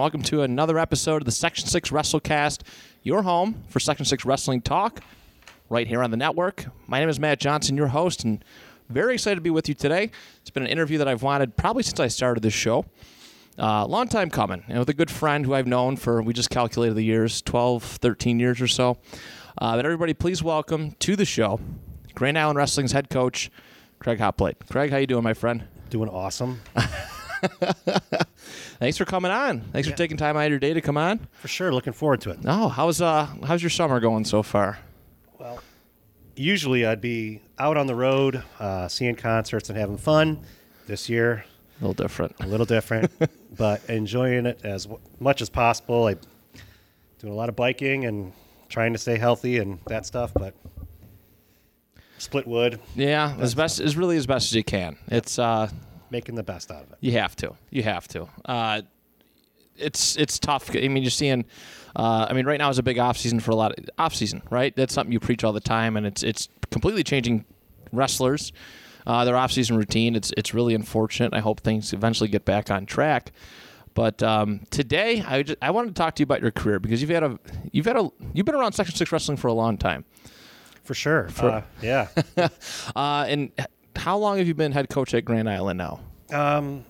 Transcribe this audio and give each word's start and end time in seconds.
Welcome 0.00 0.22
to 0.22 0.40
another 0.40 0.78
episode 0.78 1.20
of 1.20 1.26
the 1.26 1.30
Section 1.30 1.68
6 1.68 1.90
WrestleCast, 1.90 2.62
your 3.02 3.20
home 3.20 3.64
for 3.68 3.80
Section 3.80 4.06
6 4.06 4.24
Wrestling 4.24 4.62
Talk, 4.62 5.00
right 5.68 5.86
here 5.86 6.02
on 6.02 6.10
the 6.10 6.16
network. 6.16 6.64
My 6.86 7.00
name 7.00 7.10
is 7.10 7.20
Matt 7.20 7.38
Johnson, 7.38 7.76
your 7.76 7.88
host, 7.88 8.24
and 8.24 8.42
very 8.88 9.12
excited 9.12 9.34
to 9.34 9.42
be 9.42 9.50
with 9.50 9.68
you 9.68 9.74
today. 9.74 10.10
It's 10.40 10.48
been 10.48 10.62
an 10.62 10.70
interview 10.70 10.96
that 10.96 11.06
I've 11.06 11.22
wanted 11.22 11.54
probably 11.54 11.82
since 11.82 12.00
I 12.00 12.08
started 12.08 12.42
this 12.42 12.54
show. 12.54 12.86
Uh, 13.58 13.84
long 13.84 14.08
time 14.08 14.30
coming, 14.30 14.64
and 14.68 14.78
with 14.78 14.88
a 14.88 14.94
good 14.94 15.10
friend 15.10 15.44
who 15.44 15.52
I've 15.52 15.66
known 15.66 15.96
for, 15.96 16.22
we 16.22 16.32
just 16.32 16.48
calculated 16.48 16.94
the 16.94 17.04
years, 17.04 17.42
12, 17.42 17.82
13 17.84 18.40
years 18.40 18.62
or 18.62 18.68
so. 18.68 18.96
Uh, 19.58 19.76
but 19.76 19.84
everybody, 19.84 20.14
please 20.14 20.42
welcome 20.42 20.92
to 20.92 21.14
the 21.14 21.26
show 21.26 21.60
Grand 22.14 22.38
Island 22.38 22.56
Wrestling's 22.56 22.92
head 22.92 23.10
coach, 23.10 23.50
Craig 23.98 24.18
Hoplite. 24.18 24.66
Craig, 24.70 24.92
how 24.92 24.96
you 24.96 25.06
doing, 25.06 25.24
my 25.24 25.34
friend? 25.34 25.64
Doing 25.90 26.08
awesome. 26.08 26.62
Thanks 28.80 28.96
for 28.96 29.04
coming 29.04 29.30
on. 29.30 29.60
Thanks 29.72 29.86
for 29.88 29.94
taking 29.94 30.16
time 30.16 30.36
out 30.36 30.44
of 30.46 30.50
your 30.50 30.58
day 30.58 30.72
to 30.74 30.80
come 30.80 30.96
on. 30.96 31.20
For 31.34 31.48
sure. 31.48 31.72
Looking 31.72 31.92
forward 31.92 32.22
to 32.22 32.30
it. 32.30 32.38
Oh, 32.46 32.68
how's 32.68 33.00
uh 33.02 33.26
how's 33.44 33.62
your 33.62 33.70
summer 33.70 34.00
going 34.00 34.24
so 34.24 34.42
far? 34.42 34.78
Well, 35.38 35.60
usually 36.34 36.86
I'd 36.86 37.00
be 37.02 37.42
out 37.58 37.76
on 37.76 37.86
the 37.86 37.94
road, 37.94 38.42
uh, 38.58 38.88
seeing 38.88 39.14
concerts 39.16 39.68
and 39.68 39.78
having 39.78 39.98
fun. 39.98 40.40
This 40.86 41.08
year, 41.08 41.44
A 41.80 41.86
little 41.86 41.92
different. 41.94 42.34
a 42.40 42.46
little 42.46 42.66
different, 42.66 43.12
but 43.56 43.84
enjoying 43.88 44.46
it 44.46 44.60
as 44.64 44.84
w- 44.86 45.00
much 45.20 45.40
as 45.42 45.48
possible. 45.50 46.06
I 46.06 46.16
doing 47.20 47.32
a 47.32 47.36
lot 47.36 47.48
of 47.50 47.54
biking 47.56 48.06
and 48.06 48.32
trying 48.70 48.92
to 48.94 48.98
stay 48.98 49.18
healthy 49.18 49.58
and 49.58 49.78
that 49.88 50.06
stuff, 50.06 50.32
but 50.34 50.54
split 52.18 52.46
wood, 52.46 52.80
Yeah, 52.96 53.36
as 53.38 53.54
best 53.54 53.78
as 53.78 53.96
really 53.96 54.16
as 54.16 54.26
best 54.26 54.46
as 54.50 54.54
you 54.56 54.64
can. 54.64 54.96
It's 55.08 55.38
uh 55.38 55.68
making 56.10 56.34
the 56.34 56.42
best 56.42 56.70
out 56.70 56.82
of 56.84 56.92
it. 56.92 56.98
you 57.00 57.12
have 57.12 57.36
to. 57.36 57.54
You 57.70 57.82
have 57.82 58.08
to. 58.08 58.28
Uh 58.44 58.82
it's 59.76 60.16
it's 60.16 60.38
tough. 60.38 60.70
I 60.76 60.88
mean, 60.88 61.02
you're 61.02 61.10
seeing 61.10 61.44
uh, 61.96 62.26
I 62.28 62.32
mean, 62.34 62.46
right 62.46 62.58
now 62.58 62.70
is 62.70 62.78
a 62.78 62.82
big 62.82 62.98
off 62.98 63.16
season 63.16 63.40
for 63.40 63.50
a 63.50 63.56
lot 63.56 63.76
of 63.76 63.84
off 63.98 64.14
season, 64.14 64.42
right? 64.50 64.74
That's 64.76 64.94
something 64.94 65.12
you 65.12 65.20
preach 65.20 65.42
all 65.42 65.52
the 65.52 65.60
time, 65.60 65.96
and 65.96 66.06
it's 66.06 66.22
it's 66.22 66.48
completely 66.70 67.02
changing 67.02 67.44
wrestlers, 67.92 68.52
uh, 69.06 69.24
their 69.24 69.36
off 69.36 69.52
season 69.52 69.76
routine. 69.76 70.14
It's 70.14 70.32
it's 70.36 70.54
really 70.54 70.74
unfortunate. 70.74 71.34
I 71.34 71.40
hope 71.40 71.60
things 71.60 71.92
eventually 71.92 72.28
get 72.28 72.44
back 72.44 72.70
on 72.70 72.86
track. 72.86 73.32
But 73.92 74.22
um, 74.22 74.60
today, 74.70 75.22
I 75.26 75.42
just, 75.42 75.58
I 75.60 75.72
wanted 75.72 75.88
to 75.88 75.94
talk 75.94 76.14
to 76.14 76.20
you 76.20 76.24
about 76.24 76.42
your 76.42 76.52
career 76.52 76.78
because 76.78 77.00
you've 77.00 77.10
had 77.10 77.24
a 77.24 77.38
you've 77.72 77.86
had 77.86 77.96
a 77.96 78.08
you've 78.32 78.46
been 78.46 78.54
around 78.54 78.72
Section 78.72 78.94
Six 78.94 79.10
wrestling 79.10 79.36
for 79.36 79.48
a 79.48 79.52
long 79.52 79.76
time. 79.78 80.04
For 80.84 80.94
sure. 80.94 81.28
uh, 81.40 81.62
yeah. 81.82 82.08
Uh, 82.96 83.24
and 83.28 83.52
how 83.96 84.16
long 84.18 84.38
have 84.38 84.46
you 84.48 84.54
been 84.54 84.72
head 84.72 84.88
coach 84.88 85.14
at 85.14 85.24
Grand 85.24 85.48
Island 85.48 85.78
now? 85.78 86.00
um, 86.32 86.84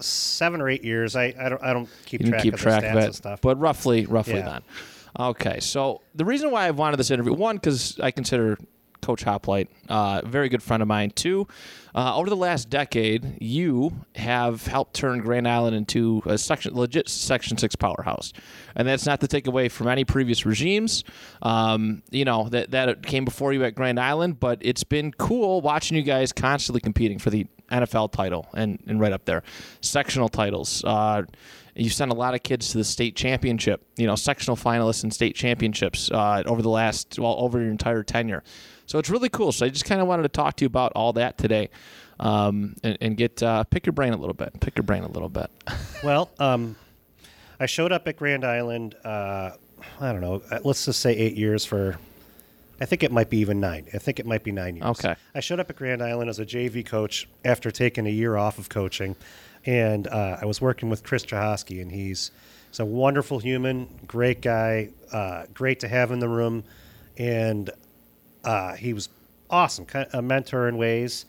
seven 0.00 0.60
or 0.60 0.68
eight 0.68 0.84
years. 0.84 1.14
I, 1.16 1.34
I 1.38 1.48
don't 1.48 1.62
I 1.62 1.72
don't 1.72 1.88
keep 2.06 2.22
You 2.22 2.28
track 2.30 2.42
keep 2.42 2.54
of 2.54 2.60
track 2.60 2.82
the 2.82 2.88
stats 2.88 2.92
of 2.92 2.98
it, 2.98 3.04
and 3.06 3.14
stuff. 3.14 3.40
but 3.40 3.58
roughly, 3.60 4.06
roughly 4.06 4.34
Yeah. 4.34 4.42
then. 4.48 4.62
Okay, 5.20 5.60
so 5.60 6.00
the 6.14 6.24
reason 6.24 6.50
why 6.50 6.66
I 6.66 6.70
wanted 6.70 6.96
this 6.98 7.10
interview, 7.10 7.34
one, 7.34 7.56
because 7.56 8.00
I 8.00 8.10
consider 8.10 8.58
Coach 9.02 9.24
Hoplite 9.24 9.68
uh, 9.88 10.22
very 10.24 10.48
good 10.48 10.62
friend 10.62 10.82
of 10.82 10.88
mine. 10.88 11.10
too. 11.10 11.46
uh, 11.94 12.16
over 12.16 12.30
the 12.30 12.36
last 12.36 12.70
decade, 12.70 13.36
you 13.42 13.92
have 14.14 14.66
helped 14.66 14.94
turn 14.94 15.20
Grand 15.20 15.46
Island 15.46 15.76
into 15.76 16.22
a 16.24 16.38
section, 16.38 16.74
legit 16.74 17.08
Section 17.08 17.58
Six 17.58 17.76
powerhouse, 17.76 18.32
and 18.74 18.88
that's 18.88 19.04
not 19.04 19.20
to 19.20 19.28
take 19.28 19.46
away 19.46 19.68
from 19.68 19.88
any 19.88 20.04
previous 20.04 20.46
regimes, 20.46 21.04
um, 21.42 22.02
you 22.10 22.24
know 22.24 22.48
that 22.48 22.70
that 22.70 23.04
came 23.04 23.24
before 23.24 23.52
you 23.52 23.64
at 23.64 23.74
Grand 23.74 24.00
Island. 24.00 24.40
But 24.40 24.58
it's 24.62 24.84
been 24.84 25.12
cool 25.12 25.60
watching 25.60 25.96
you 25.96 26.02
guys 26.02 26.32
constantly 26.32 26.80
competing 26.80 27.18
for 27.18 27.30
the 27.30 27.46
NFL 27.70 28.12
title 28.12 28.48
and, 28.54 28.82
and 28.86 29.00
right 29.00 29.12
up 29.12 29.24
there, 29.24 29.42
sectional 29.80 30.28
titles. 30.28 30.84
Uh, 30.84 31.22
you 31.74 31.88
sent 31.88 32.10
a 32.10 32.14
lot 32.14 32.34
of 32.34 32.42
kids 32.42 32.70
to 32.70 32.78
the 32.78 32.84
state 32.84 33.16
championship, 33.16 33.82
you 33.96 34.06
know, 34.06 34.14
sectional 34.14 34.56
finalists 34.56 35.02
and 35.02 35.12
state 35.12 35.34
championships 35.34 36.10
uh, 36.10 36.42
over 36.44 36.60
the 36.60 36.68
last, 36.68 37.18
well, 37.18 37.34
over 37.38 37.60
your 37.60 37.70
entire 37.70 38.02
tenure. 38.02 38.42
So 38.92 38.98
it's 38.98 39.08
really 39.08 39.30
cool. 39.30 39.52
So 39.52 39.64
I 39.64 39.70
just 39.70 39.86
kind 39.86 40.02
of 40.02 40.06
wanted 40.06 40.24
to 40.24 40.28
talk 40.28 40.56
to 40.56 40.64
you 40.64 40.66
about 40.66 40.92
all 40.94 41.14
that 41.14 41.38
today, 41.38 41.70
um, 42.20 42.76
and, 42.82 42.98
and 43.00 43.16
get 43.16 43.42
uh, 43.42 43.64
pick 43.64 43.86
your 43.86 43.94
brain 43.94 44.12
a 44.12 44.18
little 44.18 44.34
bit. 44.34 44.60
Pick 44.60 44.76
your 44.76 44.82
brain 44.82 45.02
a 45.02 45.08
little 45.08 45.30
bit. 45.30 45.50
Well, 46.04 46.30
um, 46.38 46.76
I 47.58 47.64
showed 47.64 47.90
up 47.90 48.06
at 48.06 48.16
Grand 48.16 48.44
Island. 48.44 48.96
Uh, 49.02 49.52
I 49.98 50.12
don't 50.12 50.20
know. 50.20 50.42
uh, 50.50 50.58
Let's 50.62 50.84
just 50.84 51.00
say 51.00 51.16
eight 51.16 51.36
years 51.36 51.64
for. 51.64 51.96
I 52.82 52.84
think 52.84 53.02
it 53.02 53.10
might 53.10 53.30
be 53.30 53.38
even 53.38 53.60
nine. 53.60 53.86
I 53.94 53.98
think 53.98 54.20
it 54.20 54.26
might 54.26 54.44
be 54.44 54.52
nine 54.52 54.76
years. 54.76 54.84
Okay. 54.98 55.14
I 55.34 55.40
showed 55.40 55.58
up 55.58 55.70
at 55.70 55.76
Grand 55.76 56.02
Island 56.02 56.28
as 56.28 56.38
a 56.38 56.44
JV 56.44 56.84
coach 56.84 57.28
after 57.46 57.70
taking 57.70 58.06
a 58.06 58.10
year 58.10 58.36
off 58.36 58.58
of 58.58 58.68
coaching, 58.68 59.16
and 59.64 60.06
uh, 60.06 60.36
I 60.42 60.44
was 60.44 60.60
working 60.60 60.90
with 60.90 61.02
Chris 61.02 61.24
Chahosky, 61.24 61.80
and 61.80 61.90
he's 61.90 62.30
he's 62.68 62.80
a 62.80 62.84
wonderful 62.84 63.38
human, 63.38 63.88
great 64.06 64.42
guy, 64.42 64.90
uh, 65.12 65.44
great 65.54 65.80
to 65.80 65.88
have 65.88 66.10
in 66.10 66.18
the 66.18 66.28
room, 66.28 66.64
and 67.16 67.70
uh, 68.44 68.74
he 68.74 68.92
was 68.92 69.08
awesome, 69.50 69.84
kind 69.84 70.06
of 70.06 70.14
a 70.14 70.22
mentor 70.22 70.68
in 70.68 70.76
ways. 70.76 71.26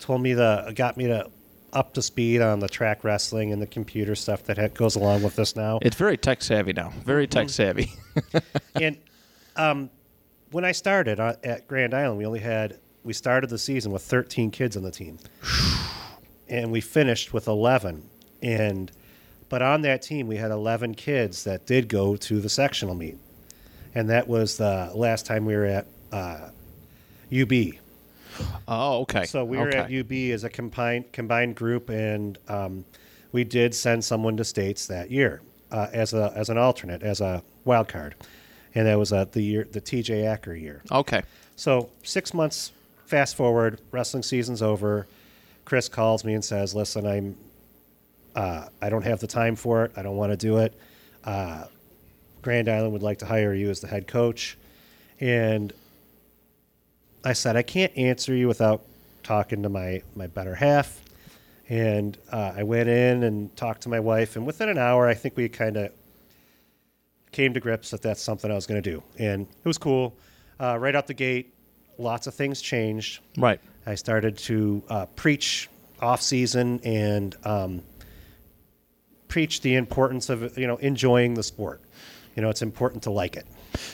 Told 0.00 0.20
me 0.20 0.34
the 0.34 0.72
got 0.74 0.96
me 0.96 1.06
to 1.06 1.30
up 1.72 1.92
to 1.94 2.02
speed 2.02 2.40
on 2.40 2.58
the 2.58 2.68
track 2.68 3.04
wrestling 3.04 3.52
and 3.52 3.60
the 3.60 3.66
computer 3.66 4.14
stuff 4.14 4.44
that 4.44 4.56
ha- 4.56 4.68
goes 4.68 4.96
along 4.96 5.22
with 5.22 5.36
this 5.36 5.54
now. 5.54 5.78
It's 5.82 5.96
very 5.96 6.16
tech 6.16 6.42
savvy 6.42 6.72
now. 6.72 6.92
Very 7.04 7.26
tech 7.26 7.50
savvy. 7.50 7.92
and 8.74 8.96
um, 9.56 9.90
when 10.52 10.64
I 10.64 10.72
started 10.72 11.20
uh, 11.20 11.34
at 11.44 11.68
Grand 11.68 11.92
Island, 11.92 12.18
we 12.18 12.26
only 12.26 12.40
had 12.40 12.78
we 13.04 13.12
started 13.12 13.50
the 13.50 13.58
season 13.58 13.92
with 13.92 14.02
13 14.02 14.50
kids 14.50 14.76
on 14.76 14.82
the 14.82 14.90
team, 14.90 15.18
and 16.48 16.72
we 16.72 16.80
finished 16.80 17.32
with 17.32 17.46
11. 17.46 18.08
And 18.42 18.90
but 19.48 19.62
on 19.62 19.82
that 19.82 20.02
team, 20.02 20.26
we 20.26 20.36
had 20.36 20.50
11 20.50 20.94
kids 20.94 21.44
that 21.44 21.66
did 21.66 21.88
go 21.88 22.16
to 22.16 22.40
the 22.40 22.48
sectional 22.48 22.94
meet, 22.94 23.18
and 23.94 24.10
that 24.10 24.28
was 24.28 24.56
the 24.56 24.90
last 24.94 25.26
time 25.26 25.44
we 25.44 25.54
were 25.54 25.64
at 25.66 25.86
uh, 26.10 26.50
UB. 27.32 27.74
oh, 28.68 29.00
okay. 29.00 29.24
So 29.24 29.44
we 29.44 29.56
were 29.56 29.68
at 29.68 29.92
UB 29.92 30.12
as 30.32 30.44
a 30.44 30.50
combined 30.50 31.12
combined 31.12 31.56
group, 31.56 31.88
and 31.88 32.38
um, 32.48 32.84
we 33.32 33.44
did 33.44 33.74
send 33.74 34.04
someone 34.04 34.36
to 34.36 34.44
states 34.44 34.86
that 34.86 35.10
year 35.10 35.40
uh, 35.70 35.88
as 35.92 36.14
a 36.14 36.32
as 36.36 36.48
an 36.48 36.58
alternate, 36.58 37.02
as 37.02 37.20
a 37.20 37.42
wild 37.64 37.88
card, 37.88 38.14
and 38.74 38.86
that 38.86 38.98
was 38.98 39.12
uh, 39.12 39.24
the 39.32 39.42
year 39.42 39.66
the 39.70 39.80
TJ 39.80 40.26
Acker 40.26 40.54
year. 40.54 40.82
Okay. 40.90 41.22
So 41.56 41.88
six 42.02 42.34
months 42.34 42.72
fast 43.06 43.36
forward, 43.36 43.80
wrestling 43.90 44.22
season's 44.22 44.62
over. 44.62 45.06
Chris 45.64 45.88
calls 45.88 46.24
me 46.24 46.34
and 46.34 46.44
says, 46.44 46.74
"Listen, 46.74 47.06
I'm 47.06 47.36
uh, 48.34 48.68
I 48.80 48.90
don't 48.90 49.04
have 49.04 49.20
the 49.20 49.26
time 49.26 49.56
for 49.56 49.84
it. 49.84 49.92
I 49.96 50.02
don't 50.02 50.16
want 50.16 50.32
to 50.32 50.36
do 50.36 50.58
it. 50.58 50.78
Uh, 51.24 51.64
Grand 52.42 52.68
Island 52.68 52.92
would 52.92 53.02
like 53.02 53.18
to 53.18 53.26
hire 53.26 53.54
you 53.54 53.70
as 53.70 53.80
the 53.80 53.88
head 53.88 54.06
coach," 54.06 54.56
and 55.20 55.72
I 57.26 57.32
said, 57.32 57.56
"I 57.56 57.62
can't 57.62 57.96
answer 57.98 58.34
you 58.36 58.46
without 58.46 58.82
talking 59.24 59.64
to 59.64 59.68
my 59.68 60.00
my 60.14 60.28
better 60.28 60.54
half." 60.54 61.02
And 61.68 62.16
uh, 62.30 62.52
I 62.56 62.62
went 62.62 62.88
in 62.88 63.24
and 63.24 63.54
talked 63.56 63.82
to 63.82 63.88
my 63.88 63.98
wife, 63.98 64.36
and 64.36 64.46
within 64.46 64.68
an 64.68 64.78
hour, 64.78 65.08
I 65.08 65.14
think 65.14 65.36
we 65.36 65.48
kind 65.48 65.76
of 65.76 65.90
came 67.32 67.52
to 67.54 67.58
grips 67.58 67.90
that 67.90 68.00
that's 68.00 68.22
something 68.22 68.48
I 68.48 68.54
was 68.54 68.66
going 68.68 68.80
to 68.80 68.90
do, 68.90 69.02
and 69.18 69.42
it 69.42 69.66
was 69.66 69.76
cool. 69.76 70.14
Uh, 70.60 70.78
right 70.78 70.94
out 70.94 71.08
the 71.08 71.14
gate, 71.14 71.52
lots 71.98 72.28
of 72.28 72.34
things 72.34 72.62
changed. 72.62 73.20
Right. 73.36 73.60
I 73.86 73.96
started 73.96 74.38
to 74.38 74.82
uh, 74.88 75.06
preach 75.16 75.68
off 76.00 76.22
season 76.22 76.80
and 76.84 77.34
um, 77.44 77.82
preach 79.26 79.62
the 79.62 79.74
importance 79.74 80.30
of 80.30 80.56
you 80.56 80.68
know 80.68 80.76
enjoying 80.76 81.34
the 81.34 81.42
sport. 81.42 81.80
You 82.36 82.42
know, 82.42 82.50
it's 82.50 82.62
important 82.62 83.02
to 83.02 83.10
like 83.10 83.36
it. 83.36 83.46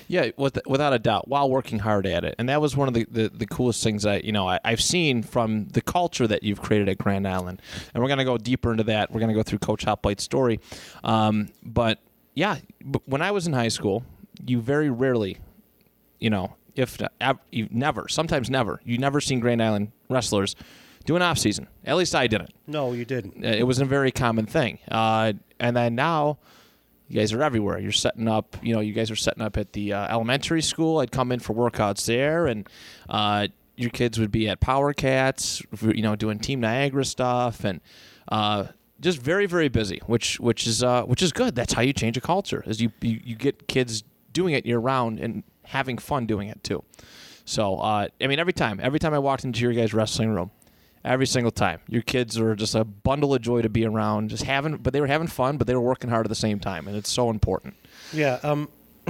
Yeah, 0.09 0.31
with, 0.37 0.59
without 0.67 0.93
a 0.93 0.99
doubt, 0.99 1.29
while 1.29 1.49
working 1.51 1.79
hard 1.81 2.07
at 2.07 2.25
it, 2.25 2.35
and 2.39 2.49
that 2.49 2.61
was 2.61 2.77
one 2.77 2.89
of 2.89 2.95
the, 2.95 3.07
the, 3.11 3.29
the 3.29 3.47
coolest 3.47 3.83
things 3.83 4.03
that 4.03 4.25
you 4.25 4.33
know 4.33 4.49
I, 4.49 4.59
I've 4.65 4.81
seen 4.83 5.23
from 5.23 5.69
the 5.69 5.81
culture 5.83 6.27
that 6.27 6.43
you've 6.43 6.61
created 6.61 6.89
at 6.89 6.99
Grand 6.99 7.27
Island, 7.27 7.61
and 7.95 8.03
we're 8.03 8.09
gonna 8.09 8.25
go 8.25 8.39
deeper 8.39 8.71
into 8.73 8.85
that. 8.85 9.11
We're 9.11 9.21
gonna 9.21 9.35
go 9.35 9.43
through 9.43 9.59
Coach 9.61 9.85
Hoplite's 9.85 10.23
story, 10.25 10.61
um, 11.05 11.49
but 11.63 11.99
yeah, 12.35 12.57
when 13.07 13.23
I 13.23 13.31
was 13.31 13.47
in 13.47 13.53
high 13.53 13.69
school, 13.69 14.05
you 14.47 14.61
very 14.61 14.91
rarely, 14.91 15.39
you 16.19 16.31
know, 16.31 16.57
if 16.75 16.99
you 17.51 17.69
never, 17.71 18.09
sometimes 18.09 18.49
never, 18.49 18.81
you 18.85 18.97
never 18.99 19.21
seen 19.21 19.41
Grand 19.41 19.63
Island 19.63 19.93
wrestlers 20.09 20.57
do 21.05 21.17
an 21.17 21.23
off 21.23 21.37
season. 21.37 21.67
At 21.85 21.97
least 21.97 22.15
I 22.15 22.27
didn't. 22.29 22.51
No, 22.67 22.93
you 22.93 23.05
didn't. 23.05 23.45
Uh, 23.45 23.49
It 23.49 23.65
was 23.67 23.81
a 23.81 23.85
very 23.85 24.11
common 24.13 24.47
thing. 24.47 24.79
Uh, 24.91 25.33
and 25.59 25.77
then 25.77 25.95
now, 25.95 26.39
You 27.13 27.19
guys 27.19 27.35
are 27.35 27.43
everywhere. 27.43 27.79
You're 27.79 27.93
setting 27.93 28.27
up. 28.27 28.57
You 28.63 28.73
know, 28.73 28.81
you 28.81 28.95
guys 28.95 29.11
are 29.11 29.17
setting 29.17 29.43
up 29.43 29.59
at 29.59 29.75
the 29.75 29.93
uh, 29.93 30.07
elementary 30.09 30.63
school. 30.63 31.01
I'd 31.01 31.13
come 31.13 31.31
in 31.31 31.41
for 31.41 31.53
workouts 31.53 32.07
there, 32.07 32.47
and 32.47 32.67
uh, 33.07 33.49
your 33.77 33.91
kids 33.91 34.19
would 34.19 34.33
be 34.33 34.49
at 34.49 34.61
Power 34.61 34.95
Cats. 34.95 35.63
You 35.83 36.01
know, 36.01 36.17
doing 36.17 36.39
Team 36.39 36.61
Niagara 36.61 37.05
stuff, 37.05 37.65
and 37.65 37.83
uh, 38.29 38.69
just 38.99 39.19
very 39.19 39.45
very 39.45 39.69
busy. 39.69 40.01
Which 40.07 40.41
which 40.41 40.67
is 40.67 40.83
uh, 40.83 41.03
which 41.03 41.21
is 41.21 41.33
good. 41.33 41.55
That's 41.55 41.75
how 41.75 41.83
you 41.83 41.93
change 41.93 42.17
a 42.17 42.23
culture. 42.23 42.65
Is 42.67 42.81
you 42.81 42.91
you, 43.03 43.21
you 43.23 43.37
get 43.37 43.69
kids 43.69 44.05
doing 44.33 44.55
it 44.55 44.65
year 44.65 44.79
round 44.79 45.21
and 45.21 45.43
having 45.65 45.99
fun 45.99 46.25
doing 46.25 46.49
it 46.49 46.65
too. 46.65 46.83
So 47.45 47.77
uh, 47.77 48.09
I 48.23 48.27
mean, 48.27 48.39
every 48.39 48.55
time 48.55 48.81
every 48.83 48.99
time 48.99 49.13
I 49.13 49.19
walked 49.19 49.45
into 49.45 49.61
your 49.61 49.75
guys' 49.75 49.93
wrestling 49.93 50.31
room 50.31 50.51
every 51.05 51.27
single 51.27 51.51
time. 51.51 51.81
Your 51.89 52.03
kids 52.03 52.39
are 52.39 52.55
just 52.55 52.75
a 52.75 52.85
bundle 52.85 53.35
of 53.35 53.43
joy 53.43 53.63
to 53.63 53.69
be 53.69 53.85
around, 53.85 54.31
just 54.31 54.45
having, 54.45 54.77
but 54.77 54.93
they 54.93 55.01
were 55.01 55.07
having 55.07 55.27
fun, 55.29 55.57
but 55.57 55.67
they 55.67 55.75
were 55.75 55.81
working 55.81 56.11
hard 56.11 56.27
at 56.27 56.29
the 56.29 56.35
same 56.35 56.59
time, 56.61 56.87
and 56.89 56.97
it's 56.97 57.11
so 57.11 57.31
important. 57.31 57.75
Yeah. 58.13 58.39
Um, 58.43 58.69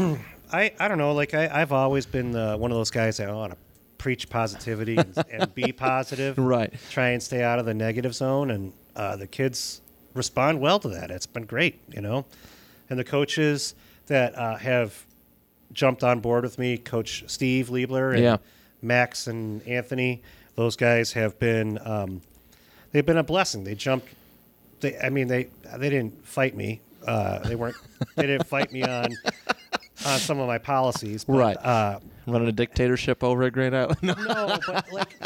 I 0.53 0.73
I 0.79 0.89
don't 0.89 0.99
know. 0.99 1.13
Like 1.13 1.35
I 1.35 1.49
I've 1.61 1.73
always 1.73 2.07
been 2.07 2.35
uh, 2.37 2.57
one 2.57 2.71
of 2.71 2.77
those 2.77 2.91
guys 2.91 3.17
that 3.19 3.29
I 3.29 3.33
want 3.33 3.53
to 3.53 3.59
preach 3.99 4.29
positivity 4.29 4.97
and, 4.97 5.17
and 5.31 5.55
be 5.55 5.73
positive. 5.73 6.37
Right. 6.39 6.73
Try 6.91 7.11
and 7.11 7.23
stay 7.23 7.43
out 7.43 7.59
of 7.59 7.67
the 7.67 7.75
negative 7.75 8.15
zone, 8.15 8.51
and 8.51 8.73
uh, 8.97 9.17
the 9.17 9.27
kids 9.27 9.81
respond 10.15 10.61
well 10.61 10.79
to 10.81 10.89
that. 10.89 11.11
It's 11.11 11.27
been 11.27 11.45
great, 11.47 11.81
you 11.95 12.01
know. 12.03 12.27
And 12.91 12.99
the 12.99 13.05
coaches 13.05 13.75
that 14.09 14.37
uh, 14.37 14.57
have 14.57 15.07
jumped 15.73 16.05
on 16.05 16.21
board 16.21 16.45
with 16.45 16.59
me, 16.59 16.77
Coach 16.77 17.25
Steve 17.29 17.69
Liebler 17.69 18.13
and 18.13 18.23
Yeah. 18.23 18.37
Max 18.83 19.27
and 19.29 19.67
Anthony, 19.67 20.21
those 20.55 20.77
guys 20.77 21.13
have 21.13 21.39
been 21.39 21.79
um, 21.85 22.23
they've 22.93 23.07
been 23.07 23.19
a 23.19 23.23
blessing. 23.23 23.65
They 23.65 23.75
jumped. 23.75 24.09
They, 24.81 24.99
I 24.99 25.11
mean, 25.11 25.29
they 25.29 25.49
they 25.77 25.91
didn't 25.91 26.27
fight 26.27 26.57
me. 26.57 26.81
Uh, 27.07 27.41
they 27.41 27.55
weren't. 27.55 27.77
they 28.17 28.27
didn't 28.27 28.47
fight 28.47 28.73
me 28.73 28.83
on 28.83 29.17
on 30.07 30.19
some 30.19 30.39
of 30.39 30.47
my 30.47 30.59
policies. 30.59 31.25
But, 31.25 31.37
Right. 31.37 31.57
Uh, 31.57 32.01
Running 32.27 32.49
a 32.49 32.53
dictatorship 32.53 33.25
over 33.25 33.43
at 33.43 33.53
Grand 33.53 33.77
Island. 33.77 33.99
No. 34.03 34.15
no, 34.15 34.59
but 34.67 34.93
like, 34.93 35.19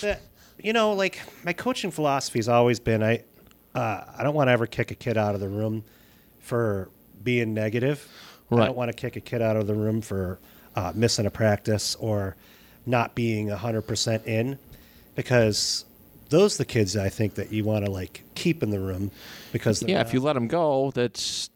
the, 0.00 0.18
you 0.62 0.72
know, 0.72 0.92
like 0.92 1.20
my 1.44 1.52
coaching 1.52 1.90
philosophy 1.90 2.38
has 2.38 2.48
always 2.48 2.78
been 2.78 3.02
I, 3.02 3.24
uh, 3.74 4.04
I 4.16 4.22
don't 4.22 4.34
want 4.34 4.46
to 4.48 4.52
ever 4.52 4.66
kick 4.66 4.92
a 4.92 4.94
kid 4.94 5.16
out 5.16 5.34
of 5.34 5.40
the 5.40 5.48
room 5.48 5.84
for 6.38 6.88
being 7.24 7.52
negative. 7.52 8.08
Right. 8.48 8.62
I 8.62 8.66
don't 8.66 8.76
want 8.76 8.90
to 8.90 8.96
kick 8.96 9.16
a 9.16 9.20
kid 9.20 9.42
out 9.42 9.56
of 9.56 9.66
the 9.66 9.74
room 9.74 10.00
for 10.00 10.38
uh, 10.76 10.92
missing 10.94 11.26
a 11.26 11.30
practice 11.30 11.96
or 11.96 12.36
not 12.86 13.14
being 13.14 13.48
hundred 13.48 13.82
percent 13.82 14.24
in, 14.26 14.58
because 15.14 15.84
those 16.28 16.54
are 16.56 16.58
the 16.58 16.64
kids 16.64 16.96
I 16.96 17.08
think 17.08 17.34
that 17.34 17.52
you 17.52 17.64
want 17.64 17.84
to 17.84 17.90
like 17.90 18.22
keep 18.34 18.62
in 18.62 18.70
the 18.70 18.80
room 18.80 19.10
because 19.52 19.82
Yeah, 19.82 20.00
if 20.00 20.12
you 20.12 20.20
let 20.20 20.32
them 20.34 20.48
go, 20.48 20.90
that's 20.92 21.50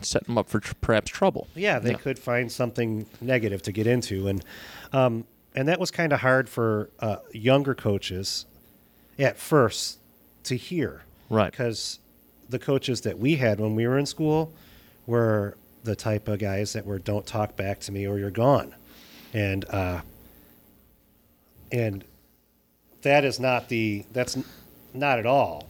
setting 0.00 0.26
them 0.26 0.38
up 0.38 0.48
for 0.48 0.60
tr- 0.60 0.74
perhaps 0.80 1.10
trouble. 1.10 1.46
yeah, 1.54 1.78
they 1.78 1.90
Yeah. 1.90 1.96
could 1.96 2.18
find 2.18 2.50
something 2.50 3.06
negative 3.20 3.62
to 3.62 3.72
get 3.72 3.86
into, 3.86 4.28
and 4.28 4.44
um, 4.92 5.24
and 5.54 5.68
that 5.68 5.78
was 5.78 5.90
kind 5.90 6.12
of 6.12 6.20
hard 6.20 6.48
for 6.48 6.90
uh, 7.00 7.16
younger 7.32 7.74
coaches 7.74 8.46
at 9.18 9.38
first 9.38 9.98
to 10.44 10.56
hear, 10.56 11.02
Right. 11.30 11.50
Because 11.50 11.98
the 12.50 12.58
coaches 12.58 13.00
that 13.02 13.18
we 13.18 13.36
had 13.36 13.58
when 13.60 13.74
we 13.74 13.86
were 13.86 13.98
in 13.98 14.04
school 14.06 14.52
were 15.06 15.56
the 15.84 15.96
type 15.96 16.28
of 16.28 16.38
guys 16.38 16.72
that 16.74 16.84
were 16.86 16.98
"Don't 16.98 17.26
talk 17.26 17.56
back 17.56 17.80
to 17.80 17.92
me, 17.92 18.06
or 18.06 18.18
you're 18.18 18.30
gone," 18.30 18.74
and 19.32 19.64
uh, 19.70 20.00
and 21.70 22.04
that 23.02 23.24
is 23.24 23.38
not 23.38 23.68
the 23.68 24.04
that's 24.12 24.36
not 24.92 25.18
at 25.18 25.26
all 25.26 25.68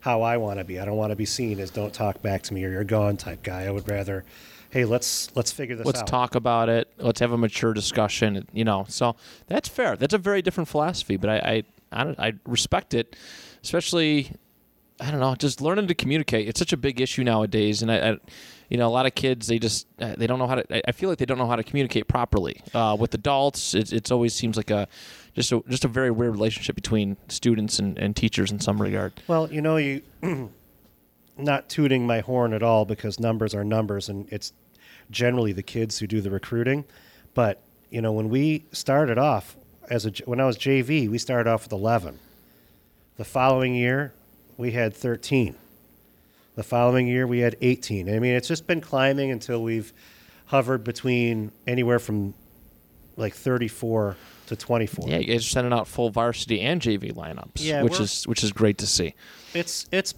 how 0.00 0.22
I 0.22 0.36
want 0.36 0.58
to 0.58 0.64
be. 0.64 0.78
I 0.78 0.84
don't 0.84 0.96
want 0.96 1.10
to 1.10 1.16
be 1.16 1.26
seen 1.26 1.58
as 1.60 1.70
"Don't 1.70 1.92
talk 1.92 2.22
back 2.22 2.42
to 2.44 2.54
me, 2.54 2.64
or 2.64 2.70
you're 2.70 2.84
gone" 2.84 3.16
type 3.16 3.42
guy. 3.42 3.64
I 3.64 3.70
would 3.70 3.88
rather, 3.88 4.24
hey, 4.70 4.84
let's 4.84 5.34
let's 5.34 5.52
figure 5.52 5.76
this 5.76 5.86
out. 5.86 5.94
Let's 5.94 6.10
talk 6.10 6.34
about 6.34 6.68
it. 6.68 6.88
Let's 6.98 7.20
have 7.20 7.32
a 7.32 7.38
mature 7.38 7.72
discussion. 7.72 8.46
You 8.52 8.64
know, 8.64 8.86
so 8.88 9.16
that's 9.46 9.68
fair. 9.68 9.96
That's 9.96 10.14
a 10.14 10.18
very 10.18 10.42
different 10.42 10.68
philosophy, 10.68 11.16
but 11.16 11.30
I 11.30 11.64
I, 11.92 12.02
I, 12.02 12.28
I 12.28 12.32
respect 12.46 12.94
it, 12.94 13.16
especially. 13.62 14.32
I 15.00 15.12
don't 15.12 15.20
know, 15.20 15.36
just 15.36 15.60
learning 15.60 15.86
to 15.86 15.94
communicate. 15.94 16.48
It's 16.48 16.58
such 16.58 16.72
a 16.72 16.76
big 16.76 17.00
issue 17.00 17.22
nowadays, 17.22 17.82
and 17.82 17.92
I, 17.92 18.10
I 18.10 18.16
you 18.68 18.76
know, 18.76 18.86
a 18.86 18.90
lot 18.90 19.06
of 19.06 19.14
kids 19.14 19.46
they 19.46 19.58
just 19.58 19.86
uh, 20.00 20.14
they 20.16 20.26
don't 20.26 20.38
know 20.38 20.46
how 20.46 20.56
to. 20.56 20.88
I- 20.88 20.92
feel 20.92 21.08
like 21.08 21.18
they 21.18 21.24
don't 21.26 21.38
know 21.38 21.46
how 21.46 21.56
to 21.56 21.62
communicate 21.62 22.08
properly 22.08 22.60
uh, 22.74 22.96
with 22.98 23.14
adults. 23.14 23.74
It 23.74 23.92
it's 23.92 24.10
always 24.10 24.34
seems 24.34 24.56
like 24.56 24.70
a 24.70 24.86
just 25.34 25.52
a 25.52 25.62
just 25.68 25.84
a 25.84 25.88
very 25.88 26.10
weird 26.10 26.32
relationship 26.32 26.74
between 26.74 27.16
students 27.28 27.78
and, 27.78 27.98
and 27.98 28.14
teachers 28.14 28.50
in 28.50 28.60
some 28.60 28.80
regard. 28.80 29.12
Well, 29.26 29.50
you 29.52 29.62
know, 29.62 29.76
you 29.76 30.02
not 31.36 31.68
tooting 31.68 32.06
my 32.06 32.20
horn 32.20 32.52
at 32.52 32.62
all 32.62 32.84
because 32.84 33.18
numbers 33.20 33.54
are 33.54 33.64
numbers, 33.64 34.08
and 34.08 34.26
it's 34.30 34.52
generally 35.10 35.52
the 35.52 35.62
kids 35.62 35.98
who 35.98 36.06
do 36.06 36.20
the 36.20 36.30
recruiting. 36.30 36.84
But 37.34 37.60
you 37.90 38.02
know, 38.02 38.12
when 38.12 38.28
we 38.28 38.64
started 38.72 39.16
off 39.18 39.56
as 39.88 40.04
a 40.04 40.10
when 40.26 40.40
I 40.40 40.44
was 40.44 40.58
JV, 40.58 41.08
we 41.08 41.16
started 41.18 41.48
off 41.48 41.62
with 41.64 41.72
eleven. 41.72 42.18
The 43.16 43.24
following 43.24 43.74
year, 43.74 44.12
we 44.56 44.72
had 44.72 44.94
thirteen. 44.94 45.54
The 46.58 46.64
following 46.64 47.06
year, 47.06 47.24
we 47.24 47.38
had 47.38 47.54
eighteen. 47.60 48.12
I 48.12 48.18
mean, 48.18 48.34
it's 48.34 48.48
just 48.48 48.66
been 48.66 48.80
climbing 48.80 49.30
until 49.30 49.62
we've 49.62 49.92
hovered 50.46 50.82
between 50.82 51.52
anywhere 51.68 52.00
from 52.00 52.34
like 53.16 53.32
thirty-four 53.32 54.16
to 54.46 54.56
twenty-four. 54.56 55.08
Yeah, 55.08 55.18
you 55.18 55.26
guys 55.34 55.46
are 55.46 55.50
sending 55.50 55.72
out 55.72 55.86
full 55.86 56.10
varsity 56.10 56.60
and 56.62 56.80
JV 56.82 57.12
lineups, 57.12 57.50
Yeah, 57.64 57.82
which 57.84 58.00
is 58.00 58.26
which 58.26 58.42
is 58.42 58.50
great 58.50 58.76
to 58.78 58.88
see. 58.88 59.14
it's 59.54 59.86
it's 59.92 60.14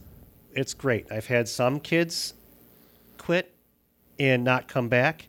it's 0.54 0.72
great. 0.72 1.12
I've 1.12 1.26
had 1.26 1.46
some 1.46 1.78
kids 1.78 2.32
quit 3.18 3.54
and 4.18 4.42
not 4.42 4.66
come 4.66 4.88
back, 4.88 5.28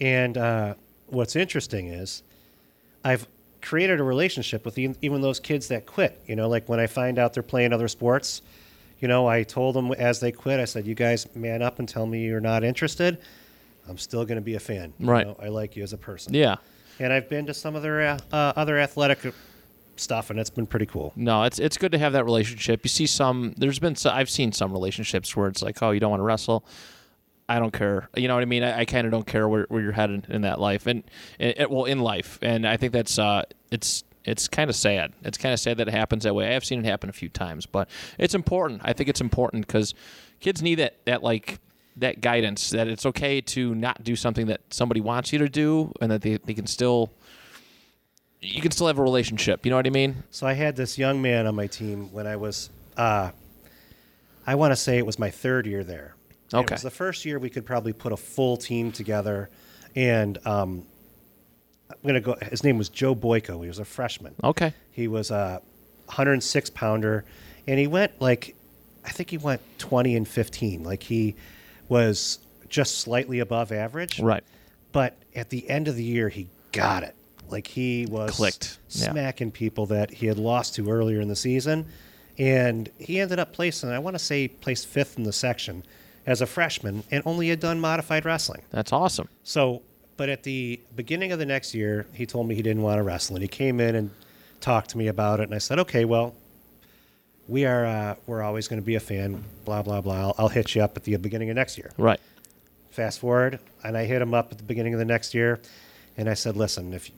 and 0.00 0.38
uh, 0.38 0.74
what's 1.08 1.36
interesting 1.36 1.88
is 1.88 2.22
I've 3.04 3.28
created 3.60 4.00
a 4.00 4.04
relationship 4.04 4.64
with 4.64 4.78
even 4.78 5.20
those 5.20 5.38
kids 5.38 5.68
that 5.68 5.84
quit. 5.84 6.18
You 6.26 6.34
know, 6.34 6.48
like 6.48 6.66
when 6.66 6.80
I 6.80 6.86
find 6.86 7.18
out 7.18 7.34
they're 7.34 7.42
playing 7.42 7.74
other 7.74 7.88
sports, 7.88 8.40
you 9.00 9.08
know, 9.08 9.26
I 9.26 9.42
told 9.42 9.74
them 9.76 9.92
as 9.92 10.20
they 10.20 10.32
quit, 10.32 10.58
I 10.60 10.64
said, 10.64 10.86
"You 10.86 10.94
guys 10.94 11.26
man 11.34 11.62
up 11.62 11.78
and 11.78 11.88
tell 11.88 12.06
me 12.06 12.24
you're 12.24 12.40
not 12.40 12.64
interested. 12.64 13.18
I'm 13.88 13.98
still 13.98 14.24
going 14.24 14.36
to 14.36 14.42
be 14.42 14.54
a 14.54 14.60
fan. 14.60 14.92
You 14.98 15.06
Right. 15.08 15.26
know, 15.26 15.36
I 15.40 15.48
like 15.48 15.76
you 15.76 15.82
as 15.82 15.92
a 15.92 15.98
person. 15.98 16.34
Yeah. 16.34 16.56
And 16.98 17.12
I've 17.12 17.28
been 17.28 17.46
to 17.46 17.54
some 17.54 17.76
of 17.76 17.82
their 17.82 18.00
uh, 18.00 18.18
uh, 18.32 18.52
other 18.56 18.78
athletic 18.78 19.18
stuff, 19.96 20.30
and 20.30 20.38
it's 20.40 20.50
been 20.50 20.66
pretty 20.66 20.86
cool. 20.86 21.12
No, 21.14 21.42
it's 21.44 21.58
it's 21.58 21.76
good 21.76 21.92
to 21.92 21.98
have 21.98 22.12
that 22.14 22.24
relationship. 22.24 22.80
You 22.84 22.88
see 22.88 23.06
some. 23.06 23.54
There's 23.56 23.78
been 23.78 23.94
I've 24.06 24.30
seen 24.30 24.52
some 24.52 24.72
relationships 24.72 25.36
where 25.36 25.48
it's 25.48 25.62
like, 25.62 25.82
oh, 25.82 25.90
you 25.90 26.00
don't 26.00 26.10
want 26.10 26.20
to 26.20 26.24
wrestle. 26.24 26.64
I 27.48 27.60
don't 27.60 27.72
care. 27.72 28.08
You 28.16 28.26
know 28.26 28.34
what 28.34 28.42
I 28.42 28.46
mean? 28.46 28.64
I, 28.64 28.80
I 28.80 28.84
kind 28.86 29.06
of 29.06 29.12
don't 29.12 29.26
care 29.26 29.48
where, 29.48 29.66
where 29.68 29.80
you're 29.80 29.92
headed 29.92 30.26
in 30.28 30.42
that 30.42 30.58
life, 30.60 30.86
and 30.88 31.04
it, 31.38 31.70
well, 31.70 31.84
in 31.84 32.00
life, 32.00 32.38
and 32.42 32.66
I 32.66 32.76
think 32.76 32.92
that's 32.92 33.18
uh, 33.20 33.42
it's 33.70 34.02
it's 34.26 34.48
kind 34.48 34.68
of 34.68 34.76
sad. 34.76 35.12
It's 35.22 35.38
kind 35.38 35.52
of 35.52 35.60
sad 35.60 35.78
that 35.78 35.88
it 35.88 35.94
happens 35.94 36.24
that 36.24 36.34
way. 36.34 36.48
I 36.48 36.52
have 36.52 36.64
seen 36.64 36.80
it 36.80 36.84
happen 36.84 37.08
a 37.08 37.12
few 37.12 37.28
times, 37.28 37.64
but 37.64 37.88
it's 38.18 38.34
important. 38.34 38.82
I 38.84 38.92
think 38.92 39.08
it's 39.08 39.20
important 39.20 39.66
because 39.66 39.94
kids 40.40 40.62
need 40.62 40.76
that 40.76 40.96
that 41.06 41.22
like 41.22 41.60
that 41.96 42.20
guidance 42.20 42.70
that 42.70 42.88
it's 42.88 43.06
okay 43.06 43.40
to 43.40 43.74
not 43.74 44.04
do 44.04 44.16
something 44.16 44.46
that 44.46 44.60
somebody 44.70 45.00
wants 45.00 45.32
you 45.32 45.38
to 45.38 45.48
do, 45.48 45.92
and 46.00 46.10
that 46.10 46.22
they, 46.22 46.36
they 46.38 46.54
can 46.54 46.66
still 46.66 47.12
you 48.40 48.60
can 48.60 48.70
still 48.70 48.86
have 48.86 48.98
a 48.98 49.02
relationship. 49.02 49.64
You 49.64 49.70
know 49.70 49.76
what 49.76 49.86
I 49.86 49.90
mean? 49.90 50.24
So 50.30 50.46
I 50.46 50.52
had 50.52 50.76
this 50.76 50.98
young 50.98 51.22
man 51.22 51.46
on 51.46 51.54
my 51.54 51.66
team 51.66 52.12
when 52.12 52.26
I 52.26 52.36
was, 52.36 52.70
uh, 52.96 53.30
I 54.46 54.54
want 54.54 54.72
to 54.72 54.76
say 54.76 54.98
it 54.98 55.06
was 55.06 55.18
my 55.18 55.30
third 55.30 55.66
year 55.66 55.82
there. 55.84 56.14
Okay. 56.52 56.64
It 56.64 56.70
was 56.70 56.82
the 56.82 56.90
first 56.90 57.24
year 57.24 57.38
we 57.38 57.50
could 57.50 57.66
probably 57.66 57.92
put 57.92 58.12
a 58.12 58.16
full 58.16 58.56
team 58.56 58.92
together, 58.92 59.50
and 59.94 60.38
um, 60.46 60.86
I'm 61.90 61.96
gonna 62.04 62.20
go. 62.20 62.36
His 62.50 62.64
name 62.64 62.78
was 62.78 62.88
Joe 62.88 63.14
Boyko. 63.14 63.62
He 63.62 63.68
was 63.68 63.78
a 63.78 63.84
freshman. 63.84 64.34
Okay. 64.42 64.72
He 64.90 65.08
was 65.08 65.30
a 65.30 65.60
106 66.06 66.70
pounder, 66.70 67.24
and 67.66 67.78
he 67.78 67.86
went 67.86 68.20
like, 68.20 68.54
I 69.04 69.10
think 69.10 69.30
he 69.30 69.38
went 69.38 69.60
20 69.78 70.16
and 70.16 70.26
15. 70.26 70.82
Like 70.82 71.02
he 71.02 71.36
was 71.88 72.38
just 72.68 72.98
slightly 72.98 73.38
above 73.38 73.72
average. 73.72 74.20
Right. 74.20 74.42
But 74.92 75.16
at 75.34 75.50
the 75.50 75.68
end 75.68 75.88
of 75.88 75.96
the 75.96 76.02
year, 76.04 76.28
he 76.28 76.48
got 76.72 77.02
it. 77.02 77.14
Like 77.48 77.66
he 77.66 78.06
was 78.06 78.32
Clicked. 78.36 78.78
Yeah. 78.88 79.12
smacking 79.12 79.52
people 79.52 79.86
that 79.86 80.10
he 80.10 80.26
had 80.26 80.38
lost 80.38 80.74
to 80.76 80.90
earlier 80.90 81.20
in 81.20 81.28
the 81.28 81.36
season, 81.36 81.86
and 82.38 82.88
he 82.98 83.20
ended 83.20 83.38
up 83.38 83.52
placing. 83.52 83.90
I 83.90 83.98
want 84.00 84.14
to 84.14 84.24
say 84.24 84.48
placed 84.48 84.86
fifth 84.88 85.16
in 85.16 85.22
the 85.24 85.32
section 85.32 85.84
as 86.26 86.40
a 86.40 86.46
freshman, 86.46 87.04
and 87.12 87.22
only 87.24 87.48
had 87.48 87.60
done 87.60 87.78
modified 87.78 88.24
wrestling. 88.24 88.62
That's 88.70 88.92
awesome. 88.92 89.28
So, 89.44 89.82
but 90.16 90.28
at 90.28 90.42
the 90.42 90.80
beginning 90.94 91.32
of 91.32 91.38
the 91.38 91.46
next 91.46 91.74
year, 91.74 92.06
he 92.12 92.26
told 92.26 92.48
me 92.48 92.54
he 92.54 92.62
didn't 92.62 92.82
want 92.82 92.98
to 92.98 93.02
wrestle, 93.02 93.36
and 93.36 93.42
he 93.42 93.48
came 93.48 93.80
in 93.80 93.94
and 93.94 94.10
talked 94.60 94.90
to 94.90 94.98
me 94.98 95.08
about 95.08 95.40
it. 95.40 95.44
And 95.44 95.54
I 95.54 95.58
said, 95.58 95.78
"Okay, 95.80 96.04
well, 96.04 96.34
we 97.48 97.64
are 97.64 97.84
uh, 97.84 98.14
we're 98.26 98.42
always 98.42 98.68
going 98.68 98.80
to 98.80 98.86
be 98.86 98.94
a 98.94 99.00
fan. 99.00 99.44
Blah 99.64 99.82
blah 99.82 100.00
blah. 100.00 100.14
I'll, 100.14 100.34
I'll 100.38 100.48
hit 100.48 100.74
you 100.74 100.82
up 100.82 100.96
at 100.96 101.04
the 101.04 101.16
beginning 101.16 101.50
of 101.50 101.56
next 101.56 101.78
year." 101.78 101.90
Right. 101.98 102.20
Fast 102.90 103.20
forward, 103.20 103.58
and 103.84 103.96
I 103.96 104.04
hit 104.04 104.22
him 104.22 104.32
up 104.32 104.52
at 104.52 104.58
the 104.58 104.64
beginning 104.64 104.94
of 104.94 104.98
the 104.98 105.04
next 105.04 105.34
year, 105.34 105.60
and 106.16 106.28
I 106.28 106.34
said, 106.34 106.56
"Listen, 106.56 106.94
if 106.94 107.10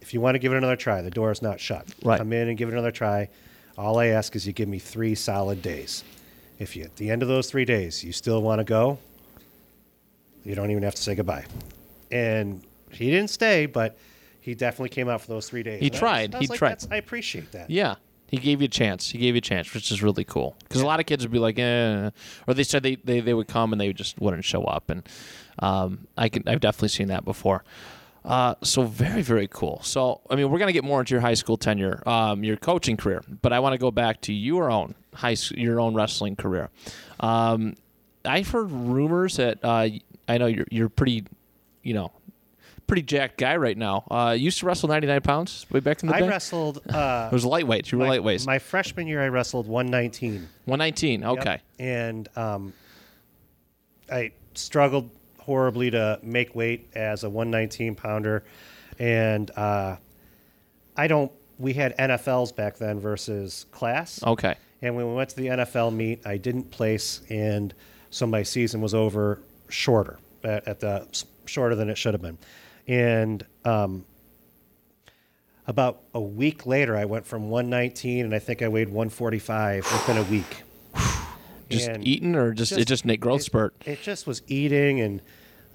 if 0.00 0.12
you 0.12 0.20
want 0.20 0.34
to 0.34 0.38
give 0.38 0.52
it 0.52 0.56
another 0.56 0.76
try, 0.76 1.00
the 1.02 1.10
door 1.10 1.30
is 1.30 1.40
not 1.40 1.58
shut. 1.60 1.86
Right. 2.02 2.18
Come 2.18 2.32
in 2.32 2.48
and 2.48 2.58
give 2.58 2.68
it 2.68 2.72
another 2.72 2.90
try. 2.90 3.28
All 3.78 3.98
I 3.98 4.06
ask 4.08 4.36
is 4.36 4.46
you 4.46 4.52
give 4.52 4.68
me 4.68 4.78
three 4.78 5.14
solid 5.14 5.62
days. 5.62 6.04
If 6.58 6.76
you 6.76 6.84
at 6.84 6.96
the 6.96 7.10
end 7.10 7.22
of 7.22 7.28
those 7.28 7.50
three 7.50 7.64
days 7.64 8.04
you 8.04 8.12
still 8.12 8.42
want 8.42 8.60
to 8.60 8.64
go, 8.64 8.98
You 10.44 10.54
don't 10.54 10.70
even 10.70 10.82
have 10.82 10.94
to 10.94 11.02
say 11.02 11.14
goodbye. 11.14 11.46
And 12.14 12.62
he 12.90 13.10
didn't 13.10 13.30
stay, 13.30 13.66
but 13.66 13.96
he 14.40 14.54
definitely 14.54 14.90
came 14.90 15.08
out 15.08 15.20
for 15.20 15.28
those 15.28 15.48
three 15.48 15.62
days. 15.62 15.80
He 15.80 15.86
And 15.86 15.94
I 15.94 15.96
was- 15.96 16.00
tried. 16.00 16.34
I 16.34 16.38
He 16.38 16.46
like, 16.46 16.58
tried. 16.58 16.68
"That's- 16.70 16.88
I 16.90 16.96
appreciate 16.96 17.52
that. 17.52 17.70
Yeah. 17.70 17.96
He 18.28 18.38
gave 18.38 18.60
you 18.60 18.64
a 18.64 18.68
chance. 18.68 19.10
He 19.10 19.18
gave 19.18 19.34
you 19.34 19.38
a 19.38 19.42
chance, 19.42 19.72
which 19.74 19.92
is 19.92 20.02
really 20.02 20.24
cool. 20.24 20.56
Because 20.64 20.80
a 20.80 20.86
lot 20.86 20.98
of 20.98 21.06
kids 21.06 21.24
would 21.24 21.30
be 21.32 21.38
like, 21.38 21.58
eh, 21.58 22.10
or 22.48 22.54
they 22.54 22.64
said 22.64 22.82
they, 22.82 22.96
they, 22.96 23.20
they 23.20 23.34
would 23.34 23.46
come 23.48 23.72
and 23.72 23.80
they 23.80 23.92
just 23.92 24.20
wouldn't 24.20 24.44
show 24.44 24.64
up. 24.64 24.90
And 24.90 25.06
um, 25.60 26.08
I 26.16 26.28
can, 26.28 26.42
I've 26.48 26.60
definitely 26.60 26.88
seen 26.88 27.08
that 27.08 27.24
before. 27.24 27.62
Uh, 28.24 28.54
so 28.62 28.82
very, 28.84 29.22
very 29.22 29.46
cool. 29.46 29.80
So, 29.82 30.20
I 30.30 30.34
mean, 30.36 30.50
we're 30.50 30.58
going 30.58 30.68
to 30.68 30.72
get 30.72 30.82
more 30.84 30.98
into 31.00 31.14
your 31.14 31.20
high 31.20 31.34
school 31.34 31.56
tenure, 31.58 32.02
um, 32.08 32.42
your 32.42 32.56
coaching 32.56 32.96
career, 32.96 33.22
but 33.42 33.52
I 33.52 33.60
want 33.60 33.74
to 33.74 33.78
go 33.78 33.90
back 33.90 34.20
to 34.22 34.32
your 34.32 34.70
own 34.70 34.94
high, 35.14 35.36
your 35.54 35.78
own 35.78 35.94
wrestling 35.94 36.34
career. 36.34 36.70
Um, 37.20 37.74
I've 38.24 38.48
heard 38.48 38.70
rumors 38.72 39.36
that 39.36 39.58
uh, 39.62 39.88
I 40.26 40.38
know 40.38 40.46
you're, 40.46 40.66
you're 40.70 40.88
pretty, 40.88 41.24
you 41.84 41.94
know, 41.94 42.10
pretty 42.86 43.02
jacked 43.02 43.38
guy 43.38 43.56
right 43.56 43.76
now. 43.76 44.04
Uh, 44.10 44.34
used 44.36 44.58
to 44.60 44.66
wrestle 44.66 44.88
99 44.88 45.20
pounds 45.22 45.66
way 45.70 45.80
back 45.80 46.02
in 46.02 46.08
the 46.08 46.14
I 46.14 46.20
day. 46.20 46.26
I 46.26 46.28
wrestled. 46.28 46.82
Uh, 46.88 47.28
it 47.32 47.34
was 47.34 47.44
lightweight. 47.44 47.90
You 47.92 47.98
were 47.98 48.06
my, 48.06 48.18
lightweights. 48.18 48.46
My 48.46 48.58
freshman 48.58 49.06
year, 49.06 49.22
I 49.22 49.28
wrestled 49.28 49.66
119. 49.66 50.48
119. 50.64 51.20
Yep. 51.20 51.30
Okay. 51.38 51.60
And 51.78 52.28
um, 52.36 52.72
I 54.10 54.32
struggled 54.54 55.10
horribly 55.38 55.90
to 55.90 56.18
make 56.22 56.54
weight 56.54 56.88
as 56.94 57.24
a 57.24 57.30
119 57.30 57.94
pounder. 57.94 58.44
And 58.98 59.50
uh, 59.56 59.96
I 60.96 61.06
don't, 61.06 61.30
we 61.58 61.72
had 61.72 61.96
NFLs 61.96 62.54
back 62.54 62.78
then 62.78 62.98
versus 62.98 63.66
class. 63.70 64.22
Okay. 64.22 64.56
And 64.82 64.96
when 64.96 65.08
we 65.08 65.14
went 65.14 65.30
to 65.30 65.36
the 65.36 65.46
NFL 65.46 65.94
meet, 65.94 66.26
I 66.26 66.36
didn't 66.36 66.70
place, 66.70 67.22
and 67.30 67.72
so 68.10 68.26
my 68.26 68.42
season 68.42 68.82
was 68.82 68.92
over 68.92 69.40
shorter 69.70 70.18
at, 70.42 70.68
at 70.68 70.80
the 70.80 71.08
shorter 71.46 71.74
than 71.74 71.88
it 71.90 71.98
should 71.98 72.14
have 72.14 72.22
been. 72.22 72.38
And 72.86 73.44
um, 73.64 74.04
about 75.66 76.00
a 76.12 76.20
week 76.20 76.66
later, 76.66 76.96
I 76.96 77.04
went 77.06 77.26
from 77.26 77.48
119, 77.50 78.24
and 78.26 78.34
I 78.34 78.38
think 78.38 78.62
I 78.62 78.68
weighed 78.68 78.88
145 78.88 79.84
within 79.84 80.18
a 80.18 80.22
week. 80.24 80.62
Just 81.70 81.88
And 81.88 82.06
eating 82.06 82.34
or 82.36 82.52
just, 82.52 82.72
it 82.72 82.86
just- 82.86 83.04
just 83.06 83.20
growth 83.20 83.40
it- 83.40 83.44
spurt. 83.44 83.74
It 83.86 84.02
just 84.02 84.26
was 84.26 84.42
eating, 84.46 85.00
and 85.00 85.22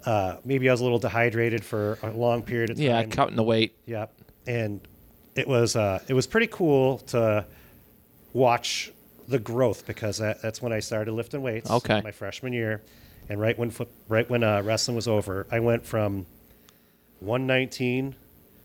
uh, 0.06 0.36
maybe 0.44 0.68
I 0.68 0.72
was 0.72 0.80
a 0.80 0.84
little 0.84 1.00
dehydrated 1.00 1.64
for 1.64 1.98
a 2.02 2.10
long 2.12 2.42
period 2.42 2.70
of 2.70 2.76
time. 2.76 2.86
Yeah, 2.86 3.02
cutting 3.04 3.34
the 3.36 3.42
weight. 3.42 3.74
Yep. 3.86 4.12
And 4.46 4.80
it 5.34 5.48
was 5.48 5.74
uh, 5.76 5.98
it 6.08 6.14
was 6.14 6.26
pretty 6.28 6.46
cool 6.46 6.98
to 7.08 7.44
watch 8.32 8.92
the 9.28 9.38
growth 9.40 9.84
because 9.86 10.18
that, 10.18 10.40
that's 10.40 10.62
when 10.62 10.72
I 10.72 10.78
started 10.78 11.12
lifting 11.12 11.42
weights. 11.42 11.68
Okay. 11.70 12.00
My 12.02 12.12
freshman 12.12 12.52
year, 12.52 12.82
and 13.30 13.40
right 13.40 13.58
when 13.58 13.70
foot, 13.70 13.88
right 14.08 14.28
when 14.28 14.42
uh, 14.44 14.60
wrestling 14.62 14.94
was 14.96 15.08
over, 15.08 15.46
I 15.50 15.60
went 15.60 15.86
from 15.86 16.26
119 17.20 18.14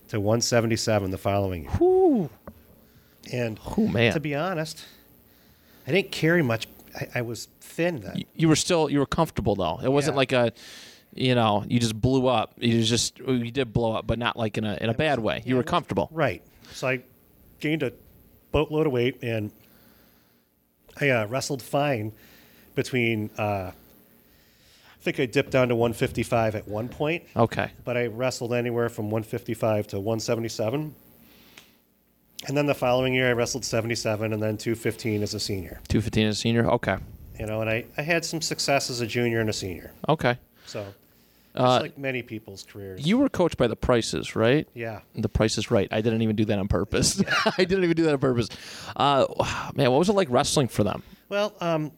to 0.10 0.20
177 0.20 1.12
the 1.12 1.18
following 1.18 1.64
year. 1.64 1.72
Whew. 1.72 2.30
And 3.32 3.60
Oh 3.78 3.88
man. 3.88 4.14
to 4.14 4.20
be 4.20 4.36
honest, 4.36 4.86
I 5.88 5.92
didn't 5.92 6.12
carry 6.12 6.42
much. 6.44 6.68
I, 6.96 7.20
I 7.20 7.22
was 7.22 7.48
thin 7.62 8.02
then. 8.02 8.24
you 8.36 8.48
were 8.48 8.56
still 8.56 8.90
you 8.90 9.00
were 9.00 9.06
comfortable 9.06 9.56
though. 9.56 9.80
It 9.84 9.92
wasn't 9.92 10.16
Yeah. 10.16 10.18
like 10.18 10.32
a 10.32 10.52
you 11.14 11.34
know, 11.34 11.64
you 11.68 11.80
just 11.80 12.00
blew 12.00 12.28
up. 12.28 12.54
You 12.58 12.84
just 12.84 13.20
you 13.20 13.50
did 13.52 13.72
blow 13.72 13.94
up, 13.94 14.06
but 14.06 14.20
not 14.20 14.36
like 14.38 14.58
in 14.58 14.66
a 14.66 14.76
in 14.82 14.90
a 14.90 14.94
bad 14.94 15.20
way. 15.20 15.42
You 15.46 15.56
were 15.56 15.64
comfortable. 15.64 16.10
Right. 16.12 16.42
So 16.74 16.88
I 16.88 17.02
gained 17.60 17.84
a 17.84 17.94
boatload 18.52 18.86
of 18.88 18.94
weight 18.94 19.20
and 19.24 19.52
I 21.00 21.10
uh, 21.10 21.26
wrestled 21.28 21.62
fine 21.62 22.14
between, 22.76 23.30
uh, 23.38 23.72
think 25.06 25.20
I 25.20 25.26
dipped 25.28 25.52
down 25.52 25.70
to 25.70 25.76
155 25.76 26.56
at 26.56 26.68
one 26.68 26.90
point, 26.90 27.24
Okay. 27.38 27.70
but 27.84 27.96
I 27.96 28.08
wrestled 28.08 28.54
anywhere 28.54 28.90
from 28.90 29.06
155 29.12 29.88
to 29.88 30.00
177. 30.00 30.94
And 32.48 32.58
then 32.58 32.66
the 32.66 32.76
following 32.76 33.14
year, 33.14 33.30
I 33.30 33.34
wrestled 33.34 33.64
77 33.66 34.34
and 34.34 34.42
then 34.42 34.58
215 34.58 35.24
as 35.24 35.34
a 35.34 35.40
senior. 35.40 35.80
215 35.88 36.28
as 36.28 36.38
a 36.38 36.40
senior. 36.42 36.70
Okay. 36.72 36.98
You 37.40 37.46
know, 37.46 37.62
and 37.62 37.70
I, 37.70 37.86
I 37.98 38.02
had 38.02 38.24
some 38.26 38.42
success 38.42 38.90
as 38.90 39.02
a 39.02 39.08
junior 39.08 39.40
and 39.40 39.50
a 39.50 39.54
senior. 39.54 39.92
Okay. 40.10 40.38
So, 40.66 40.84
just 40.84 40.96
Uh, 41.56 41.80
like 41.82 41.98
many 41.98 42.22
people's 42.22 42.64
careers. 42.64 43.06
You 43.06 43.18
were 43.18 43.30
coached 43.30 43.58
by 43.58 43.68
the 43.68 43.76
Prices, 43.76 44.36
right? 44.36 44.68
yeah. 44.74 45.02
The 45.16 45.30
Price 45.30 45.58
is 45.58 45.72
Right. 45.72 45.88
I 45.92 46.02
didn't 46.02 46.22
even 46.22 46.36
do 46.36 46.46
that 46.46 46.60
on 46.60 46.68
purpose. 46.68 47.22
I 47.58 47.64
didn't 47.66 47.84
even 47.84 47.96
do 47.96 48.04
that 48.04 48.14
on 48.14 48.20
purpose. 48.20 48.50
Uh, 48.96 49.26
man, 49.76 49.92
what 49.92 50.00
was 50.00 50.10
it 50.10 50.14
like 50.14 50.30
wrestling 50.30 50.68
for 50.68 50.84
them? 50.84 51.04
Well, 51.30 51.54
um, 51.62 51.92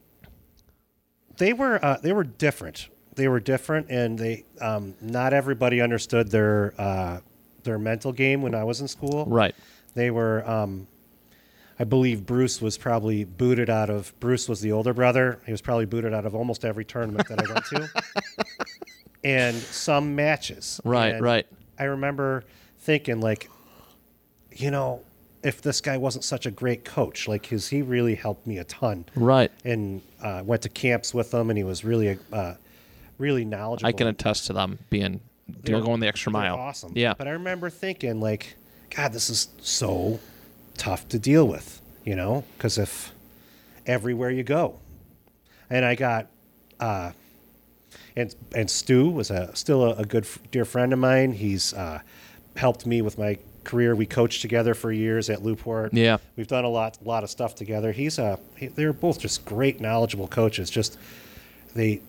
they 1.38 1.54
were 1.54 1.84
uh, 1.84 1.98
they 2.02 2.14
were 2.14 2.24
different. 2.24 2.88
They 3.18 3.28
were 3.28 3.40
different, 3.42 3.90
and 3.90 4.18
they 4.18 4.46
um, 4.62 4.94
not 5.02 5.34
everybody 5.34 5.82
understood 5.82 6.30
their 6.32 6.74
uh, 6.78 7.20
their 7.64 7.78
mental 7.78 8.14
game 8.14 8.42
when 8.42 8.56
I 8.56 8.64
was 8.64 8.80
in 8.80 8.88
school. 8.88 9.26
Right. 9.26 9.54
They 9.96 10.10
were. 10.12 10.48
Um, 10.50 10.88
I 11.80 11.84
believe 11.84 12.26
Bruce 12.26 12.60
was 12.62 12.78
probably 12.78 13.24
booted 13.24 13.70
out 13.70 13.90
of. 13.90 14.18
Bruce 14.20 14.48
was 14.50 14.62
the 14.62 14.72
older 14.72 14.94
brother. 14.94 15.40
He 15.46 15.52
was 15.52 15.62
probably 15.62 15.86
booted 15.86 16.14
out 16.14 16.26
of 16.26 16.34
almost 16.34 16.64
every 16.66 16.86
tournament 16.86 17.28
that 17.28 17.40
I 17.40 17.54
went 17.54 17.66
to, 17.66 17.90
and 19.24 19.56
some 19.56 20.16
matches. 20.16 20.80
Right. 20.84 21.14
And 21.16 21.22
right. 21.24 21.46
I 21.80 21.84
remember 21.86 22.44
thinking 22.80 23.20
like, 23.20 23.50
you 24.56 24.72
know, 24.72 25.02
if 25.44 25.62
this 25.62 25.82
guy 25.82 25.98
wasn't 25.98 26.24
such 26.24 26.46
a 26.46 26.52
great 26.52 26.84
coach, 26.84 27.28
like, 27.28 27.46
his 27.48 27.68
he 27.68 27.82
really 27.82 28.16
helped 28.16 28.48
me 28.48 28.58
a 28.58 28.64
ton 28.64 29.06
Right. 29.16 29.52
and 29.64 30.02
uh, 30.22 30.42
went 30.46 30.64
to 30.64 30.70
camps 30.70 31.14
with 31.14 31.32
him, 31.34 31.50
and 31.50 31.58
he 31.58 31.64
was 31.64 31.84
really, 31.86 32.18
uh, 32.34 32.56
really 33.18 33.46
knowledgeable. 33.46 33.88
I 33.88 33.92
can 33.92 34.08
attest 34.08 34.48
to 34.48 34.54
them 34.54 34.80
being 34.90 35.20
They're- 35.48 35.82
going 35.82 36.00
the 36.00 36.08
extra 36.08 36.32
mile. 36.32 36.56
Awesome. 36.56 36.94
Yeah. 36.96 37.14
But 37.18 37.28
I 37.28 37.32
remember 37.32 37.70
thinking, 37.70 38.20
like, 38.20 38.56
God, 38.96 39.14
this 39.14 39.30
is 39.30 39.50
so 39.62 40.20
tough 40.78 41.08
to 41.10 41.20
deal 41.20 41.48
with, 41.48 41.82
you 42.06 42.16
know, 42.16 42.44
because 42.58 42.78
if 42.78 43.12
everywhere 43.86 44.30
you 44.32 44.44
go, 44.44 44.80
and 45.70 45.84
I 45.86 45.96
got, 45.96 46.28
uh, 46.80 47.12
and 48.16 48.34
and 48.56 48.70
Stu 48.70 49.10
was 49.10 49.30
a 49.32 49.56
still 49.56 49.84
a, 49.84 49.96
a 49.96 50.06
good 50.06 50.24
f- 50.24 50.40
dear 50.52 50.66
friend 50.66 50.94
of 50.94 51.00
mine. 51.00 51.34
He's 51.34 51.74
uh, 51.74 52.00
helped 52.56 52.86
me 52.86 53.02
with 53.02 53.18
my 53.18 53.38
career. 53.64 53.96
We 53.96 54.06
coached 54.06 54.42
together 54.42 54.74
for 54.74 54.92
years 54.92 55.30
at 55.30 55.44
Newport. 55.44 55.94
Yeah. 55.94 56.18
we've 56.36 56.48
done 56.48 56.64
a 56.64 56.70
lot 56.70 56.98
lot 57.06 57.24
of 57.24 57.30
stuff 57.30 57.54
together. 57.56 57.92
He's 57.92 58.18
a 58.18 58.40
he, 58.56 58.68
they're 58.68 58.94
both 58.94 59.20
just 59.20 59.46
great, 59.46 59.80
knowledgeable 59.82 60.28
coaches. 60.28 60.70
Just 60.70 60.98
they 61.76 62.02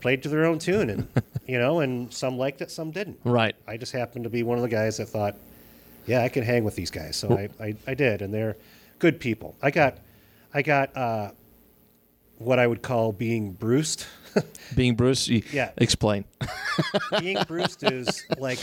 played 0.00 0.22
to 0.24 0.28
their 0.28 0.44
own 0.44 0.58
tune, 0.58 0.90
and 0.90 1.08
you 1.46 1.58
know, 1.58 1.80
and 1.80 2.12
some 2.12 2.38
liked 2.38 2.60
it, 2.62 2.70
some 2.70 2.90
didn't. 2.90 3.18
Right. 3.24 3.54
I 3.66 3.76
just 3.76 3.92
happened 3.92 4.24
to 4.24 4.30
be 4.30 4.42
one 4.42 4.58
of 4.58 4.62
the 4.62 4.68
guys 4.68 4.96
that 4.98 5.06
thought, 5.06 5.36
yeah, 6.06 6.22
I 6.22 6.28
can 6.28 6.42
hang 6.44 6.64
with 6.64 6.74
these 6.76 6.90
guys. 6.90 7.16
So 7.16 7.32
I, 7.36 7.48
I, 7.62 7.74
I 7.86 7.94
did, 7.94 8.22
and 8.22 8.32
they're 8.32 8.56
good 8.98 9.18
people. 9.20 9.56
I 9.62 9.70
got, 9.70 9.98
I 10.54 10.62
got 10.62 10.96
uh, 10.96 11.30
what 12.38 12.58
I 12.58 12.66
would 12.66 12.82
call 12.82 13.12
being 13.12 13.52
bruised. 13.52 14.04
Being 14.74 14.96
Bruce, 14.96 15.30
y- 15.30 15.42
Yeah. 15.50 15.70
explain. 15.78 16.26
being 17.20 17.38
bruised 17.48 17.82
is 17.84 18.22
like 18.36 18.58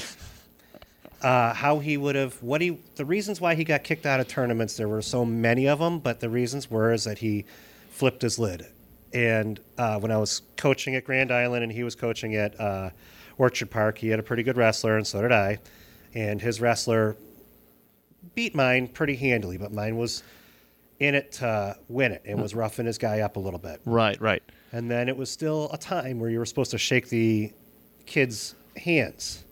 uh, 1.23 1.53
how 1.53 1.79
he 1.79 1.97
would 1.97 2.15
have 2.15 2.35
what 2.43 2.61
he 2.61 2.77
the 2.95 3.05
reasons 3.05 3.41
why 3.41 3.55
he 3.55 3.63
got 3.63 3.83
kicked 3.83 4.05
out 4.05 4.19
of 4.19 4.27
tournaments. 4.27 4.77
There 4.77 4.87
were 4.87 5.01
so 5.01 5.25
many 5.25 5.67
of 5.67 5.79
them, 5.79 5.97
but 5.99 6.19
the 6.19 6.29
reasons 6.29 6.69
were 6.69 6.91
is 6.93 7.05
that 7.05 7.17
he 7.19 7.45
flipped 7.89 8.21
his 8.21 8.37
lid. 8.37 8.67
And 9.13 9.59
uh, 9.77 9.99
when 9.99 10.11
I 10.11 10.17
was 10.17 10.41
coaching 10.57 10.95
at 10.95 11.05
Grand 11.05 11.31
Island 11.31 11.63
and 11.63 11.71
he 11.71 11.83
was 11.83 11.95
coaching 11.95 12.35
at 12.35 12.59
uh, 12.59 12.89
Orchard 13.37 13.69
Park, 13.69 13.97
he 13.97 14.09
had 14.09 14.19
a 14.19 14.23
pretty 14.23 14.43
good 14.43 14.57
wrestler, 14.57 14.97
and 14.97 15.05
so 15.05 15.21
did 15.21 15.31
I. 15.31 15.59
And 16.13 16.41
his 16.41 16.59
wrestler 16.59 17.15
beat 18.35 18.55
mine 18.55 18.87
pretty 18.87 19.15
handily, 19.15 19.57
but 19.57 19.71
mine 19.71 19.97
was 19.97 20.23
in 20.99 21.15
it 21.15 21.31
to 21.33 21.77
win 21.89 22.11
it 22.11 22.21
and 22.25 22.41
was 22.41 22.55
roughing 22.55 22.85
his 22.85 22.97
guy 22.97 23.19
up 23.19 23.35
a 23.35 23.39
little 23.39 23.59
bit. 23.59 23.81
Right. 23.85 24.19
Right. 24.21 24.43
And 24.71 24.89
then 24.89 25.09
it 25.09 25.17
was 25.17 25.29
still 25.29 25.69
a 25.71 25.77
time 25.77 26.19
where 26.19 26.29
you 26.29 26.39
were 26.39 26.45
supposed 26.45 26.71
to 26.71 26.77
shake 26.77 27.09
the 27.09 27.51
kids' 28.05 28.55
hands 28.77 29.43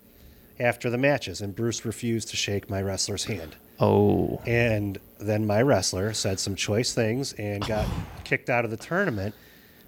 after 0.59 0.89
the 0.89 0.97
matches, 0.97 1.41
and 1.41 1.55
Bruce 1.55 1.85
refused 1.85 2.29
to 2.29 2.35
shake 2.35 2.69
my 2.69 2.81
wrestler's 2.81 3.25
hand. 3.25 3.55
Oh. 3.79 4.41
And 4.45 4.99
then 5.19 5.45
my 5.45 5.61
wrestler 5.61 6.13
said 6.13 6.39
some 6.39 6.55
choice 6.55 6.93
things 6.93 7.33
and 7.33 7.65
got 7.67 7.87
kicked 8.23 8.49
out 8.49 8.63
of 8.63 8.71
the 8.71 8.77
tournament, 8.77 9.35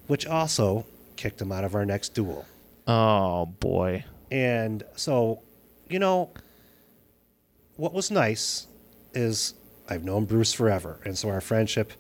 which 0.08 0.26
also 0.26 0.86
kicked 1.16 1.42
him 1.42 1.52
out 1.52 1.64
of 1.64 1.76
our 1.76 1.86
next 1.86 2.14
duel. 2.14 2.46
Oh 2.88 3.46
boy. 3.46 4.06
And 4.32 4.84
so, 4.96 5.42
you 5.90 6.00
know, 6.00 6.32
what 7.78 7.94
was 7.94 8.12
nice 8.12 8.68
is 9.14 9.54
I've 9.90 10.04
known 10.04 10.26
Bruce 10.26 10.54
forever. 10.54 11.00
And 11.06 11.18
so 11.18 11.30
our 11.30 11.42
friendship 11.42 11.94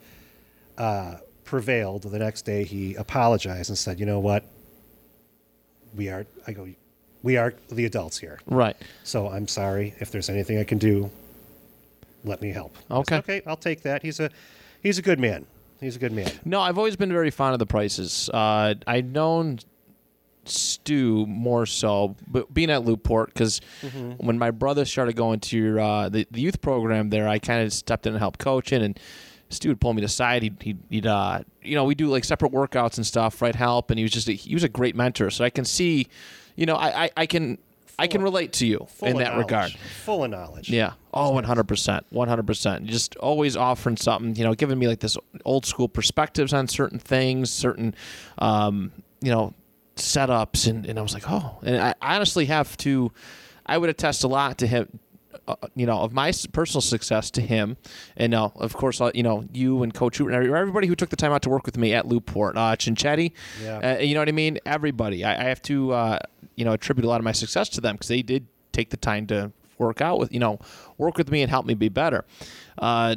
uh, 0.78 1.16
prevailed. 1.46 2.04
The 2.04 2.20
next 2.20 2.44
day 2.44 2.64
he 2.64 2.96
apologized 2.96 3.70
and 3.70 3.78
said, 3.78 4.00
you 4.00 4.06
know 4.06 4.20
what? 4.20 4.46
We 5.96 6.10
are, 6.10 6.26
I 6.48 6.54
go, 6.54 6.68
we 7.22 7.38
are 7.38 7.54
the 7.72 7.86
adults 7.86 8.18
here. 8.18 8.40
Right. 8.48 8.76
So 9.04 9.30
I'm 9.30 9.48
sorry. 9.48 9.94
If 10.00 10.12
there's 10.12 10.30
anything 10.30 10.58
I 10.58 10.64
can 10.64 10.80
do, 10.80 11.12
let 12.24 12.42
me 12.42 12.50
help. 12.52 12.76
I 12.90 12.96
said, 12.96 12.98
Okay. 13.00 13.16
okay, 13.18 13.42
I'll 13.46 13.56
take 13.58 13.84
that. 13.84 14.02
He's 14.02 14.20
a, 14.20 14.30
he's 14.82 14.98
a 14.98 15.02
good 15.04 15.20
man. 15.20 15.46
He's 15.84 15.96
a 15.96 16.00
good 16.00 16.12
man. 16.14 16.32
No, 16.46 16.60
I've 16.62 16.78
always 16.78 16.96
been 16.96 17.12
very 17.12 17.30
fond 17.32 17.54
of 17.54 17.60
the 17.60 17.66
prices. 17.66 18.30
Uh, 18.34 18.74
I'd 18.88 19.12
known 19.14 19.60
Stu 20.46 21.26
more 21.26 21.66
so, 21.66 22.16
but 22.28 22.54
being 22.54 22.70
at 22.70 22.84
Lockport 22.84 23.34
because 23.34 23.62
Mm-hmm. 23.82 24.12
when 24.26 24.38
my 24.38 24.52
brother 24.52 24.84
started 24.86 25.16
going 25.16 25.40
to 25.42 25.58
your, 25.58 25.80
uh, 25.80 26.10
the 26.10 26.28
the 26.32 26.42
youth 26.42 26.62
program 26.62 27.10
there, 27.10 27.28
I 27.28 27.40
kind 27.40 27.64
of 27.64 27.72
stepped 27.74 28.06
in 28.08 28.14
and 28.14 28.20
helped 28.20 28.40
coaching, 28.40 28.82
and 28.84 29.00
Stu 29.50 29.70
would 29.70 29.80
pull 29.80 29.94
me 29.94 30.04
aside. 30.04 30.44
He'd, 30.44 30.58
he'd, 30.62 30.80
he'd 30.90 31.08
uh, 31.08 31.44
you 31.62 31.76
know, 31.76 31.86
we 31.86 31.96
do 31.96 32.08
like 32.08 32.24
separate 32.26 32.52
workouts 32.52 32.98
and 32.98 33.06
stuff, 33.06 33.42
right? 33.42 33.56
Help, 33.56 33.90
and 33.92 33.98
he 33.98 34.04
was 34.04 34.12
just 34.12 34.28
a, 34.28 34.34
he 34.34 34.54
was 34.54 34.64
a 34.64 34.70
great 34.70 34.96
mentor. 34.96 35.30
So 35.30 35.46
I 35.46 35.50
can 35.50 35.64
see, 35.66 36.08
you 36.56 36.66
know, 36.66 36.76
I 36.76 37.04
I, 37.06 37.10
I 37.18 37.26
can 37.26 37.58
I 38.00 38.08
can 38.08 38.22
relate 38.24 38.54
to 38.54 38.66
you 38.66 38.88
in 39.02 39.18
that 39.18 39.32
knowledge. 39.34 39.46
regard. 39.46 39.72
Full 40.04 40.24
of 40.24 40.32
knowledge. 40.32 40.70
Yeah. 40.70 40.94
Oh, 41.14 41.32
100%. 41.32 42.02
100%. 42.12 42.86
Just 42.86 43.16
always 43.18 43.56
offering 43.56 43.98
something, 43.98 44.36
you 44.36 44.44
know, 44.44 44.54
giving 44.56 44.80
me 44.80 44.88
like 44.88 45.00
this 45.00 45.18
old 45.46 45.66
school 45.66 45.88
perspectives 45.88 46.54
on 46.54 46.68
certain 46.68 47.00
things, 47.00 47.52
certain, 47.52 47.94
um, 48.40 48.92
you 49.22 49.32
know, 49.32 49.54
setups. 49.96 50.68
And, 50.68 50.86
and 50.86 50.98
I 50.98 51.02
was 51.02 51.14
like, 51.14 51.30
oh, 51.30 51.60
and 51.64 51.78
I 51.78 51.94
honestly 52.02 52.46
have 52.46 52.76
to, 52.78 53.12
I 53.66 53.78
would 53.78 53.90
attest 53.90 54.24
a 54.24 54.28
lot 54.28 54.58
to 54.58 54.68
him, 54.68 55.00
uh, 55.48 55.56
you 55.76 55.86
know, 55.86 56.00
of 56.00 56.14
my 56.14 56.32
personal 56.52 56.82
success 56.82 57.30
to 57.32 57.42
him. 57.42 57.78
And 58.18 58.34
uh, 58.34 58.50
of 58.56 58.74
course, 58.74 59.02
uh, 59.02 59.12
you 59.14 59.24
know, 59.24 59.46
you 59.54 59.84
and 59.84 59.94
Coach 59.94 60.20
Root 60.20 60.34
and 60.34 60.36
everybody 60.56 60.88
who 60.88 60.96
took 60.96 61.10
the 61.10 61.16
time 61.16 61.32
out 61.32 61.42
to 61.44 61.50
work 61.50 61.66
with 61.66 61.78
me 61.78 61.94
at 61.94 62.08
Lockport, 62.08 62.58
uh, 62.58 62.76
Chinchetti, 62.76 63.32
Yeah. 63.64 63.98
uh, 63.98 64.02
you 64.02 64.14
know 64.14 64.22
what 64.22 64.30
I 64.30 64.34
mean? 64.34 64.60
Everybody. 64.66 65.24
I, 65.24 65.40
I 65.40 65.44
have 65.50 65.62
to, 65.64 65.92
uh, 65.94 66.20
you 66.56 66.66
know, 66.66 66.74
attribute 66.74 67.06
a 67.06 67.10
lot 67.10 67.20
of 67.20 67.24
my 67.24 67.32
success 67.32 67.70
to 67.70 67.82
them 67.82 67.96
because 67.96 68.08
they 68.08 68.22
did 68.22 68.48
take 68.72 68.90
the 68.90 68.98
time 68.98 69.28
to 69.28 69.52
work 69.78 70.02
out 70.02 70.20
with, 70.20 70.32
you 70.34 70.40
know, 70.40 70.60
work 70.98 71.18
with 71.18 71.30
me 71.32 71.42
and 71.42 71.50
help 71.50 71.66
me 71.66 71.74
be 71.74 71.90
better. 71.90 72.26
Uh, 72.78 73.16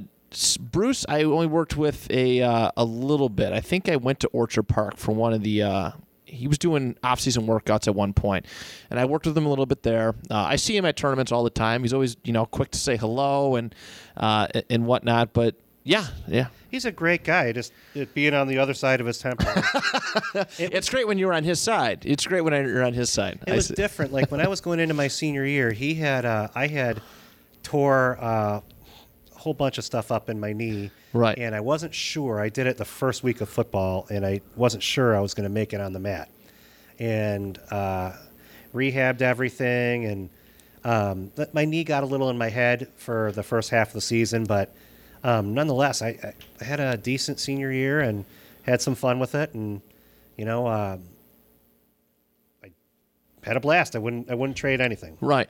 Bruce, 0.60 1.06
I 1.08 1.22
only 1.22 1.46
worked 1.46 1.76
with 1.76 2.10
a 2.10 2.42
uh, 2.42 2.70
a 2.76 2.84
little 2.84 3.28
bit. 3.28 3.52
I 3.52 3.60
think 3.60 3.88
I 3.88 3.96
went 3.96 4.20
to 4.20 4.28
Orchard 4.28 4.64
Park 4.64 4.96
for 4.96 5.12
one 5.12 5.32
of 5.32 5.42
the. 5.42 5.94
He 6.26 6.48
was 6.48 6.58
doing 6.58 6.96
off-season 7.02 7.46
workouts 7.46 7.86
at 7.86 7.94
one 7.94 8.12
point, 8.12 8.46
and 8.90 8.98
I 9.00 9.04
worked 9.04 9.26
with 9.26 9.38
him 9.38 9.46
a 9.46 9.48
little 9.48 9.64
bit 9.66 9.82
there. 9.82 10.14
Uh, 10.30 10.34
I 10.36 10.56
see 10.56 10.76
him 10.76 10.84
at 10.84 10.96
tournaments 10.96 11.30
all 11.32 11.44
the 11.44 11.50
time. 11.50 11.82
He's 11.82 11.92
always, 11.94 12.16
you 12.24 12.32
know, 12.32 12.46
quick 12.46 12.70
to 12.72 12.78
say 12.78 12.96
hello 12.96 13.56
and 13.56 13.74
uh, 14.16 14.48
and 14.68 14.86
whatnot. 14.86 15.32
But 15.32 15.54
yeah, 15.84 16.06
yeah, 16.26 16.48
He's 16.68 16.84
a 16.84 16.90
great 16.92 17.22
guy. 17.22 17.52
Just 17.52 17.72
it 17.94 18.12
being 18.12 18.34
on 18.34 18.48
the 18.48 18.58
other 18.58 18.74
side 18.74 19.00
of 19.00 19.06
his 19.06 19.18
temper. 19.18 19.44
it's 20.58 20.90
great 20.90 21.06
when 21.06 21.16
you're 21.16 21.32
on 21.32 21.44
his 21.44 21.60
side. 21.60 22.02
It's 22.04 22.26
great 22.26 22.40
when 22.40 22.52
you're 22.52 22.84
on 22.84 22.92
his 22.92 23.08
side. 23.08 23.38
It 23.46 23.52
I 23.52 23.56
was 23.56 23.70
s- 23.70 23.76
different. 23.76 24.12
Like 24.12 24.30
when 24.32 24.40
I 24.40 24.48
was 24.48 24.60
going 24.60 24.80
into 24.80 24.94
my 24.94 25.06
senior 25.08 25.44
year, 25.46 25.70
he 25.72 25.94
had 25.94 26.24
uh, 26.24 26.48
I 26.54 26.66
had 26.66 27.00
tore 27.62 28.18
uh, 28.20 28.60
whole 29.46 29.54
bunch 29.54 29.78
of 29.78 29.84
stuff 29.84 30.10
up 30.10 30.28
in 30.28 30.40
my 30.40 30.52
knee, 30.52 30.90
Right. 31.12 31.38
And 31.38 31.54
I 31.54 31.60
wasn't 31.60 31.94
sure. 31.94 32.40
I 32.40 32.48
did 32.48 32.66
it 32.66 32.78
the 32.78 32.84
first 32.84 33.22
week 33.22 33.40
of 33.40 33.48
football, 33.48 34.08
and 34.10 34.26
I 34.26 34.40
wasn't 34.56 34.82
sure 34.82 35.16
I 35.16 35.20
was 35.20 35.34
going 35.34 35.48
to 35.48 35.54
make 35.54 35.72
it 35.72 35.80
on 35.80 35.92
the 35.92 36.00
mat, 36.00 36.28
and 36.98 37.56
uh, 37.70 38.10
rehabbed 38.74 39.22
everything, 39.22 40.04
and 40.04 40.30
um, 40.82 41.30
my 41.52 41.64
knee 41.64 41.84
got 41.84 42.02
a 42.02 42.06
little 42.06 42.28
in 42.28 42.36
my 42.36 42.48
head 42.48 42.88
for 42.96 43.30
the 43.30 43.44
first 43.44 43.70
half 43.70 43.86
of 43.86 43.92
the 43.92 44.00
season, 44.00 44.46
but 44.46 44.74
um, 45.22 45.54
nonetheless, 45.54 46.02
I, 46.02 46.08
I, 46.08 46.32
I 46.60 46.64
had 46.64 46.80
a 46.80 46.96
decent 46.96 47.38
senior 47.38 47.70
year 47.70 48.00
and 48.00 48.24
had 48.62 48.82
some 48.82 48.96
fun 48.96 49.20
with 49.20 49.36
it, 49.36 49.54
and 49.54 49.80
you 50.36 50.44
know. 50.44 50.66
Um, 50.66 51.04
I 52.64 52.70
had 53.50 53.56
a 53.56 53.60
blast. 53.60 53.94
I 53.94 54.00
wouldn't 54.00 54.28
I 54.28 54.34
wouldn't 54.34 54.56
trade 54.56 54.80
anything. 54.80 55.16
Right. 55.20 55.48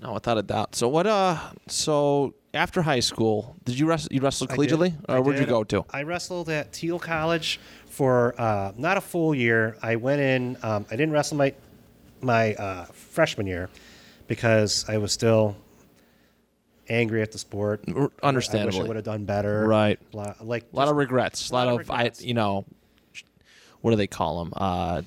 No, 0.00 0.12
without 0.12 0.38
a 0.38 0.42
doubt. 0.42 0.76
So 0.76 0.86
what? 0.86 1.08
Uh, 1.08 1.38
so 1.66 2.34
after 2.56 2.82
high 2.82 3.00
school, 3.00 3.56
did 3.64 3.78
you 3.78 3.86
wrestle? 3.86 4.08
You 4.12 4.20
wrestled 4.20 4.50
collegiately, 4.50 4.94
or 5.08 5.22
where'd 5.22 5.38
you 5.38 5.46
go 5.46 5.64
to? 5.64 5.84
I 5.90 6.02
wrestled 6.02 6.48
at 6.48 6.72
Thiel 6.72 6.98
College 6.98 7.60
for 7.86 8.34
uh, 8.40 8.72
not 8.76 8.96
a 8.96 9.00
full 9.00 9.34
year. 9.34 9.76
I 9.82 9.96
went 9.96 10.20
in. 10.20 10.56
Um, 10.62 10.86
I 10.90 10.96
didn't 10.96 11.12
wrestle 11.12 11.36
my 11.36 11.54
my 12.20 12.54
uh, 12.54 12.84
freshman 12.86 13.46
year 13.46 13.68
because 14.26 14.84
I 14.88 14.98
was 14.98 15.12
still 15.12 15.56
angry 16.88 17.22
at 17.22 17.32
the 17.32 17.38
sport. 17.38 17.84
R- 17.94 18.10
I 18.22 18.30
wish 18.30 18.48
I 18.52 18.64
would 18.82 18.96
have 18.96 19.04
done 19.04 19.24
better. 19.24 19.66
Right. 19.66 19.98
Blah- 20.10 20.34
Like 20.40 20.64
a 20.72 20.76
lot 20.76 20.88
of 20.88 20.96
regrets. 20.96 21.50
A 21.50 21.54
lot, 21.54 21.66
lot 21.66 21.68
of 21.68 21.80
of, 21.80 21.88
regrets. 21.88 22.22
I, 22.22 22.24
you 22.26 22.34
know, 22.34 22.64
what 23.80 23.90
do 23.90 23.96
they 23.96 24.06
call 24.06 24.44
them? 24.44 24.52
Uh, 24.56 25.02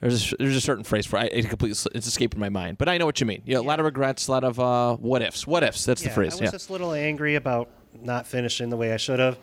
there's 0.00 0.32
a, 0.32 0.36
there's 0.36 0.56
a 0.56 0.60
certain 0.60 0.84
phrase 0.84 1.06
for 1.06 1.18
I, 1.18 1.24
it 1.24 1.48
completely 1.48 1.76
it's 1.94 2.06
escaping 2.06 2.38
my 2.40 2.48
mind, 2.48 2.78
but 2.78 2.88
I 2.88 2.98
know 2.98 3.06
what 3.06 3.20
you 3.20 3.26
mean. 3.26 3.42
Yeah, 3.44 3.58
a 3.58 3.60
lot 3.60 3.80
of 3.80 3.84
regrets, 3.86 4.28
a 4.28 4.32
lot 4.32 4.44
of 4.44 4.60
uh, 4.60 4.96
what 4.96 5.22
ifs. 5.22 5.46
What 5.46 5.62
ifs? 5.62 5.84
That's 5.84 6.02
yeah, 6.02 6.08
the 6.08 6.14
phrase. 6.14 6.32
I 6.32 6.36
was 6.36 6.40
Yeah. 6.42 6.50
just 6.52 6.68
a 6.68 6.72
little 6.72 6.92
angry 6.92 7.34
about 7.34 7.68
not 8.00 8.26
finishing 8.26 8.70
the 8.70 8.76
way 8.76 8.92
I 8.92 8.96
should 8.96 9.18
have, 9.18 9.38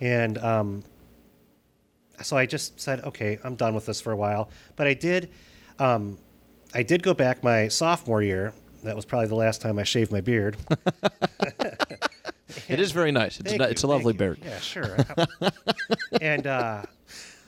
and 0.00 0.38
um, 0.38 0.82
so 2.22 2.36
I 2.36 2.46
just 2.46 2.80
said, 2.80 3.00
okay, 3.04 3.38
I'm 3.44 3.54
done 3.54 3.74
with 3.74 3.86
this 3.86 4.00
for 4.00 4.12
a 4.12 4.16
while. 4.16 4.50
But 4.76 4.86
I 4.86 4.94
did, 4.94 5.30
um, 5.78 6.18
I 6.74 6.82
did 6.82 7.02
go 7.02 7.14
back 7.14 7.42
my 7.44 7.68
sophomore 7.68 8.22
year. 8.22 8.52
That 8.82 8.96
was 8.96 9.04
probably 9.04 9.28
the 9.28 9.34
last 9.36 9.60
time 9.60 9.78
I 9.78 9.84
shaved 9.84 10.10
my 10.12 10.20
beard. 10.20 10.56
It 12.68 12.80
is 12.80 12.92
very 12.92 13.12
nice. 13.12 13.40
It's 13.40 13.52
a, 13.52 13.56
you, 13.56 13.62
it's 13.64 13.82
a 13.82 13.86
lovely 13.86 14.12
beard. 14.12 14.38
Yeah, 14.44 14.58
sure. 14.58 14.96
and 16.20 16.46
uh, 16.46 16.82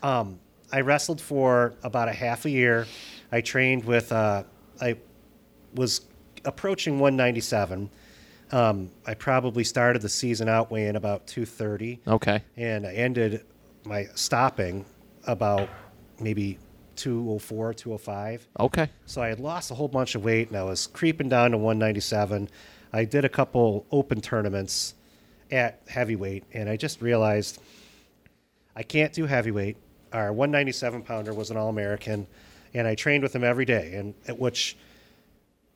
um, 0.02 0.38
I 0.72 0.80
wrestled 0.80 1.20
for 1.20 1.74
about 1.82 2.08
a 2.08 2.12
half 2.12 2.44
a 2.44 2.50
year. 2.50 2.86
I 3.30 3.40
trained 3.40 3.84
with. 3.84 4.10
Uh, 4.12 4.44
I 4.80 4.96
was 5.74 6.00
approaching 6.44 6.98
197. 6.98 7.90
Um, 8.50 8.90
I 9.06 9.14
probably 9.14 9.64
started 9.64 10.02
the 10.02 10.08
season 10.08 10.48
out 10.48 10.70
weighing 10.70 10.96
about 10.96 11.26
230, 11.26 12.00
Okay. 12.06 12.42
and 12.56 12.86
I 12.86 12.92
ended 12.92 13.44
my 13.84 14.06
stopping 14.14 14.84
about 15.26 15.68
maybe 16.20 16.58
204, 16.96 17.72
205. 17.74 18.46
Okay. 18.60 18.90
So 19.06 19.22
I 19.22 19.28
had 19.28 19.40
lost 19.40 19.70
a 19.70 19.74
whole 19.74 19.88
bunch 19.88 20.14
of 20.14 20.24
weight 20.24 20.48
and 20.48 20.56
I 20.58 20.64
was 20.64 20.86
creeping 20.86 21.30
down 21.30 21.52
to 21.52 21.56
197. 21.58 22.50
I 22.92 23.04
did 23.06 23.24
a 23.24 23.28
couple 23.30 23.86
open 23.90 24.20
tournaments 24.20 24.94
at 25.50 25.80
heavyweight 25.88 26.44
and 26.52 26.68
I 26.68 26.76
just 26.76 27.00
realized 27.00 27.58
I 28.76 28.82
can't 28.82 29.12
do 29.14 29.24
heavyweight. 29.24 29.78
Our 30.12 30.32
197 30.32 31.02
pounder 31.02 31.32
was 31.34 31.50
an 31.50 31.56
All 31.56 31.68
American 31.68 32.26
and 32.74 32.86
I 32.86 32.94
trained 32.94 33.22
with 33.22 33.34
him 33.34 33.44
every 33.44 33.64
day, 33.64 33.94
and 33.94 34.14
which 34.38 34.76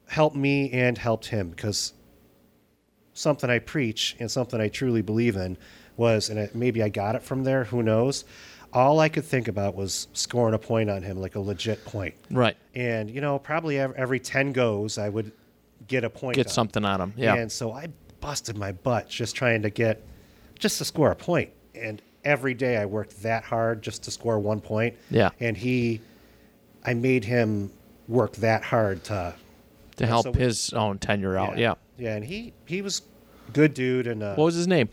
helped 0.08 0.36
me 0.36 0.70
and 0.70 0.96
helped 0.96 1.26
him 1.26 1.50
because 1.50 1.92
something 3.12 3.50
I 3.50 3.58
preach 3.58 4.16
and 4.18 4.30
something 4.30 4.60
I 4.60 4.68
truly 4.68 5.02
believe 5.02 5.36
in 5.36 5.58
was, 5.96 6.30
and 6.30 6.38
it, 6.38 6.54
maybe 6.54 6.82
I 6.82 6.88
got 6.88 7.14
it 7.14 7.22
from 7.22 7.44
there, 7.44 7.64
who 7.64 7.82
knows. 7.82 8.24
All 8.72 9.00
I 9.00 9.08
could 9.08 9.24
think 9.24 9.48
about 9.48 9.74
was 9.74 10.08
scoring 10.12 10.54
a 10.54 10.58
point 10.58 10.90
on 10.90 11.02
him, 11.02 11.18
like 11.20 11.34
a 11.34 11.40
legit 11.40 11.84
point. 11.84 12.14
Right. 12.30 12.56
And 12.74 13.10
you 13.10 13.20
know, 13.20 13.38
probably 13.38 13.78
every 13.78 14.20
ten 14.20 14.52
goes, 14.52 14.98
I 14.98 15.08
would 15.08 15.32
get 15.86 16.04
a 16.04 16.10
point. 16.10 16.36
Get 16.36 16.46
on 16.46 16.52
something 16.52 16.84
on 16.84 17.00
him. 17.00 17.14
Yeah. 17.16 17.36
And 17.36 17.50
so 17.50 17.72
I 17.72 17.88
busted 18.20 18.56
my 18.56 18.72
butt 18.72 19.08
just 19.08 19.36
trying 19.36 19.62
to 19.62 19.70
get, 19.70 20.06
just 20.58 20.78
to 20.78 20.84
score 20.84 21.10
a 21.10 21.16
point. 21.16 21.50
And 21.74 22.02
every 22.26 22.52
day 22.54 22.76
I 22.76 22.84
worked 22.84 23.22
that 23.22 23.44
hard 23.44 23.80
just 23.82 24.02
to 24.02 24.10
score 24.10 24.38
one 24.38 24.60
point. 24.60 24.94
Yeah. 25.10 25.30
And 25.40 25.56
he, 25.56 26.00
I 26.84 26.92
made 26.94 27.24
him 27.24 27.70
work 28.08 28.32
that 28.36 28.62
hard 28.62 29.02
to 29.04 29.34
to 29.96 30.06
help 30.06 30.24
so 30.24 30.30
we- 30.32 30.40
his 30.40 30.72
own 30.74 30.98
tenure 30.98 31.38
out. 31.38 31.56
Yeah. 31.56 31.74
Yeah, 31.98 32.16
and 32.16 32.24
he 32.24 32.52
he 32.66 32.82
was 32.82 33.00
good 33.54 33.72
dude 33.72 34.06
and 34.06 34.22
uh, 34.22 34.34
What 34.34 34.44
was 34.44 34.54
his 34.54 34.66
name? 34.68 34.90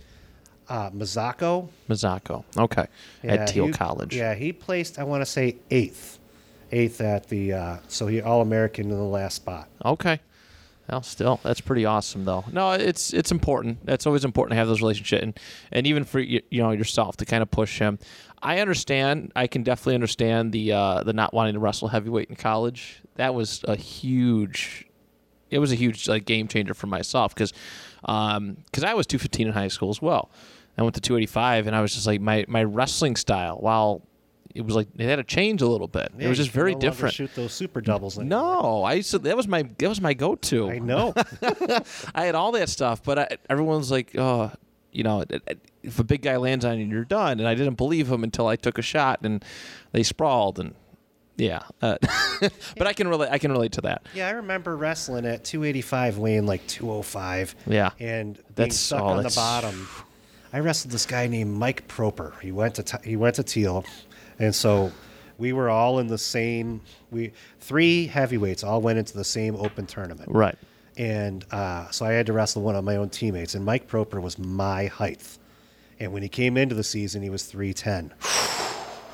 uh, 0.69 0.89
Mazako 0.91 1.67
Mazako. 1.89 2.45
Okay. 2.57 2.85
Yeah, 3.21 3.33
At 3.33 3.49
Thiel 3.49 3.65
he- 3.67 3.71
College. 3.73 4.15
Yeah, 4.15 4.33
he 4.35 4.53
placed 4.53 4.97
I 4.97 5.03
want 5.03 5.19
to 5.21 5.25
say 5.25 5.57
eighth, 5.71 6.19
eighth 6.71 7.01
at 7.01 7.27
the 7.27 7.51
uh, 7.53 7.77
so 7.89 8.07
he 8.07 8.21
All 8.21 8.41
American 8.41 8.89
in 8.89 8.95
the 8.97 9.03
last 9.03 9.35
spot. 9.35 9.67
Okay. 9.83 10.21
Well, 10.93 11.01
still, 11.01 11.39
that's 11.41 11.59
pretty 11.59 11.85
awesome, 11.85 12.23
though. 12.23 12.45
No, 12.51 12.73
it's 12.73 13.13
it's 13.13 13.31
important. 13.31 13.79
It's 13.87 14.05
always 14.05 14.23
important 14.23 14.51
to 14.51 14.57
have 14.57 14.67
those 14.67 14.79
relationships, 14.79 15.23
and 15.23 15.39
and 15.71 15.87
even 15.87 16.03
for 16.03 16.19
you, 16.19 16.39
you 16.51 16.61
know 16.61 16.69
yourself 16.69 17.17
to 17.17 17.25
kind 17.25 17.41
of 17.41 17.49
push 17.49 17.79
him. 17.79 17.97
I 18.43 18.59
understand. 18.59 19.31
I 19.35 19.47
can 19.47 19.63
definitely 19.63 19.95
understand 19.95 20.51
the 20.51 20.71
uh, 20.73 21.01
the 21.03 21.13
not 21.13 21.33
wanting 21.33 21.55
to 21.55 21.59
wrestle 21.59 21.87
heavyweight 21.87 22.29
in 22.29 22.35
college. 22.35 23.01
That 23.15 23.33
was 23.33 23.63
a 23.67 23.75
huge. 23.75 24.85
It 25.49 25.57
was 25.57 25.71
a 25.71 25.75
huge 25.75 26.07
like 26.07 26.25
game 26.25 26.47
changer 26.47 26.75
for 26.75 26.85
myself 26.85 27.33
because 27.33 27.53
because 28.01 28.83
I 28.83 28.93
was 28.93 29.07
two 29.07 29.17
fifteen 29.17 29.47
in 29.47 29.53
high 29.53 29.69
school 29.69 29.89
as 29.89 29.99
well. 29.99 30.29
I 30.77 30.83
went 30.83 30.93
to 30.93 31.01
two 31.01 31.17
eighty 31.17 31.25
five, 31.25 31.65
and 31.65 31.75
I 31.75 31.81
was 31.81 31.95
just 31.95 32.05
like 32.05 32.21
my 32.21 32.45
my 32.47 32.63
wrestling 32.63 33.15
style. 33.15 33.57
While 33.57 34.03
it 34.55 34.61
was 34.61 34.75
like 34.75 34.87
it 34.97 35.05
had 35.05 35.15
to 35.17 35.23
change 35.23 35.61
a 35.61 35.67
little 35.67 35.87
bit. 35.87 36.11
Yeah, 36.17 36.25
it 36.25 36.29
was 36.29 36.37
just 36.37 36.51
very 36.51 36.73
no 36.73 36.79
different. 36.79 37.15
Shoot 37.15 37.33
those 37.35 37.53
super 37.53 37.81
doubles. 37.81 38.17
anymore. 38.17 38.39
No, 38.39 38.83
I 38.83 38.93
used 38.93 39.11
to, 39.11 39.19
that 39.19 39.35
was 39.35 39.47
my 39.47 39.63
that 39.77 39.89
was 39.89 40.01
my 40.01 40.13
go 40.13 40.35
to. 40.35 40.69
I 40.69 40.79
know. 40.79 41.13
I 42.15 42.25
had 42.25 42.35
all 42.35 42.51
that 42.53 42.69
stuff, 42.69 43.03
but 43.03 43.19
I, 43.19 43.27
everyone's 43.49 43.91
like, 43.91 44.15
oh, 44.17 44.51
you 44.91 45.03
know, 45.03 45.23
if 45.81 45.99
a 45.99 46.03
big 46.03 46.21
guy 46.21 46.37
lands 46.37 46.65
on 46.65 46.79
you, 46.79 46.85
you're 46.85 47.05
done. 47.05 47.39
And 47.39 47.47
I 47.47 47.55
didn't 47.55 47.75
believe 47.75 48.11
him 48.11 48.23
until 48.23 48.47
I 48.47 48.55
took 48.55 48.77
a 48.77 48.83
shot 48.83 49.21
and 49.23 49.43
they 49.91 50.03
sprawled 50.03 50.59
and 50.59 50.75
yeah. 51.35 51.63
Uh, 51.81 51.97
but 52.77 52.87
I 52.87 52.93
can 52.93 53.07
relate. 53.07 53.29
I 53.31 53.39
can 53.39 53.51
relate 53.51 53.71
to 53.73 53.81
that. 53.81 54.05
yeah, 54.13 54.27
I 54.27 54.31
remember 54.31 54.77
wrestling 54.77 55.25
at 55.25 55.43
285, 55.43 56.19
weighing 56.19 56.45
like 56.45 56.65
205. 56.67 57.55
Yeah. 57.65 57.89
and 57.99 58.35
being 58.35 58.43
That's- 58.55 58.77
stuck 58.77 59.01
oh, 59.01 59.05
on 59.05 59.23
the 59.23 59.33
bottom. 59.35 59.87
I 60.55 60.59
wrestled 60.59 60.91
this 60.91 61.07
guy 61.07 61.25
named 61.25 61.57
Mike 61.57 61.87
Proper. 61.87 62.35
He 62.41 62.51
went 62.51 62.75
to 62.75 62.83
t- 62.83 62.97
he 63.03 63.15
went 63.15 63.35
to 63.35 63.43
Thiel, 63.43 63.83
and 64.43 64.53
so 64.55 64.91
we 65.37 65.53
were 65.53 65.69
all 65.69 65.99
in 65.99 66.07
the 66.07 66.17
same. 66.17 66.81
We 67.11 67.31
three 67.59 68.05
heavyweights 68.07 68.63
all 68.63 68.81
went 68.81 68.99
into 68.99 69.15
the 69.17 69.23
same 69.23 69.55
open 69.55 69.85
tournament, 69.87 70.29
Right. 70.31 70.57
and 70.97 71.45
uh, 71.51 71.89
so 71.91 72.05
I 72.05 72.11
had 72.11 72.25
to 72.27 72.33
wrestle 72.33 72.61
one 72.61 72.75
of 72.75 72.83
my 72.83 72.97
own 72.97 73.09
teammates. 73.09 73.55
And 73.55 73.65
Mike 73.65 73.87
Proper 73.87 74.19
was 74.21 74.37
my 74.37 74.85
height, 74.85 75.37
and 75.99 76.11
when 76.13 76.21
he 76.23 76.29
came 76.29 76.57
into 76.57 76.75
the 76.75 76.83
season, 76.83 77.21
he 77.23 77.29
was 77.29 77.43
three 77.45 77.73
ten. 77.73 78.13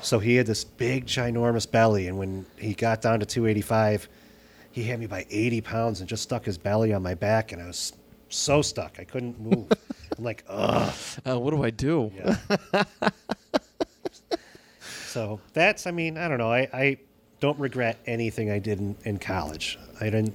So 0.02 0.18
he 0.18 0.36
had 0.36 0.46
this 0.46 0.64
big, 0.64 1.04
ginormous 1.04 1.70
belly, 1.70 2.08
and 2.08 2.16
when 2.18 2.46
he 2.56 2.72
got 2.72 3.02
down 3.02 3.20
to 3.20 3.26
285, 3.26 4.08
he 4.72 4.82
had 4.84 4.98
me 4.98 5.04
by 5.06 5.26
80 5.28 5.60
pounds 5.60 6.00
and 6.00 6.08
just 6.08 6.22
stuck 6.22 6.46
his 6.46 6.56
belly 6.56 6.94
on 6.94 7.02
my 7.02 7.12
back, 7.14 7.52
and 7.52 7.60
I 7.60 7.66
was 7.66 7.92
so 8.30 8.62
stuck 8.62 8.96
I 8.98 9.04
couldn't 9.04 9.38
move. 9.38 9.66
I'm 10.16 10.24
like, 10.24 10.42
ugh. 10.48 10.94
Uh, 11.28 11.38
what 11.38 11.50
do 11.50 11.62
I 11.62 11.68
do? 11.68 12.10
Yeah. 12.16 12.84
so 15.10 15.40
that's, 15.52 15.86
I 15.86 15.90
mean, 15.90 16.16
I 16.16 16.28
don't 16.28 16.38
know. 16.38 16.52
I, 16.52 16.68
I 16.72 16.98
don't 17.40 17.58
regret 17.58 17.98
anything 18.06 18.50
I 18.50 18.58
did 18.58 18.78
in, 18.78 18.96
in 19.04 19.18
college. 19.18 19.78
I 20.00 20.04
didn't, 20.04 20.34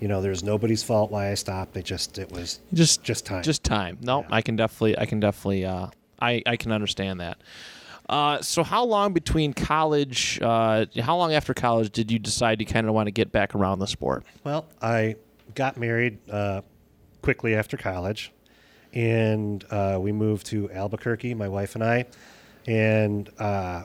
you 0.00 0.08
know, 0.08 0.20
there's 0.22 0.42
nobody's 0.42 0.82
fault 0.82 1.10
why 1.10 1.30
I 1.30 1.34
stopped. 1.34 1.76
It 1.76 1.84
just, 1.84 2.18
it 2.18 2.30
was 2.32 2.60
Just 2.72 3.02
just 3.02 3.26
time. 3.26 3.42
Just 3.42 3.62
time. 3.64 3.98
No, 4.00 4.20
Yeah. 4.20 4.26
I 4.30 4.42
can 4.42 4.56
definitely, 4.56 4.98
I 4.98 5.06
can 5.06 5.20
definitely, 5.20 5.64
uh, 5.66 5.88
I, 6.20 6.42
I 6.46 6.56
can 6.56 6.72
understand 6.72 7.20
that. 7.20 7.38
Uh, 8.08 8.40
so 8.42 8.62
how 8.62 8.84
long 8.84 9.12
between 9.14 9.52
college? 9.54 10.38
Uh, 10.42 10.84
how 11.00 11.16
long 11.16 11.32
after 11.32 11.54
college 11.54 11.90
did 11.90 12.10
you 12.10 12.18
decide 12.18 12.60
you 12.60 12.66
kind 12.66 12.86
of 12.86 12.94
want 12.94 13.06
to 13.06 13.10
get 13.10 13.32
back 13.32 13.54
around 13.54 13.78
the 13.78 13.86
sport? 13.86 14.24
Well, 14.44 14.66
I 14.82 15.16
got 15.54 15.78
married 15.78 16.18
uh, 16.30 16.60
quickly 17.22 17.54
after 17.54 17.78
college, 17.78 18.30
and 18.92 19.64
uh, 19.70 19.98
we 20.00 20.12
moved 20.12 20.46
to 20.48 20.70
Albuquerque, 20.70 21.32
my 21.32 21.48
wife 21.48 21.74
and 21.76 21.82
I, 21.84 22.04
and 22.66 23.30
uh, 23.38 23.84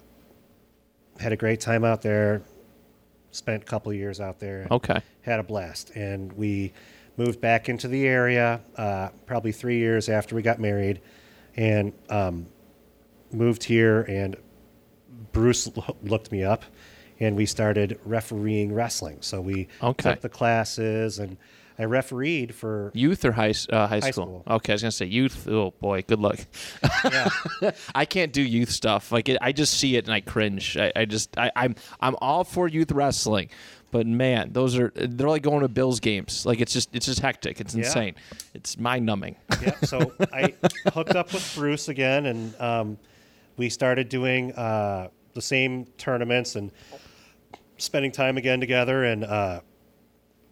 had 1.19 1.33
a 1.33 1.37
great 1.37 1.59
time 1.59 1.83
out 1.83 2.01
there. 2.01 2.41
Spent 3.31 3.61
a 3.61 3.65
couple 3.65 3.91
of 3.91 3.97
years 3.97 4.19
out 4.19 4.39
there. 4.39 4.67
Okay. 4.71 5.01
Had 5.21 5.39
a 5.39 5.43
blast, 5.43 5.91
and 5.91 6.33
we 6.33 6.73
moved 7.17 7.39
back 7.39 7.69
into 7.69 7.87
the 7.87 8.07
area 8.07 8.59
uh, 8.75 9.09
probably 9.27 9.51
three 9.51 9.77
years 9.77 10.09
after 10.09 10.35
we 10.35 10.41
got 10.41 10.59
married, 10.59 11.01
and 11.55 11.93
um, 12.09 12.47
moved 13.31 13.63
here. 13.63 14.01
And 14.03 14.35
Bruce 15.31 15.69
lo- 15.75 15.95
looked 16.01 16.31
me 16.31 16.43
up, 16.43 16.63
and 17.19 17.35
we 17.35 17.45
started 17.45 17.99
refereeing 18.03 18.73
wrestling. 18.73 19.17
So 19.21 19.41
we 19.41 19.67
Okay. 19.83 20.09
took 20.11 20.21
the 20.21 20.29
classes, 20.29 21.19
and 21.19 21.37
I 21.79 21.85
refereed 21.85 22.53
for 22.53 22.91
Youth 22.93 23.23
or 23.23 23.31
high, 23.31 23.53
uh, 23.71 23.87
high, 23.87 23.99
High 24.01 24.11
school? 24.11 24.43
school. 24.43 24.43
Okay, 24.57 24.73
I 24.73 24.75
was 24.75 24.81
gonna 24.81 24.91
say 24.91 25.05
youth. 25.05 25.47
Oh 25.47 25.71
boy, 25.79 26.03
good 26.05 26.19
luck. 26.19 26.39
yeah, 27.05 27.29
I 27.95 28.03
can't 28.05 28.33
do 28.33 28.41
youth 28.41 28.69
stuff. 28.69 29.11
Like 29.13 29.29
it, 29.29 29.37
I 29.41 29.53
just 29.53 29.79
see 29.79 29.95
it 29.95 30.05
and 30.05 30.13
I 30.13 30.19
cringe. 30.19 30.75
I, 30.77 30.91
I 30.95 31.05
just 31.05 31.37
I, 31.37 31.51
I'm 31.55 31.75
I'm 32.01 32.15
all 32.21 32.43
for 32.43 32.67
youth 32.67 32.91
wrestling, 32.91 33.49
but 33.91 34.05
man, 34.05 34.51
those 34.51 34.77
are 34.77 34.91
they're 34.93 35.29
like 35.29 35.41
going 35.41 35.61
to 35.61 35.69
Bills 35.69 36.01
games. 36.01 36.45
Like 36.45 36.59
it's 36.59 36.73
just 36.73 36.93
it's 36.93 37.05
just 37.05 37.21
hectic. 37.21 37.61
It's 37.61 37.73
Yeah. 37.73 37.85
insane. 37.85 38.15
It's 38.53 38.77
mind 38.77 39.05
numbing. 39.05 39.37
yeah. 39.61 39.75
So 39.85 40.11
I 40.33 40.53
hooked 40.93 41.15
up 41.15 41.31
with 41.31 41.49
Bruce 41.55 41.87
again, 41.87 42.25
and 42.25 42.59
um, 42.61 42.97
we 43.55 43.69
started 43.69 44.09
doing 44.09 44.51
uh, 44.51 45.07
the 45.33 45.41
same 45.41 45.85
tournaments 45.97 46.55
and 46.57 46.71
spending 47.77 48.11
time 48.11 48.37
again 48.37 48.59
together. 48.59 49.05
And 49.05 49.23
uh, 49.23 49.61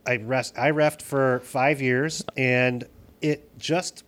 I 0.07 0.17
rest, 0.17 0.57
I 0.57 0.71
refed 0.71 1.01
for 1.01 1.39
five 1.41 1.81
years, 1.81 2.23
and 2.35 2.83
it 3.21 3.57
just. 3.59 4.03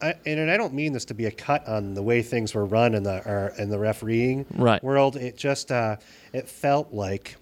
I, 0.00 0.14
and 0.24 0.48
I 0.48 0.56
don't 0.56 0.74
mean 0.74 0.92
this 0.92 1.06
to 1.06 1.14
be 1.14 1.24
a 1.26 1.30
cut 1.32 1.66
on 1.66 1.94
the 1.94 2.02
way 2.04 2.22
things 2.22 2.54
were 2.54 2.64
run 2.64 2.94
in 2.94 3.02
the 3.02 3.16
or 3.28 3.52
in 3.58 3.68
the 3.68 3.80
refereeing 3.80 4.46
Right. 4.54 4.80
world. 4.80 5.16
It 5.16 5.36
just 5.36 5.72
uh, 5.72 5.96
it 6.32 6.48
felt 6.48 6.92
like 6.92 7.34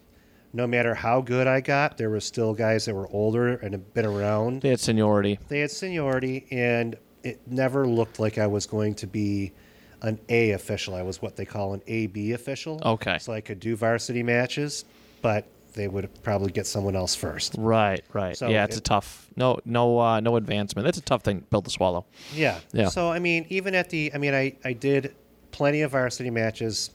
no 0.54 0.66
matter 0.66 0.94
how 0.94 1.20
good 1.20 1.46
I 1.46 1.60
got, 1.60 1.98
there 1.98 2.08
were 2.08 2.18
still 2.20 2.54
guys 2.54 2.86
that 2.86 2.94
were 2.94 3.08
older 3.10 3.56
and 3.56 3.74
had 3.74 3.92
been 3.92 4.06
around 4.06 4.62
They 4.62 4.70
had 4.70 4.80
seniority. 4.80 5.38
they 5.48 5.60
had 5.60 5.70
seniority, 5.70 6.46
and 6.50 6.96
it 7.22 7.40
never 7.46 7.86
looked 7.86 8.18
like 8.18 8.38
I 8.38 8.46
was 8.46 8.64
going 8.64 8.94
to 8.94 9.06
be 9.06 9.52
an 10.00 10.18
A 10.30 10.52
official. 10.52 10.94
I 10.94 11.02
was 11.02 11.20
what 11.20 11.36
they 11.36 11.44
call 11.44 11.74
an 11.74 11.82
AB 11.86 12.32
official. 12.32 12.80
Okay. 12.86 13.18
So 13.18 13.34
I 13.34 13.42
could 13.42 13.60
do 13.60 13.76
varsity 13.76 14.22
matches, 14.22 14.86
but 15.20 15.44
they 15.76 15.86
would 15.86 16.08
probably 16.24 16.50
get 16.50 16.66
someone 16.66 16.96
else 16.96 17.14
first. 17.14 17.54
Right, 17.56 18.02
right. 18.12 18.36
So 18.36 18.48
yeah, 18.48 18.64
it's 18.64 18.76
it- 18.76 18.80
a 18.80 18.82
tough 18.82 19.28
no 19.36 19.60
no 19.64 20.00
uh, 20.00 20.18
no 20.20 20.34
advancement. 20.36 20.84
That's 20.84 20.98
a 20.98 21.02
tough 21.02 21.22
thing 21.22 21.42
pill 21.50 21.62
to 21.62 21.70
swallow. 21.70 22.04
Yeah. 22.34 22.58
Yeah. 22.72 22.88
So 22.88 23.12
I 23.12 23.20
mean, 23.20 23.46
even 23.50 23.74
at 23.74 23.90
the, 23.90 24.10
I 24.12 24.18
mean, 24.18 24.34
I 24.34 24.54
I 24.64 24.72
did 24.72 25.14
plenty 25.52 25.82
of 25.82 25.92
varsity 25.92 26.30
matches 26.30 26.90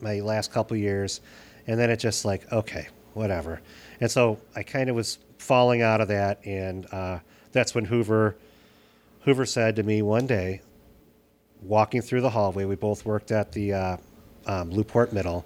my 0.00 0.20
last 0.20 0.52
couple 0.52 0.76
years, 0.76 1.20
and 1.66 1.80
then 1.80 1.90
it 1.90 1.96
just 1.98 2.24
like 2.24 2.50
okay, 2.52 2.88
whatever. 3.14 3.60
And 4.00 4.10
so 4.10 4.38
I 4.54 4.62
kind 4.62 4.88
of 4.90 4.94
was 4.96 5.18
falling 5.38 5.82
out 5.82 6.00
of 6.00 6.08
that, 6.08 6.44
and 6.46 6.86
uh, 6.92 7.18
that's 7.52 7.74
when 7.74 7.86
Hoover 7.86 8.36
Hoover 9.22 9.46
said 9.46 9.74
to 9.76 9.82
me 9.82 10.02
one 10.02 10.26
day, 10.26 10.60
walking 11.62 12.02
through 12.02 12.20
the 12.20 12.30
hallway, 12.30 12.64
we 12.64 12.76
both 12.76 13.04
worked 13.04 13.32
at 13.32 13.52
the 13.52 13.72
uh, 13.72 13.96
um, 14.46 14.70
Newport 14.70 15.12
Middle. 15.12 15.44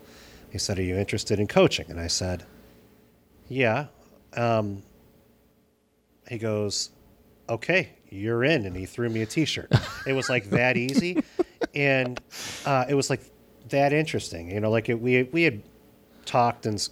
He 0.51 0.59
said, 0.59 0.79
"Are 0.79 0.83
you 0.83 0.97
interested 0.97 1.39
in 1.39 1.47
coaching?" 1.47 1.87
And 1.89 2.01
I 2.01 2.09
said, 2.09 2.45
"Yeah." 3.51 3.87
Um, 4.35 4.83
he 6.29 6.39
goes, 6.39 6.91
"Okay, 7.49 7.91
you're 8.09 8.45
in," 8.45 8.65
and 8.65 8.75
he 8.77 8.87
threw 8.87 9.09
me 9.11 9.21
a 9.23 9.27
T-shirt. 9.27 9.71
it 10.07 10.13
was 10.15 10.29
like 10.31 10.49
that 10.51 10.77
easy, 10.79 11.23
and 11.75 12.19
uh, 12.65 12.87
it 12.89 12.95
was 12.95 13.11
like 13.11 13.21
that 13.69 13.93
interesting. 13.93 14.51
You 14.51 14.61
know, 14.61 14.71
like 14.71 14.89
it, 14.89 15.01
we 15.01 15.25
we 15.25 15.43
had 15.43 15.63
talked 16.25 16.65
and 16.67 16.89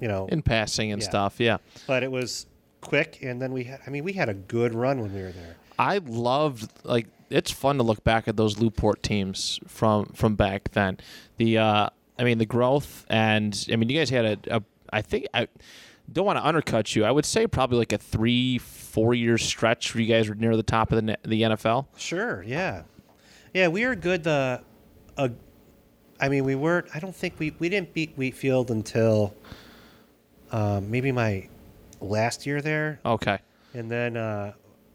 you 0.00 0.08
know, 0.08 0.26
In 0.26 0.42
passing 0.42 0.90
and 0.92 1.00
Yeah. 1.02 1.08
stuff, 1.08 1.34
yeah. 1.38 1.58
but 1.86 2.02
it 2.02 2.10
was 2.10 2.46
quick, 2.80 3.18
and 3.22 3.40
then 3.42 3.52
we 3.52 3.64
had. 3.64 3.80
I 3.86 3.90
mean, 3.90 4.04
we 4.04 4.12
had 4.14 4.28
a 4.28 4.34
good 4.34 4.74
run 4.74 5.00
when 5.00 5.14
we 5.14 5.20
were 5.22 5.30
there. 5.32 5.56
I 5.78 5.98
loved 5.98 6.70
like 6.84 7.06
it's 7.30 7.50
fun 7.50 7.76
to 7.78 7.82
look 7.82 8.04
back 8.04 8.28
at 8.28 8.36
those 8.36 8.58
Newport 8.60 9.02
teams 9.02 9.58
from 9.66 10.06
from 10.06 10.36
back 10.36 10.70
then. 10.72 10.98
The 11.38 11.58
uh 11.58 11.88
I 12.18 12.24
mean 12.24 12.38
the 12.38 12.46
growth 12.46 13.06
and 13.08 13.66
I 13.72 13.76
mean 13.76 13.88
you 13.88 13.98
guys 13.98 14.10
had 14.10 14.24
a, 14.24 14.56
a 14.58 14.62
I 14.92 15.02
think 15.02 15.26
I 15.34 15.48
don't 16.12 16.26
want 16.26 16.38
to 16.38 16.46
undercut 16.46 16.94
you. 16.94 17.04
I 17.04 17.10
would 17.10 17.24
say 17.24 17.46
probably 17.46 17.78
like 17.78 17.92
a 17.92 17.98
3 17.98 18.58
4 18.58 19.14
year 19.14 19.38
stretch 19.38 19.94
where 19.94 20.02
you 20.02 20.08
guys 20.12 20.28
were 20.28 20.34
near 20.34 20.56
the 20.56 20.62
top 20.62 20.92
of 20.92 21.04
the 21.04 21.18
the 21.24 21.42
NFL. 21.42 21.86
Sure. 21.96 22.42
Yeah. 22.42 22.82
Yeah, 23.54 23.68
we 23.68 23.86
were 23.86 23.94
good. 23.94 24.24
The, 24.24 24.62
uh, 25.16 25.28
I 26.20 26.28
mean, 26.28 26.44
we 26.44 26.54
weren't. 26.54 26.86
I 26.94 26.98
don't 27.00 27.14
think 27.14 27.34
we 27.38 27.54
we 27.58 27.68
didn't 27.68 27.92
beat 27.94 28.16
Wheatfield 28.16 28.70
until 28.70 29.34
um, 30.50 30.90
maybe 30.90 31.12
my 31.12 31.48
last 32.00 32.46
year 32.46 32.60
there, 32.62 32.98
Okay. 33.04 33.38
and 33.74 33.90
then 33.90 34.16
uh, 34.16 34.52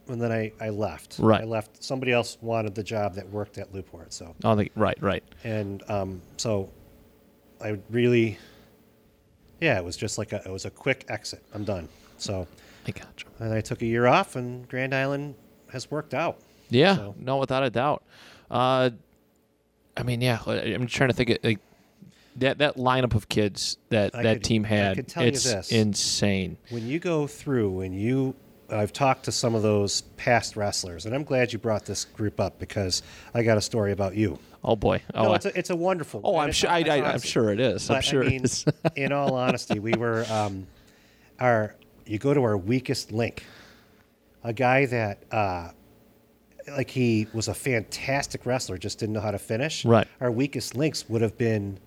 and 0.07 0.21
then 0.21 0.31
I 0.31 0.51
I 0.59 0.69
left. 0.69 1.17
Right. 1.19 1.41
I 1.41 1.45
left. 1.45 1.83
Somebody 1.83 2.11
else 2.11 2.37
wanted 2.41 2.75
the 2.75 2.83
job 2.83 3.13
that 3.15 3.29
worked 3.29 3.57
at 3.57 3.73
Newport. 3.73 4.11
So 4.13 4.35
Oh, 4.43 4.55
the, 4.55 4.71
right, 4.75 4.97
right. 5.01 5.23
and 5.43 5.83
um, 5.89 6.21
so 6.37 6.69
I 7.61 7.77
really, 7.89 8.37
yeah, 9.61 9.77
it 9.77 9.83
was 9.85 9.97
just 9.97 10.17
like 10.17 10.33
a 10.33 10.41
it 10.45 10.51
was 10.51 10.65
a 10.65 10.69
quick 10.69 11.05
exit. 11.09 11.43
I'm 11.53 11.63
done. 11.63 11.89
So 12.17 12.47
I 12.87 12.91
gotcha. 12.91 13.25
and 13.39 13.53
I 13.53 13.61
took 13.61 13.81
a 13.81 13.85
year 13.85 14.07
off, 14.07 14.35
and 14.35 14.67
Grand 14.67 14.93
Island 14.95 15.35
has 15.71 15.89
worked 15.91 16.13
out. 16.13 16.39
Yeah, 16.69 16.95
So- 16.95 17.15
no, 17.19 17.37
without 17.37 17.63
a 17.63 17.69
doubt. 17.69 18.03
Uh, 18.49 18.89
I 19.95 20.03
mean, 20.03 20.21
yeah, 20.21 20.39
I'm 20.45 20.87
trying 20.87 21.09
to 21.09 21.15
think 21.15 21.29
of 21.31 21.37
like 21.43 21.59
that 22.37 22.59
that 22.59 22.75
lineup 22.77 23.15
of 23.15 23.27
kids 23.29 23.77
that 23.89 24.13
I 24.15 24.23
that 24.23 24.33
could- 24.35 24.43
team 24.43 24.65
I 24.65 24.67
had. 24.69 24.97
you 24.97 25.03
it's 25.23 25.71
insane. 25.71 26.57
when 26.69 26.87
you 26.87 26.99
go 26.99 27.25
through 27.27 27.81
and 27.81 27.95
you 27.99 28.35
I've 28.69 28.91
talked 28.91 29.23
to 29.25 29.31
some 29.31 29.55
of 29.55 29.61
those 29.63 30.01
past 30.17 30.57
wrestlers, 30.57 31.05
and 31.05 31.15
I'm 31.15 31.23
glad 31.23 31.53
you 31.53 31.57
brought 31.59 31.85
this 31.85 32.03
group 32.03 32.39
up 32.41 32.59
because 32.59 33.01
I 33.33 33.41
got 33.43 33.57
a 33.57 33.61
story 33.61 33.93
about 33.93 34.15
you. 34.15 34.39
Oh 34.63 34.75
boy. 34.75 35.01
Oh, 35.13 35.23
no, 35.23 35.33
it's 35.33 35.45
a, 35.45 35.57
it's 35.57 35.69
a 35.69 35.75
wonderful. 35.75 36.21
oh, 36.23 36.37
I'm 36.37 36.51
sure. 36.51 36.69
I, 36.69 36.79
I'm 36.79 37.21
sure 37.21 37.51
it 37.51 37.59
is. 37.59 37.89
I'm 37.89 38.01
sure 38.01 38.23
I 38.23 38.27
mean, 38.27 38.41
it 38.41 38.45
is. 38.45 38.65
in 38.95 39.11
all 39.11 39.35
honesty, 39.35 39.79
we 39.79 39.93
were 39.93 40.25
um, 40.29 40.67
our. 41.39 41.75
You 42.05 42.19
go 42.19 42.33
to 42.33 42.41
our 42.43 42.57
weakest 42.57 43.11
link, 43.11 43.43
a 44.43 44.53
guy 44.53 44.85
that 44.85 45.23
uh, 45.31 45.71
like 46.75 46.89
he 46.89 47.27
was 47.33 47.47
a 47.47 47.53
fantastic 47.53 48.45
wrestler, 48.45 48.77
just 48.77 48.99
didn't 48.99 49.13
know 49.13 49.21
how 49.21 49.31
to 49.31 49.39
finish. 49.39 49.85
Right. 49.85 50.07
Our 50.21 50.31
weakest 50.31 50.75
links 50.75 51.07
would 51.09 51.21
have 51.21 51.37
been, 51.37 51.79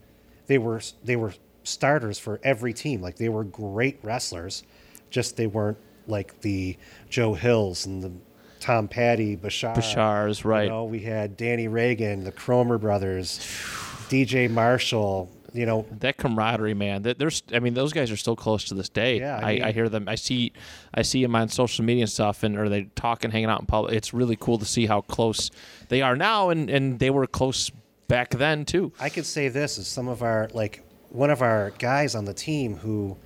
they 0.47 0.59
were 0.59 0.81
they 1.05 1.17
were 1.17 1.35
starters 1.63 2.19
for 2.19 2.41
every 2.43 2.73
team. 2.73 3.01
Like 3.01 3.17
they 3.17 3.29
were 3.29 3.45
great 3.45 3.99
wrestlers, 4.03 4.63
just 5.11 5.37
they 5.37 5.47
weren't 5.47 5.79
like 6.07 6.41
the 6.41 6.77
Joe 7.09 7.35
Hills 7.35 7.87
and 7.87 8.03
the 8.03 8.13
Tom 8.61 8.89
Patty 8.89 9.37
Bashar. 9.37 9.75
Bashar's, 9.75 10.45
right. 10.45 10.65
You 10.65 10.71
know, 10.71 10.85
we 10.85 11.01
had 11.01 11.37
Danny 11.37 11.69
Reagan, 11.69 12.25
the 12.25 12.33
Cromer 12.33 12.79
brothers, 12.79 13.39
DJ 14.09 14.51
Marshall. 14.51 15.31
You 15.53 15.67
know, 15.67 15.85
that 15.99 16.17
camaraderie, 16.17 16.75
man. 16.75 17.03
That 17.03 17.19
there's, 17.19 17.43
I 17.53 17.59
mean, 17.59 17.75
those 17.75 17.93
guys 17.93 18.13
are 18.13 18.17
still 18.17 18.37
close 18.37 18.63
to 18.67 18.75
this 18.75 18.89
day. 18.89 19.19
Yeah, 19.19 19.37
I 19.37 19.41
I, 19.41 19.53
mean- 19.55 19.63
I 19.65 19.73
hear 19.73 19.89
them. 19.89 20.09
I 20.09 20.15
see, 20.15 20.53
I 20.95 21.03
see 21.03 21.23
them 21.23 21.35
on 21.35 21.49
social 21.49 21.85
media 21.85 22.05
and 22.05 22.11
stuff, 22.11 22.45
and 22.45 22.57
or 22.57 22.69
they 22.69 22.85
talking, 22.95 23.33
hanging 23.33 23.49
out 23.49 23.59
in 23.59 23.67
public. 23.67 23.95
It's 23.95 24.15
really 24.15 24.37
cool 24.37 24.59
to 24.59 24.65
see 24.65 24.87
how 24.87 25.01
close 25.01 25.51
they 25.89 26.03
are 26.03 26.15
now, 26.15 26.51
and 26.51 26.71
and 26.71 27.01
they 27.01 27.11
were 27.11 27.27
close 27.27 27.69
back 28.07 28.31
then 28.31 28.65
too. 28.65 28.93
I 29.01 29.09
could 29.09 29.27
say 29.27 29.49
this 29.49 29.77
is 29.77 29.89
some 29.89 30.07
of 30.07 30.23
our 30.23 30.49
like 30.53 30.85
one 31.09 31.31
of 31.31 31.43
our 31.43 31.71
guys 31.81 32.15
on 32.15 32.27
the 32.27 32.35
team 32.35 32.77
who, 32.77 33.17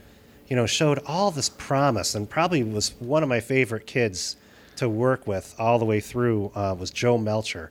you 0.49 0.57
know, 0.57 0.65
showed 0.65 1.01
all 1.05 1.31
this 1.31 1.51
promise 1.51 2.15
and 2.15 2.29
probably 2.31 2.63
was 2.63 2.95
one 3.01 3.23
of 3.23 3.29
my 3.29 3.41
favorite 3.41 3.87
kids 3.87 4.37
to 4.77 4.89
work 4.89 5.27
with 5.27 5.55
all 5.59 5.79
the 5.79 5.85
way 5.85 6.01
through 6.01 6.51
uh, 6.55 6.75
was 6.79 6.91
Joe 6.91 7.19
Melcher. 7.19 7.71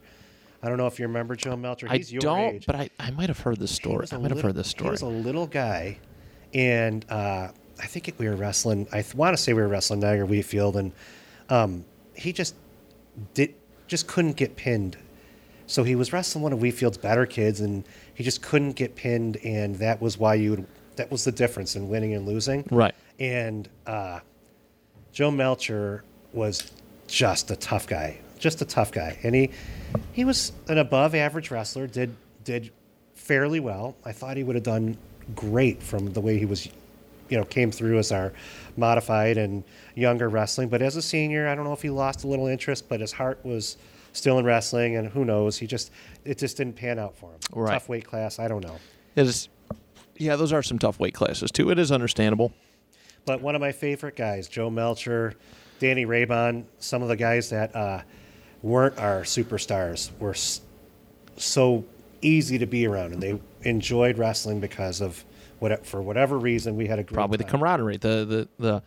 I 0.62 0.70
don't 0.70 0.78
know 0.78 0.88
if 0.88 0.98
you 1.00 1.06
remember 1.08 1.36
Joe 1.36 1.56
Melcher. 1.58 1.88
I 1.90 1.98
He's 1.98 2.12
your 2.12 2.22
don't, 2.22 2.56
age. 2.56 2.66
but 2.66 2.76
I, 2.76 2.90
I 3.00 3.12
might 3.12 3.28
have 3.30 3.40
heard 3.40 3.60
this 3.60 3.72
story. 3.72 4.08
I 4.12 4.18
might 4.18 4.32
have 4.32 4.42
heard 4.42 4.56
this 4.56 4.68
He 4.68 4.72
story. 4.72 4.92
was 4.92 5.02
a 5.02 5.08
little 5.08 5.46
guy, 5.46 6.00
and 6.54 7.06
uh, 7.10 7.50
I 7.82 7.86
think 7.86 8.08
it, 8.08 8.18
we 8.18 8.28
were 8.30 8.36
wrestling. 8.36 8.88
I 8.94 9.04
want 9.16 9.36
to 9.36 9.42
say 9.42 9.54
we 9.54 9.62
were 9.62 9.68
wrestling 9.68 10.00
Niagara 10.00 10.26
Wheatfield, 10.26 10.78
and 10.78 10.94
um, 11.50 11.84
he 12.16 12.32
just 12.32 12.56
did 13.34 13.56
just 13.88 14.08
couldn't 14.08 14.38
get 14.38 14.56
pinned. 14.56 14.98
So 15.68 15.84
he 15.84 15.96
was 15.96 16.14
wrestling 16.14 16.44
one 16.44 16.54
of 16.54 16.60
Wheatfield's 16.60 16.98
better 16.98 17.26
kids, 17.26 17.60
and 17.60 17.84
he 18.14 18.24
just 18.24 18.42
couldn't 18.42 18.74
get 18.74 18.96
pinned, 18.96 19.38
and 19.44 19.76
that 19.78 20.02
was 20.02 20.18
why 20.18 20.36
you 20.36 20.52
would. 20.52 20.68
That 20.96 21.12
was 21.12 21.24
the 21.26 21.32
difference 21.32 21.76
in 21.76 21.90
winning 21.90 22.14
and 22.14 22.26
losing. 22.28 22.66
Right. 22.72 22.94
And 23.20 23.68
uh, 23.88 24.20
Joe 25.12 25.32
Melcher 25.32 26.04
was 26.32 26.72
just 27.14 27.52
a 27.52 27.56
tough 27.56 27.86
guy, 27.86 28.18
just 28.40 28.60
a 28.64 28.66
tough 28.66 28.92
guy, 28.92 29.20
and 29.22 29.36
he 29.36 29.52
he 30.14 30.26
was 30.26 30.52
an 30.68 30.80
above 30.80 31.14
average 31.14 31.52
wrestler. 31.52 31.86
did 31.86 32.16
did 32.44 32.72
fairly 33.14 33.60
well. 33.60 33.96
I 34.04 34.12
thought 34.12 34.36
he 34.36 34.44
would 34.44 34.56
have 34.56 34.64
done 34.64 34.98
great 35.36 35.84
from 35.84 36.12
the 36.14 36.20
way 36.20 36.40
he 36.40 36.46
was, 36.46 36.68
you 37.30 37.38
know, 37.38 37.46
came 37.46 37.72
through 37.72 38.00
as 38.00 38.12
our 38.12 38.34
modified 38.78 39.38
and 39.38 39.64
younger 39.94 40.28
wrestling. 40.28 40.70
But 40.70 40.82
as 40.82 40.96
a 40.96 41.04
senior, 41.04 41.48
I 41.48 41.54
don't 41.54 41.66
know 41.66 41.74
if 41.74 41.84
he 41.84 41.92
lost 41.92 42.24
a 42.24 42.28
little 42.28 42.48
interest, 42.48 42.90
but 42.90 43.00
his 43.00 43.12
heart 43.12 43.40
was 43.44 43.78
still 44.14 44.40
in 44.40 44.46
wrestling, 44.46 44.96
and 44.96 45.08
who 45.08 45.24
knows? 45.24 45.56
He 45.58 45.68
just 45.68 45.92
it 46.26 46.40
just 46.40 46.58
didn't 46.58 46.76
pan 46.76 46.98
out 46.98 47.16
for 47.16 47.30
him. 47.30 47.40
Right. 47.54 47.74
Tough 47.74 47.90
weight 47.90 48.06
class. 48.06 48.40
I 48.40 48.48
don't 48.48 48.64
know. 48.64 48.80
It 49.16 49.28
is, 49.28 49.50
yeah, 50.18 50.36
those 50.36 50.52
are 50.52 50.64
some 50.64 50.80
tough 50.80 51.00
weight 51.00 51.14
classes 51.14 51.52
too. 51.52 51.70
It 51.70 51.78
is 51.78 51.92
understandable. 51.92 52.54
But 53.26 53.42
one 53.42 53.54
of 53.54 53.62
my 53.62 53.72
favorite 53.72 54.16
guys, 54.16 54.48
Joe 54.48 54.72
Melcher, 54.72 55.36
Danny 55.84 56.06
Raybon, 56.06 56.64
some 56.80 57.02
of 57.02 57.10
the 57.10 57.16
guys 57.18 57.50
that 57.50 57.76
uh, 57.76 58.02
weren't 58.62 58.98
our 58.98 59.24
superstars 59.24 60.12
were 60.18 60.32
s- 60.32 60.62
so 61.36 61.84
easy 62.22 62.58
to 62.58 62.66
be 62.66 62.88
around, 62.88 63.12
and 63.12 63.22
they 63.22 63.38
enjoyed 63.64 64.18
wrestling 64.18 64.62
because 64.62 65.02
of 65.02 65.26
what 65.60 65.86
for 65.86 66.02
whatever 66.02 66.40
reason 66.40 66.78
we 66.78 66.88
had 66.88 67.00
a 67.00 67.04
Probably 67.04 67.36
the 67.38 67.44
camaraderie, 67.44 67.98
the 67.98 68.26
the 68.26 68.64
the. 68.64 68.84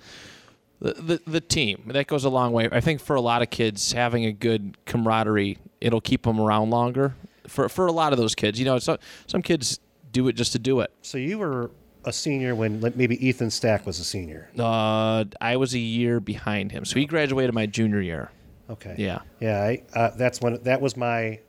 The, 0.79 0.93
the, 0.93 1.21
the 1.27 1.41
team 1.41 1.85
that 1.87 2.07
goes 2.07 2.25
a 2.27 2.29
long 2.29 2.53
way. 2.53 2.69
I 2.71 2.83
think 2.83 3.01
for 3.01 3.17
a 3.17 3.21
lot 3.23 3.41
of 3.41 3.49
kids, 3.49 3.93
having 3.93 4.27
a 4.27 4.33
good 4.33 4.77
camaraderie, 4.85 5.57
it'll 5.81 6.03
keep 6.03 6.25
them 6.25 6.39
around 6.39 6.69
longer. 6.69 7.15
For 7.49 7.71
for 7.71 7.87
a 7.87 7.93
lot 7.93 8.13
of 8.13 8.19
those 8.19 8.35
kids, 8.35 8.59
you 8.59 8.67
know, 8.67 8.79
some 8.79 8.99
some 9.27 9.41
kids 9.41 9.81
do 10.13 10.29
it 10.29 10.35
just 10.35 10.53
to 10.53 10.59
do 10.59 10.81
it. 10.81 10.91
So 11.01 11.17
you 11.17 11.39
were 11.39 11.71
a 12.07 12.13
senior 12.13 12.55
when 12.55 12.81
like, 12.81 12.97
maybe 12.97 13.25
Ethan 13.27 13.51
Stack 13.51 13.85
was 13.85 13.99
a 14.01 14.05
senior. 14.05 14.49
Uh, 14.59 15.25
I 15.41 15.57
was 15.57 15.75
a 15.75 15.79
year 15.79 16.21
behind 16.21 16.73
him, 16.73 16.85
so 16.85 16.99
he 16.99 17.05
graduated 17.05 17.55
my 17.55 17.67
junior 17.67 18.01
year. 18.01 18.31
Okay. 18.71 18.95
Yeah, 18.99 19.19
Yeah. 19.41 19.61
I, 19.63 19.83
uh, 19.95 20.11
that's 20.17 20.41
when 20.41 20.63
that 20.63 20.81
was 20.81 20.97
my 20.97 21.41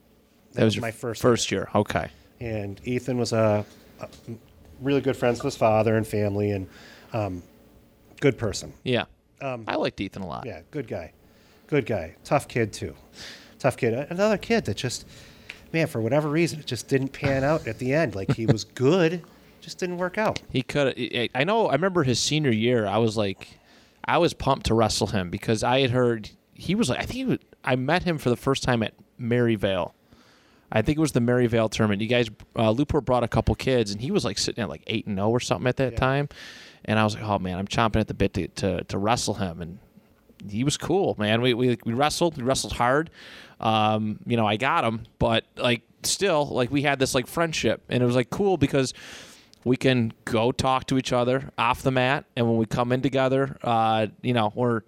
that, 0.53 0.63
was, 0.65 0.75
your 0.75 0.81
my 0.81 0.91
first 0.91 1.21
first 1.21 1.51
year. 1.51 1.69
Okay, 1.73 2.09
and 2.39 2.79
Ethan 2.83 3.17
was 3.17 3.31
a, 3.33 3.65
a 4.01 4.07
really 4.81 5.01
good 5.01 5.15
friends 5.15 5.39
with 5.39 5.53
his 5.53 5.57
father 5.57 5.95
and 5.95 6.05
family, 6.05 6.51
and 6.51 6.67
um, 7.13 7.41
good 8.19 8.37
person. 8.37 8.73
yeah. 8.83 9.05
I 9.39 9.75
liked 9.75 10.01
Ethan 10.01 10.23
a 10.23 10.27
lot. 10.27 10.41
Um, 10.41 10.47
Yeah, 10.47 10.61
good 10.71 10.87
guy. 10.87 11.13
Good 11.67 11.85
guy. 11.85 12.15
Tough 12.23 12.47
kid, 12.47 12.73
too. 12.73 12.95
Tough 13.59 13.77
kid. 13.77 13.93
Another 13.93 14.37
kid 14.37 14.65
that 14.65 14.77
just, 14.77 15.05
man, 15.71 15.85
for 15.85 16.01
whatever 16.01 16.27
reason, 16.27 16.59
it 16.59 16.65
just 16.65 16.87
didn't 16.87 17.09
pan 17.09 17.43
out 17.43 17.67
at 17.67 17.77
the 17.77 17.93
end. 17.93 18.15
Like, 18.15 18.33
he 18.35 18.47
was 18.47 18.63
good, 18.63 19.21
just 19.67 19.80
didn't 19.80 19.97
work 19.97 20.17
out. 20.17 20.41
He 20.49 20.62
could. 20.62 21.30
I 21.36 21.43
know. 21.43 21.67
I 21.67 21.73
remember 21.73 22.03
his 22.03 22.19
senior 22.19 22.51
year. 22.51 22.88
I 22.88 22.97
was 22.99 23.17
like, 23.17 23.60
I 24.06 24.17
was 24.17 24.34
pumped 24.34 24.67
to 24.67 24.73
wrestle 24.73 25.08
him 25.08 25.30
because 25.30 25.62
I 25.63 25.82
had 25.82 25.91
heard 25.91 26.30
he 26.53 26.73
was 26.73 26.89
like. 26.89 26.99
I 26.99 27.01
think 27.01 27.13
he 27.15 27.25
was, 27.25 27.39
I 27.65 27.75
met 27.75 28.03
him 28.03 28.17
for 28.17 28.30
the 28.30 28.38
first 28.38 28.63
time 28.63 28.82
at 28.82 28.93
Maryvale. 29.17 29.93
I 30.71 30.82
think 30.82 30.97
it 30.97 31.01
was 31.01 31.12
the 31.12 31.19
Maryvale 31.21 31.67
tournament. 31.69 32.01
You 32.01 32.08
guys, 32.08 32.30
uh, 32.58 32.71
Lockport 32.71 33.06
brought 33.06 33.23
a 33.23 33.27
couple 33.27 33.53
kids, 33.56 33.91
and 33.91 34.01
he 34.01 34.10
was 34.12 34.23
like 34.25 34.38
sitting 34.38 34.62
at 34.63 34.69
like 34.69 34.84
eight 34.88 35.06
and 35.06 35.17
zero 35.17 35.30
or 35.30 35.39
something 35.41 35.67
at 35.67 35.77
that 35.77 35.93
Yeah. 35.93 35.99
time. 35.99 36.30
And 36.86 36.97
I 36.97 37.03
was 37.03 37.15
like, 37.15 37.23
oh 37.23 37.39
man, 37.39 37.58
I'm 37.58 37.67
chomping 37.67 37.99
at 37.99 38.08
the 38.08 38.13
bit 38.13 38.34
to, 38.36 38.47
to, 38.47 38.84
to 38.86 38.97
wrestle 38.97 39.34
him, 39.34 39.62
and 39.62 39.80
he 40.49 40.63
was 40.63 40.77
cool, 40.77 41.15
man. 41.17 41.41
We, 41.41 41.53
we 41.53 41.77
we 41.84 41.93
wrestled, 41.93 42.38
we 42.38 42.43
wrestled 42.43 42.73
hard. 42.73 43.10
Um, 43.60 44.19
you 44.25 44.38
know, 44.38 44.45
I 44.45 44.56
got 44.58 44.84
him, 44.86 45.03
but 45.19 45.43
like 45.58 45.82
still, 46.03 46.45
like 46.45 46.71
we 46.71 46.84
had 46.84 46.99
this 46.99 47.13
like 47.15 47.27
friendship, 47.27 47.82
and 47.89 48.01
it 48.03 48.06
was 48.06 48.15
like 48.15 48.30
cool 48.30 48.56
because 48.58 48.93
we 49.67 49.77
can 49.77 50.13
go 50.25 50.51
talk 50.51 50.88
to 50.88 50.97
each 50.97 51.13
other 51.13 51.51
off 51.58 51.82
the 51.82 51.91
mat, 51.91 52.25
and 52.36 52.47
when 52.47 52.58
we 52.58 52.65
come 52.65 52.91
in 52.91 53.01
together, 53.01 53.58
uh, 53.63 54.08
you 54.21 54.34
know, 54.34 54.51
we're 54.56 54.82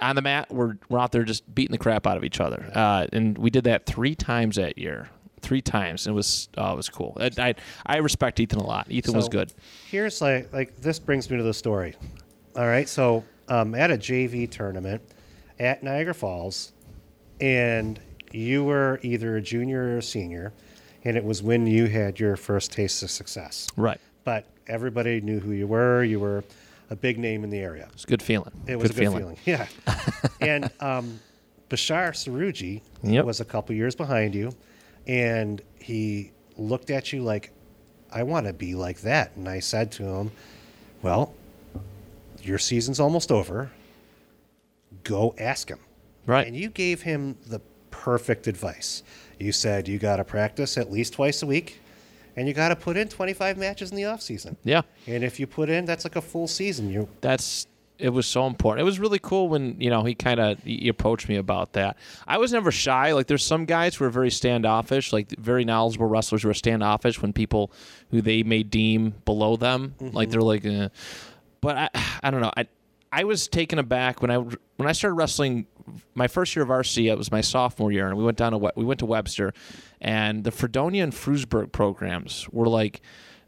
on 0.00 0.16
the 0.16 0.22
mat, 0.22 0.52
we're 0.52 0.76
we're 0.88 0.98
out 0.98 1.12
there 1.12 1.24
just 1.24 1.52
beating 1.54 1.72
the 1.72 1.78
crap 1.78 2.06
out 2.06 2.16
of 2.16 2.24
each 2.24 2.40
other, 2.40 2.70
uh, 2.74 3.06
and 3.12 3.38
we 3.38 3.50
did 3.50 3.64
that 3.64 3.86
three 3.86 4.14
times 4.14 4.56
that 4.56 4.78
year. 4.78 5.08
Three 5.42 5.60
times, 5.62 6.06
and 6.06 6.14
it 6.14 6.16
was 6.16 6.48
oh, 6.56 6.72
it 6.72 6.76
was 6.76 6.88
cool. 6.88 7.16
I, 7.20 7.30
I 7.38 7.54
I 7.84 7.96
respect 7.98 8.40
Ethan 8.40 8.58
a 8.58 8.66
lot. 8.66 8.90
Ethan 8.90 9.14
was 9.14 9.28
good. 9.28 9.52
Here's 9.88 10.20
like, 10.20 10.52
like 10.52 10.80
this 10.80 10.98
brings 10.98 11.30
me 11.30 11.36
to 11.36 11.42
the 11.42 11.54
story. 11.54 11.94
All 12.56 12.66
right, 12.66 12.88
so 12.88 13.22
um, 13.46 13.74
at 13.74 13.90
a 13.90 13.96
JV 13.96 14.50
tournament 14.50 15.02
at 15.60 15.84
Niagara 15.84 16.14
Falls, 16.14 16.72
and 17.40 18.00
you 18.32 18.64
were 18.64 18.98
either 19.02 19.36
a 19.36 19.42
junior 19.42 19.82
or 19.82 19.98
a 19.98 20.02
senior, 20.02 20.52
and 21.04 21.16
it 21.16 21.22
was 21.22 21.42
when 21.42 21.66
you 21.66 21.86
had 21.86 22.18
your 22.18 22.34
first 22.36 22.72
taste 22.72 23.02
of 23.04 23.10
success. 23.10 23.68
Right, 23.76 24.00
But 24.26 24.44
everybody 24.66 25.20
knew 25.20 25.38
who 25.38 25.52
you 25.52 25.68
were. 25.68 26.02
You 26.02 26.18
were 26.18 26.42
a 26.90 26.96
big 26.96 27.16
name 27.16 27.44
in 27.44 27.50
the 27.50 27.60
area. 27.60 27.88
it's 27.92 28.02
a 28.02 28.08
good 28.08 28.20
feeling. 28.20 28.50
It 28.66 28.74
was 28.76 28.90
a 28.90 28.94
good 28.94 29.12
feeling. 29.12 29.38
Yeah. 29.44 29.68
and 30.40 30.68
um, 30.80 31.20
Bashar 31.70 32.10
Saruji 32.10 32.82
Yep. 33.04 33.24
was 33.24 33.38
a 33.38 33.44
couple 33.44 33.76
years 33.76 33.94
behind 33.94 34.34
you, 34.34 34.50
and 35.06 35.62
he 35.78 36.32
looked 36.56 36.90
at 36.90 37.12
you 37.12 37.22
like, 37.22 37.52
I 38.12 38.24
want 38.24 38.46
to 38.46 38.52
be 38.52 38.74
like 38.74 39.00
that. 39.02 39.30
And 39.36 39.48
I 39.48 39.60
said 39.60 39.92
to 39.92 40.02
him, 40.02 40.32
Well, 41.02 41.32
your 42.42 42.58
season's 42.58 42.98
almost 42.98 43.30
over. 43.30 43.70
Go 45.04 45.36
ask 45.38 45.68
him. 45.68 45.78
Right. 46.26 46.48
And 46.48 46.56
you 46.56 46.68
gave 46.70 47.02
him 47.02 47.36
the 47.46 47.60
perfect 47.92 48.48
advice. 48.48 49.04
You 49.38 49.52
said 49.52 49.86
you 49.86 50.00
got 50.00 50.16
to 50.16 50.24
practice 50.24 50.76
at 50.76 50.90
least 50.90 51.12
twice 51.12 51.42
a 51.44 51.46
week, 51.46 51.80
and 52.36 52.46
you 52.46 52.54
got 52.54 52.68
to 52.68 52.76
put 52.76 52.96
in 52.96 53.08
25 53.08 53.56
matches 53.56 53.90
in 53.90 53.96
the 53.96 54.04
off 54.04 54.22
season. 54.22 54.56
Yeah. 54.62 54.82
And 55.06 55.24
if 55.24 55.40
you 55.40 55.46
put 55.46 55.70
in, 55.70 55.84
that's 55.86 56.04
like 56.04 56.16
a 56.16 56.20
full 56.20 56.46
season. 56.46 56.90
You 56.90 57.08
that's 57.20 57.66
it 57.98 58.10
was 58.10 58.26
so 58.26 58.46
important. 58.46 58.82
It 58.82 58.84
was 58.84 59.00
really 59.00 59.18
cool 59.18 59.48
when 59.48 59.80
you 59.80 59.90
know 59.90 60.04
he 60.04 60.14
kind 60.14 60.38
of 60.38 60.62
he 60.62 60.88
approached 60.88 61.28
me 61.28 61.36
about 61.36 61.72
that. 61.72 61.96
I 62.26 62.38
was 62.38 62.52
never 62.52 62.70
shy. 62.70 63.12
Like 63.12 63.26
there's 63.26 63.44
some 63.44 63.64
guys 63.64 63.94
who 63.94 64.04
are 64.04 64.10
very 64.10 64.30
standoffish, 64.30 65.12
like 65.12 65.30
very 65.38 65.64
knowledgeable 65.64 66.06
wrestlers 66.06 66.42
who 66.42 66.50
are 66.50 66.54
standoffish 66.54 67.20
when 67.20 67.32
people 67.32 67.72
who 68.10 68.20
they 68.20 68.42
may 68.42 68.62
deem 68.62 69.14
below 69.24 69.56
them, 69.56 69.94
like 70.00 70.30
they're 70.30 70.42
like. 70.42 70.64
Eh. 70.64 70.88
But 71.60 71.76
I 71.76 71.90
I 72.22 72.30
don't 72.30 72.40
know. 72.40 72.52
I 72.56 72.66
I 73.16 73.24
was 73.24 73.48
taken 73.48 73.78
aback 73.78 74.20
when 74.20 74.30
I 74.30 74.36
when 74.36 74.86
I 74.88 74.92
started 74.92 75.14
wrestling. 75.14 75.66
My 76.14 76.26
first 76.28 76.54
year 76.56 76.62
of 76.64 76.68
RC, 76.68 77.10
it 77.10 77.16
was 77.16 77.30
my 77.30 77.40
sophomore 77.40 77.92
year, 77.92 78.08
and 78.08 78.16
we 78.18 78.24
went 78.24 78.36
down 78.36 78.52
to 78.52 78.58
We- 78.58 78.70
we 78.76 78.84
went 78.84 78.98
to 79.00 79.06
Webster, 79.06 79.54
and 80.00 80.44
the 80.44 80.50
Fredonia 80.50 81.02
and 81.02 81.12
Frewsburg 81.14 81.70
programs 81.72 82.48
were 82.50 82.68
like 82.68 83.00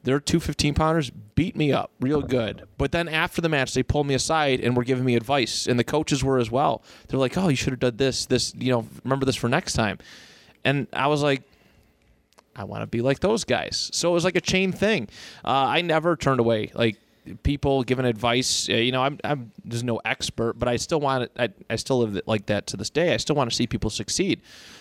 their 0.04 0.20
two 0.20 0.38
15 0.40 0.72
pounders 0.74 1.10
beat 1.34 1.56
me 1.56 1.72
up 1.72 1.90
real 2.00 2.22
good. 2.22 2.62
But 2.78 2.92
then 2.92 3.08
after 3.08 3.42
the 3.42 3.48
match, 3.48 3.74
they 3.74 3.82
pulled 3.82 4.06
me 4.06 4.14
aside 4.14 4.60
and 4.60 4.76
were 4.76 4.84
giving 4.84 5.04
me 5.04 5.16
advice, 5.16 5.66
and 5.66 5.78
the 5.78 5.84
coaches 5.84 6.22
were 6.24 6.38
as 6.38 6.50
well. 6.50 6.82
They're 7.08 7.18
like, 7.20 7.36
"Oh, 7.36 7.48
you 7.48 7.56
should 7.56 7.72
have 7.72 7.80
done 7.80 7.96
this, 7.96 8.24
this, 8.24 8.54
you 8.56 8.70
know, 8.72 8.86
remember 9.04 9.26
this 9.26 9.36
for 9.36 9.48
next 9.48 9.72
time." 9.74 9.98
And 10.64 10.86
I 10.94 11.08
was 11.08 11.22
like, 11.22 11.42
I 12.56 12.64
want 12.64 12.82
to 12.82 12.86
be 12.86 13.02
like 13.02 13.20
those 13.20 13.44
guys. 13.44 13.90
So 13.92 14.10
it 14.10 14.14
was 14.14 14.24
like 14.24 14.36
a 14.36 14.40
chain 14.40 14.72
thing. 14.72 15.08
Uh, 15.44 15.48
I 15.76 15.80
never 15.82 16.16
turned 16.16 16.40
away 16.40 16.70
like 16.74 16.96
people 17.42 17.82
giving 17.82 18.04
advice. 18.04 18.68
Uh, 18.68 18.74
you 18.74 18.92
know, 18.92 19.02
I'm, 19.02 19.18
I'm 19.24 19.52
there's 19.64 19.84
no 19.84 20.00
expert, 20.04 20.58
but 20.58 20.68
I 20.68 20.76
still 20.76 21.00
want 21.00 21.24
it. 21.24 21.32
I, 21.38 21.48
I 21.70 21.76
still 21.76 21.98
live 22.00 22.20
like 22.26 22.46
that 22.46 22.66
to 22.68 22.76
this 22.76 22.90
day. 22.90 23.14
I 23.14 23.16
still 23.16 23.36
want 23.36 23.50
to 23.50 23.56
see 23.56 23.66
people 23.66 23.90
succeed, 23.90 24.40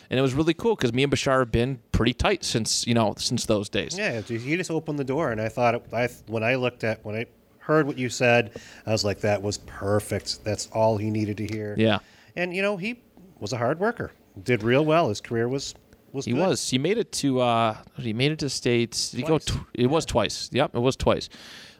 and 0.09 0.17
it 0.19 0.21
was 0.21 0.33
really 0.33 0.53
cool 0.53 0.75
because 0.75 0.93
me 0.93 1.03
and 1.03 1.11
Bashar 1.11 1.39
have 1.39 1.51
been 1.51 1.79
pretty 1.91 2.13
tight 2.13 2.43
since 2.43 2.85
you 2.87 2.93
know 2.93 3.13
since 3.17 3.45
those 3.45 3.69
days. 3.69 3.97
Yeah, 3.97 4.21
you 4.27 4.57
just 4.57 4.71
opened 4.71 4.99
the 4.99 5.03
door, 5.03 5.31
and 5.31 5.41
I 5.41 5.49
thought 5.49 5.75
it, 5.75 5.83
I 5.93 6.07
when 6.27 6.43
I 6.43 6.55
looked 6.55 6.83
at 6.83 7.03
when 7.05 7.15
I 7.15 7.25
heard 7.59 7.85
what 7.87 7.97
you 7.97 8.09
said, 8.09 8.59
I 8.85 8.91
was 8.91 9.03
like, 9.03 9.19
that 9.21 9.41
was 9.41 9.57
perfect. 9.59 10.43
That's 10.45 10.67
all 10.67 10.97
he 10.97 11.09
needed 11.09 11.37
to 11.37 11.45
hear. 11.47 11.75
Yeah. 11.77 11.99
and 12.35 12.55
you 12.55 12.61
know 12.61 12.77
he 12.77 13.01
was 13.39 13.53
a 13.53 13.57
hard 13.57 13.79
worker, 13.79 14.11
did 14.43 14.63
real 14.63 14.85
well. 14.85 15.09
His 15.09 15.21
career 15.21 15.47
was 15.49 15.75
was 16.13 16.23
He 16.25 16.31
good. 16.31 16.39
was. 16.47 16.69
He 16.69 16.77
made 16.77 16.97
it 16.97 17.11
to. 17.13 17.41
Uh, 17.41 17.77
he 17.97 18.13
made 18.13 18.31
it 18.31 18.39
to 18.39 18.49
states. 18.49 19.11
Did 19.11 19.17
he 19.17 19.23
go? 19.23 19.37
Tw- 19.39 19.59
it 19.73 19.87
was 19.87 20.05
twice. 20.05 20.49
Yep, 20.53 20.75
it 20.75 20.79
was 20.79 20.95
twice. 20.95 21.27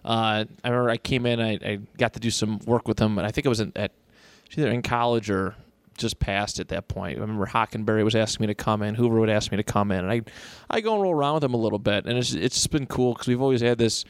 Uh, 0.08 0.46
I 0.64 0.70
remember 0.70 0.90
I 0.90 0.98
came 0.98 1.26
in. 1.26 1.42
I, 1.42 1.52
I 1.56 1.80
got 1.98 2.14
to 2.14 2.20
do 2.22 2.32
some 2.32 2.60
work 2.60 2.88
with 2.88 2.98
him, 2.98 3.18
and 3.18 3.28
I 3.28 3.32
think 3.32 3.46
it 3.46 3.50
was 3.50 3.60
in, 3.60 3.74
at 3.76 3.92
either 4.56 4.72
in 4.72 4.82
college 4.82 5.30
or 5.30 5.54
just 5.98 6.18
passed 6.20 6.60
at 6.62 6.70
that 6.70 6.88
point. 6.88 7.18
I 7.18 7.22
remember 7.22 7.46
Hockenberry 7.46 8.06
was 8.06 8.16
asking 8.16 8.46
me 8.46 8.48
to 8.48 8.56
come 8.56 8.82
in, 8.84 8.96
Hoover 8.96 9.20
would 9.20 9.30
ask 9.30 9.52
me 9.52 9.58
to 9.58 9.64
come 9.64 9.92
in, 9.92 10.06
and 10.06 10.12
I 10.12 10.22
I 10.70 10.80
go 10.80 10.94
and 10.94 11.04
roll 11.04 11.14
around 11.14 11.34
with 11.36 11.42
them 11.42 11.54
a 11.54 11.58
little 11.58 11.80
bit, 11.80 12.06
and 12.06 12.18
it's 12.18 12.34
it's 12.34 12.56
just 12.56 12.72
been 12.72 12.86
cool 12.86 13.14
because 13.14 13.28
we've 13.28 13.42
always 13.42 13.60
had 13.60 13.78
this 13.78 14.06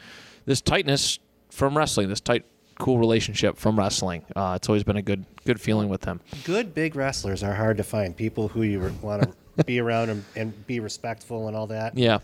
this 0.45 0.61
tightness 0.61 1.17
from 1.49 1.75
wrestling, 1.75 2.09
this 2.09 2.21
tight 2.21 2.45
cool 2.77 2.99
relationship 2.99 3.57
from 3.57 3.79
wrestling. 3.79 4.23
Uh, 4.35 4.53
it's 4.55 4.69
always 4.69 4.83
been 4.83 4.97
a 4.97 5.01
good 5.01 5.25
good 5.45 5.59
feeling 5.59 5.89
with 5.89 6.01
them. 6.01 6.21
Good 6.43 6.75
big 6.75 6.95
wrestlers 6.95 7.41
are 7.41 7.55
hard 7.55 7.77
to 7.77 7.83
find. 7.83 8.15
People 8.15 8.49
who 8.49 8.61
you 8.61 8.93
want 9.01 9.23
to 9.23 9.63
be 9.65 9.79
around 9.79 10.09
and, 10.09 10.23
and 10.35 10.67
be 10.67 10.79
respectful 10.79 11.47
and 11.47 11.57
all 11.57 11.67
that. 11.67 11.97
Yeah. 11.97 12.19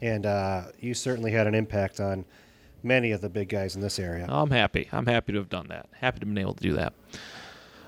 And 0.00 0.24
uh, 0.24 0.62
you 0.80 0.94
certainly 0.94 1.32
had 1.32 1.46
an 1.46 1.54
impact 1.54 2.00
on 2.00 2.24
many 2.82 3.12
of 3.12 3.20
the 3.20 3.28
big 3.28 3.48
guys 3.48 3.74
in 3.76 3.82
this 3.82 3.98
area. 3.98 4.26
I'm 4.28 4.50
happy. 4.50 4.88
I'm 4.92 5.06
happy 5.06 5.32
to 5.32 5.38
have 5.38 5.48
done 5.48 5.66
that. 5.68 5.86
Happy 5.92 6.20
to 6.20 6.26
have 6.26 6.34
been 6.34 6.42
able 6.42 6.54
to 6.54 6.62
do 6.62 6.74
that. 6.74 6.92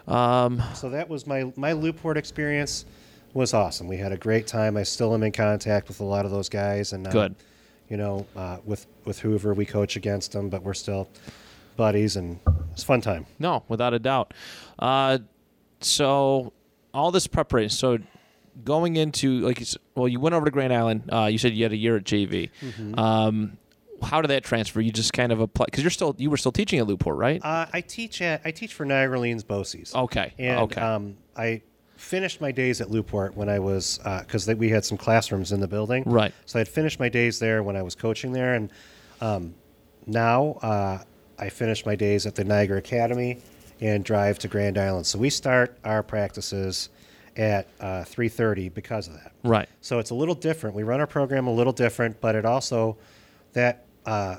Um, 0.06 0.62
So 0.74 0.90
that 0.90 1.08
was 1.08 1.26
my 1.26 1.52
my 1.56 1.72
Lockport 1.72 2.16
experience 2.16 2.84
was 3.32 3.54
awesome. 3.54 3.86
We 3.86 3.96
had 3.96 4.12
a 4.12 4.16
great 4.16 4.46
time. 4.46 4.76
I 4.76 4.82
still 4.82 5.14
am 5.14 5.22
in 5.22 5.32
contact 5.32 5.88
with 5.88 6.00
a 6.00 6.04
lot 6.04 6.24
of 6.24 6.30
those 6.30 6.48
guys, 6.48 6.92
and 6.92 7.06
uh, 7.06 7.10
Good. 7.10 7.34
You 7.88 7.96
know, 7.96 8.26
uh, 8.36 8.58
with 8.64 8.86
with 9.04 9.20
Hoover, 9.20 9.54
we 9.54 9.66
coach 9.66 9.96
against 9.96 10.32
them, 10.32 10.48
but 10.48 10.62
we're 10.62 10.74
still 10.74 11.08
buddies, 11.76 12.16
and 12.16 12.38
it's 12.72 12.82
a 12.82 12.86
fun 12.86 13.00
time. 13.00 13.26
No, 13.38 13.64
without 13.68 13.94
a 13.94 13.98
doubt. 13.98 14.34
Uh, 14.78 15.18
so 15.80 16.52
all 16.94 17.10
this 17.10 17.26
preparation. 17.26 17.70
So 17.70 17.98
going 18.64 18.96
into 18.96 19.40
like, 19.40 19.60
you 19.60 19.66
well, 19.94 20.08
you 20.08 20.20
went 20.20 20.34
over 20.34 20.44
to 20.44 20.50
Grand 20.50 20.72
Island. 20.72 21.08
Uh, 21.12 21.26
you 21.26 21.38
said 21.38 21.52
you 21.52 21.64
had 21.64 21.72
a 21.72 21.76
year 21.76 21.96
at 21.96 22.04
JV. 22.04 22.50
Mm-hmm. 22.60 22.98
Um, 22.98 23.58
how 24.02 24.20
did 24.20 24.28
that 24.28 24.44
transfer? 24.44 24.80
You 24.80 24.92
just 24.92 25.12
kind 25.12 25.32
of 25.32 25.40
apply 25.40 25.66
because 25.66 25.82
you're 25.82 25.90
still 25.90 26.14
you 26.18 26.30
were 26.30 26.36
still 26.36 26.52
teaching 26.52 26.78
at 26.78 26.86
Lockport, 26.86 27.16
right? 27.16 27.40
Uh, 27.44 27.66
I 27.72 27.80
teach 27.80 28.22
at 28.22 28.40
I 28.44 28.50
teach 28.50 28.74
for 28.74 28.84
Niagara 28.84 29.16
Orleans 29.16 29.44
BOCES. 29.44 29.94
okay. 29.94 30.32
And 30.38 30.58
okay. 30.60 30.80
um, 30.80 31.16
I 31.36 31.62
finished 31.96 32.40
my 32.40 32.50
days 32.50 32.80
at 32.80 32.90
Lockport 32.90 33.36
when 33.36 33.48
I 33.48 33.58
was 33.58 33.98
because 33.98 34.46
we 34.48 34.70
had 34.70 34.84
some 34.84 34.98
classrooms 34.98 35.52
in 35.52 35.60
the 35.60 35.68
building. 35.68 36.02
Right. 36.06 36.32
So 36.46 36.58
I'd 36.58 36.68
finished 36.68 36.98
my 36.98 37.08
days 37.08 37.38
there 37.38 37.62
when 37.62 37.76
I 37.76 37.82
was 37.82 37.94
coaching 37.94 38.32
there, 38.32 38.54
and 38.54 38.70
um, 39.20 39.54
now 40.06 40.52
uh, 40.62 40.98
I 41.38 41.48
finish 41.48 41.84
my 41.84 41.94
days 41.94 42.26
at 42.26 42.34
the 42.34 42.44
Niagara 42.44 42.78
Academy 42.78 43.38
and 43.80 44.04
drive 44.04 44.38
to 44.40 44.48
Grand 44.48 44.78
Island. 44.78 45.06
So 45.06 45.18
we 45.18 45.30
start 45.30 45.78
our 45.84 46.02
practices 46.02 46.90
at 47.36 47.68
uh, 47.80 48.04
3:30 48.04 48.72
because 48.72 49.08
of 49.08 49.14
that. 49.14 49.32
right. 49.44 49.68
So 49.80 49.98
it's 49.98 50.10
a 50.10 50.14
little 50.14 50.34
different. 50.34 50.74
We 50.74 50.82
run 50.82 51.00
our 51.00 51.06
program 51.06 51.46
a 51.46 51.52
little 51.52 51.72
different, 51.72 52.20
but 52.20 52.34
it 52.34 52.44
also 52.44 52.96
that 53.52 53.84
uh, 54.06 54.36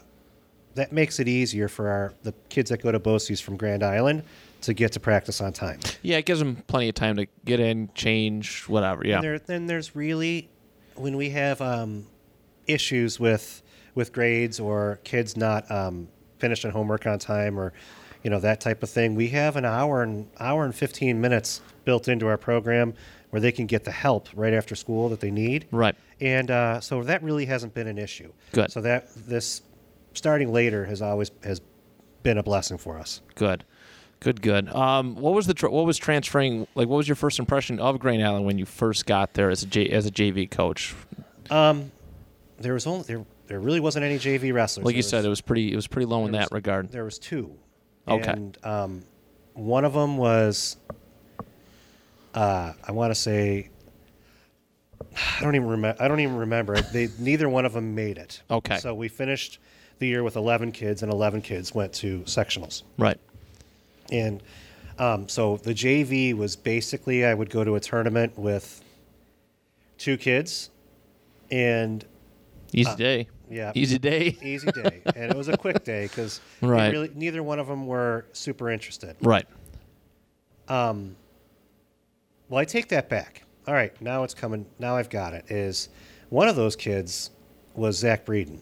that 0.75 0.91
makes 0.91 1.19
it 1.19 1.27
easier 1.27 1.67
for 1.67 1.89
our 1.89 2.13
the 2.23 2.33
kids 2.49 2.69
that 2.69 2.81
go 2.81 2.91
to 2.91 2.99
BOCES 2.99 3.41
from 3.41 3.57
Grand 3.57 3.83
Island 3.83 4.23
to 4.61 4.73
get 4.73 4.91
to 4.93 4.99
practice 4.99 5.41
on 5.41 5.53
time. 5.53 5.79
Yeah, 6.01 6.17
it 6.17 6.25
gives 6.25 6.39
them 6.39 6.63
plenty 6.67 6.89
of 6.89 6.95
time 6.95 7.17
to 7.17 7.27
get 7.45 7.59
in, 7.59 7.89
change, 7.95 8.63
whatever. 8.63 9.05
Yeah. 9.05 9.15
And 9.15 9.23
there, 9.23 9.39
then 9.39 9.65
there's 9.65 9.95
really 9.95 10.49
when 10.95 11.17
we 11.17 11.29
have 11.31 11.61
um, 11.61 12.07
issues 12.67 13.19
with 13.19 13.61
with 13.95 14.13
grades 14.13 14.59
or 14.59 14.99
kids 15.03 15.35
not 15.35 15.69
um, 15.69 16.07
finishing 16.39 16.71
homework 16.71 17.05
on 17.05 17.19
time 17.19 17.59
or 17.59 17.73
you 18.23 18.29
know 18.29 18.39
that 18.39 18.61
type 18.61 18.83
of 18.83 18.89
thing. 18.89 19.15
We 19.15 19.29
have 19.29 19.55
an 19.55 19.65
hour 19.65 20.03
and 20.03 20.29
hour 20.39 20.63
and 20.63 20.75
15 20.75 21.19
minutes 21.19 21.61
built 21.85 22.07
into 22.07 22.27
our 22.27 22.37
program 22.37 22.93
where 23.31 23.39
they 23.39 23.51
can 23.51 23.65
get 23.65 23.83
the 23.83 23.91
help 23.91 24.27
right 24.35 24.53
after 24.53 24.75
school 24.75 25.09
that 25.09 25.19
they 25.19 25.31
need. 25.31 25.65
Right. 25.71 25.95
And 26.19 26.51
uh, 26.51 26.79
so 26.81 27.01
that 27.03 27.23
really 27.23 27.45
hasn't 27.45 27.73
been 27.73 27.87
an 27.87 27.97
issue. 27.97 28.31
Good. 28.51 28.71
So 28.71 28.81
that 28.81 29.07
this 29.15 29.63
starting 30.13 30.51
later 30.53 30.85
has 30.85 31.01
always 31.01 31.31
has 31.43 31.61
been 32.23 32.37
a 32.37 32.43
blessing 32.43 32.77
for 32.77 32.99
us. 32.99 33.21
Good. 33.35 33.63
Good. 34.19 34.41
Good. 34.41 34.69
Um, 34.69 35.15
what 35.15 35.33
was 35.33 35.47
the 35.47 35.53
tr- 35.55 35.69
what 35.69 35.85
was 35.85 35.97
transferring? 35.97 36.67
Like, 36.75 36.87
what 36.87 36.97
was 36.97 37.07
your 37.07 37.15
first 37.15 37.39
impression 37.39 37.79
of 37.79 37.97
Grand 37.99 38.23
Island 38.23 38.45
when 38.45 38.57
you 38.59 38.65
first 38.65 39.05
got 39.07 39.33
there 39.33 39.49
as 39.49 39.63
a 39.63 39.65
J- 39.65 39.89
as 39.89 40.05
a 40.05 40.11
JV 40.11 40.49
coach? 40.51 40.93
There 41.49 42.73
was 42.73 42.85
only 42.85 43.03
there 43.03 43.25
there 43.47 43.59
really 43.59 43.79
wasn't 43.79 44.05
any 44.05 44.17
JV 44.19 44.53
wrestlers. 44.53 44.85
Like 44.85 44.95
you 44.95 45.01
There 45.01 45.09
said, 45.09 45.17
was- 45.19 45.25
it 45.25 45.29
was 45.29 45.41
pretty 45.41 45.71
it 45.73 45.75
was 45.75 45.87
pretty 45.87 46.05
low 46.05 46.25
in 46.25 46.31
there 46.31 46.41
that 46.41 46.51
regard. 46.51 46.91
There 46.91 47.03
was 47.05 47.17
two. 47.17 47.55
Okay. 48.07 48.29
And 48.31 48.57
um, 48.65 49.03
one 49.53 49.85
of 49.85 49.93
them 49.93 50.17
was, 50.17 50.77
uh, 52.33 52.73
I 52.87 52.91
want 52.91 53.11
to 53.11 53.15
say, 53.15 53.69
I 55.39 55.41
don't 55.43 55.55
even 55.55 55.67
remember. 55.67 56.01
I 56.03 56.07
don't 56.07 56.19
even 56.19 56.37
remember. 56.37 56.79
They 56.81 57.09
neither 57.19 57.49
one 57.49 57.65
of 57.65 57.73
them 57.73 57.95
made 57.95 58.17
it. 58.17 58.41
Okay. 58.49 58.77
So 58.77 58.93
we 58.93 59.07
finished 59.07 59.59
the 59.99 60.07
year 60.07 60.23
with 60.23 60.35
11 60.35 60.71
kids, 60.71 61.03
and 61.03 61.11
11 61.11 61.41
kids 61.41 61.73
went 61.75 61.93
to 61.93 62.21
sectionals. 62.21 62.83
Right. 62.97 63.19
And 64.11 64.41
um, 64.97 65.29
so 65.29 65.57
the 65.57 65.73
JV 65.73 66.35
was 66.35 66.55
basically 66.55 67.25
I 67.25 67.33
would 67.33 67.49
go 67.49 67.63
to 67.63 67.75
a 67.75 67.79
tournament 67.79 68.37
with 68.37 68.83
two 69.97 70.17
kids, 70.17 70.69
and 71.49 72.03
Easy 72.73 72.95
day. 72.95 73.21
Uh, 73.21 73.53
yeah. 73.53 73.71
Easy 73.75 73.99
day. 73.99 74.37
easy 74.41 74.71
day, 74.71 75.01
and 75.15 75.29
it 75.31 75.35
was 75.37 75.49
a 75.49 75.57
quick 75.57 75.83
day 75.83 76.05
because 76.05 76.39
Right. 76.61 76.89
really 76.91 77.11
neither 77.13 77.43
one 77.43 77.59
of 77.59 77.67
them 77.67 77.85
were 77.85 78.25
super 78.31 78.69
interested. 78.69 79.17
Right. 79.21 79.45
Well, 82.51 82.59
I 82.59 82.65
take 82.65 82.89
that 82.89 83.07
back. 83.07 83.43
All 83.65 83.73
right, 83.73 83.99
now 84.01 84.23
it's 84.23 84.33
coming. 84.33 84.65
Now 84.77 84.97
I've 84.97 85.09
got 85.09 85.33
it. 85.33 85.49
Is 85.49 85.87
one 86.27 86.49
of 86.49 86.57
those 86.57 86.75
kids 86.75 87.31
was 87.75 87.97
Zach 87.97 88.25
Breeden. 88.25 88.59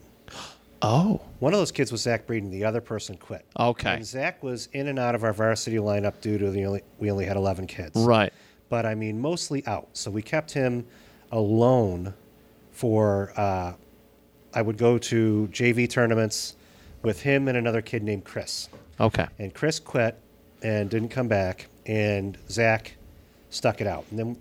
Oh. 0.80 1.20
One 1.40 1.52
of 1.52 1.58
those 1.58 1.72
kids 1.72 1.90
was 1.90 2.02
Zach 2.02 2.24
Breeden. 2.24 2.52
The 2.52 2.64
other 2.64 2.80
person 2.80 3.16
quit. 3.16 3.44
Okay. 3.58 3.94
And 3.94 4.06
Zach 4.06 4.44
was 4.44 4.68
in 4.72 4.86
and 4.86 4.96
out 4.96 5.16
of 5.16 5.24
our 5.24 5.32
varsity 5.32 5.78
lineup 5.78 6.20
due 6.20 6.38
to 6.38 6.52
the 6.52 6.64
only 6.66 6.82
we 7.00 7.10
only 7.10 7.26
had 7.26 7.36
11 7.36 7.66
kids. 7.66 7.96
Right. 7.96 8.32
But 8.68 8.86
I 8.86 8.94
mean, 8.94 9.20
mostly 9.20 9.66
out. 9.66 9.88
So 9.94 10.08
we 10.08 10.22
kept 10.22 10.52
him 10.52 10.86
alone 11.32 12.14
for. 12.70 13.32
Uh, 13.36 13.72
I 14.54 14.62
would 14.62 14.78
go 14.78 14.98
to 14.98 15.48
JV 15.50 15.90
tournaments 15.90 16.54
with 17.02 17.22
him 17.22 17.48
and 17.48 17.56
another 17.56 17.82
kid 17.82 18.04
named 18.04 18.24
Chris. 18.24 18.68
Okay. 19.00 19.26
And 19.40 19.52
Chris 19.52 19.80
quit 19.80 20.16
and 20.62 20.88
didn't 20.88 21.08
come 21.08 21.26
back, 21.26 21.66
and 21.86 22.38
Zach 22.48 22.96
stuck 23.50 23.80
it 23.80 23.86
out. 23.86 24.06
And 24.10 24.18
then 24.18 24.36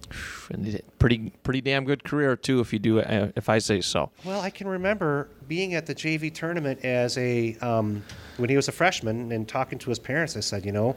And 0.52 0.82
Pretty 1.00 1.32
pretty 1.44 1.62
damn 1.62 1.86
good 1.86 2.04
career 2.04 2.36
too, 2.36 2.60
if 2.60 2.72
you 2.72 2.80
do 2.80 3.00
uh, 3.00 3.32
if 3.36 3.50
I 3.50 3.60
say 3.60 3.82
so. 3.82 4.12
Well, 4.24 4.42
I 4.42 4.50
can 4.50 4.68
remember 4.68 5.30
being 5.48 5.74
at 5.74 5.86
the 5.86 5.96
JV 5.96 6.34
tournament 6.34 6.84
as 6.84 7.18
a 7.18 7.56
um, 7.58 8.04
when 8.38 8.50
he 8.50 8.56
was 8.56 8.68
a 8.68 8.72
freshman 8.72 9.32
and 9.32 9.48
talking 9.48 9.80
to 9.80 9.90
his 9.90 10.00
parents. 10.00 10.38
I 10.38 10.42
said, 10.42 10.66
you 10.66 10.72
know, 10.72 10.96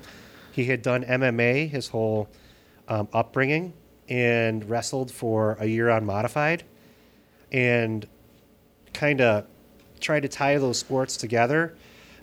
he 0.52 0.64
had 0.64 0.82
done 0.82 1.04
MMA 1.04 1.68
his 1.68 1.88
whole 1.88 2.28
um, 2.88 3.08
upbringing 3.12 3.72
and 4.08 4.68
wrestled 4.68 5.10
for 5.10 5.56
a 5.60 5.66
year 5.66 5.88
on 5.88 6.04
modified, 6.04 6.64
and 7.50 8.06
kind 8.92 9.20
of 9.20 9.46
tried 10.00 10.20
to 10.20 10.28
tie 10.28 10.58
those 10.58 10.78
sports 10.78 11.16
together. 11.16 11.76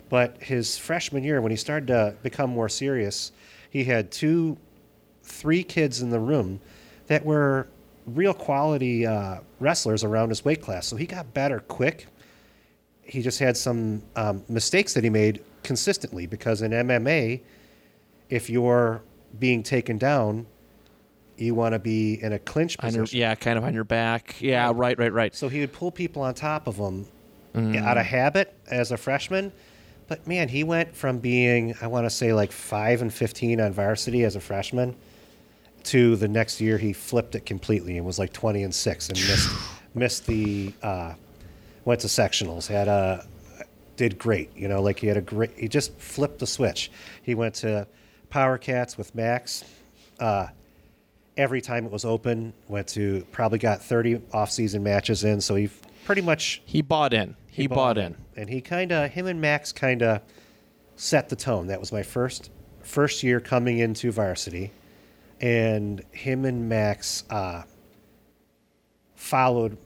But 0.08 0.42
his 0.42 0.76
freshman 0.76 1.24
year, 1.24 1.40
when 1.40 1.50
he 1.50 1.56
started 1.56 1.86
to 1.86 2.14
become 2.22 2.50
more 2.50 2.68
serious, 2.68 3.32
he 3.70 3.84
had 3.84 4.10
two, 4.10 4.58
three 5.30 5.62
kids 5.62 6.02
in 6.02 6.10
the 6.10 6.20
room 6.20 6.60
that 7.06 7.24
were 7.24 7.66
real 8.06 8.34
quality 8.34 9.06
uh, 9.06 9.38
wrestlers 9.58 10.04
around 10.04 10.28
his 10.30 10.44
weight 10.44 10.60
class. 10.62 10.86
So 10.86 10.96
he 10.96 11.06
got 11.06 11.32
better 11.34 11.60
quick. 11.60 12.06
He 13.02 13.22
just 13.22 13.38
had 13.38 13.56
some 13.56 14.02
um, 14.16 14.42
mistakes 14.48 14.94
that 14.94 15.04
he 15.04 15.10
made 15.10 15.42
consistently 15.62 16.26
because 16.26 16.62
in 16.62 16.70
MMA, 16.72 17.40
if 18.28 18.48
you're 18.48 19.02
being 19.38 19.62
taken 19.62 19.98
down, 19.98 20.46
you 21.36 21.54
want 21.54 21.72
to 21.72 21.78
be 21.78 22.22
in 22.22 22.32
a 22.32 22.38
clinch 22.38 22.76
On 22.80 22.92
your, 22.92 23.02
position. 23.04 23.20
yeah, 23.20 23.34
kind 23.34 23.56
of 23.58 23.64
on 23.64 23.72
your 23.74 23.84
back. 23.84 24.36
Yeah, 24.40 24.72
right, 24.74 24.98
right, 24.98 25.12
right. 25.12 25.34
So 25.34 25.48
he 25.48 25.60
would 25.60 25.72
pull 25.72 25.90
people 25.90 26.22
on 26.22 26.34
top 26.34 26.66
of 26.66 26.76
him 26.76 27.06
out 27.54 27.98
of 27.98 28.06
habit 28.06 28.54
as 28.70 28.92
a 28.92 28.96
freshman. 28.96 29.52
But 30.06 30.26
man, 30.26 30.48
he 30.48 30.64
went 30.64 30.94
from 30.94 31.18
being, 31.18 31.74
I 31.80 31.86
want 31.86 32.04
to 32.06 32.10
say, 32.10 32.32
like 32.32 32.52
5 32.52 33.02
and 33.02 33.12
15 33.12 33.60
on 33.60 33.72
varsity 33.72 34.24
as 34.24 34.36
a 34.36 34.40
freshman 34.40 34.94
to 35.84 36.16
the 36.16 36.28
next 36.28 36.60
year 36.60 36.78
he 36.78 36.92
flipped 36.92 37.34
it 37.34 37.46
completely 37.46 37.96
and 37.96 38.06
was 38.06 38.18
like 38.18 38.32
20 38.32 38.62
and 38.62 38.74
6 38.74 39.08
and 39.08 39.18
missed, 39.18 39.50
missed 39.94 40.26
the, 40.26 40.72
uh, 40.82 41.14
went 41.84 42.00
to 42.00 42.06
sectionals, 42.06 42.66
had 42.66 42.88
a, 42.88 43.26
did 43.96 44.18
great. 44.18 44.50
You 44.56 44.68
know, 44.68 44.80
like 44.82 44.98
he 44.98 45.06
had 45.06 45.16
a 45.16 45.22
great, 45.22 45.52
he 45.56 45.68
just 45.68 45.92
flipped 45.98 46.38
the 46.38 46.46
switch. 46.46 46.90
He 47.22 47.34
went 47.34 47.54
to 47.56 47.86
Power 48.30 48.58
Cats 48.58 48.96
with 48.96 49.14
Max. 49.14 49.64
Uh, 50.18 50.46
every 51.36 51.60
time 51.60 51.84
it 51.86 51.90
was 51.92 52.04
open, 52.04 52.52
went 52.68 52.86
to 52.88 53.26
probably 53.32 53.58
got 53.58 53.82
30 53.82 54.20
off-season 54.32 54.82
matches 54.82 55.24
in, 55.24 55.40
so 55.40 55.54
he 55.54 55.70
pretty 56.04 56.22
much 56.22 56.62
He 56.64 56.82
bought 56.82 57.12
in. 57.12 57.36
He, 57.50 57.66
bought, 57.66 57.98
in. 57.98 58.16
and 58.36 58.48
he 58.48 58.60
kind 58.60 58.92
of 58.92 59.10
him 59.10 59.26
and 59.26 59.40
Max 59.40 59.72
kind 59.72 60.02
of 60.02 60.22
set 60.96 61.28
the 61.28 61.36
tone. 61.36 61.66
That 61.66 61.80
was 61.80 61.92
my 61.92 62.02
first 62.02 62.50
first 62.82 63.22
year 63.22 63.40
coming 63.40 63.78
into 63.78 64.10
varsity, 64.12 64.70
and 65.40 66.02
him 66.12 66.44
and 66.44 66.68
Max 66.68 67.24
uh, 67.30 67.62
followed 69.14 69.76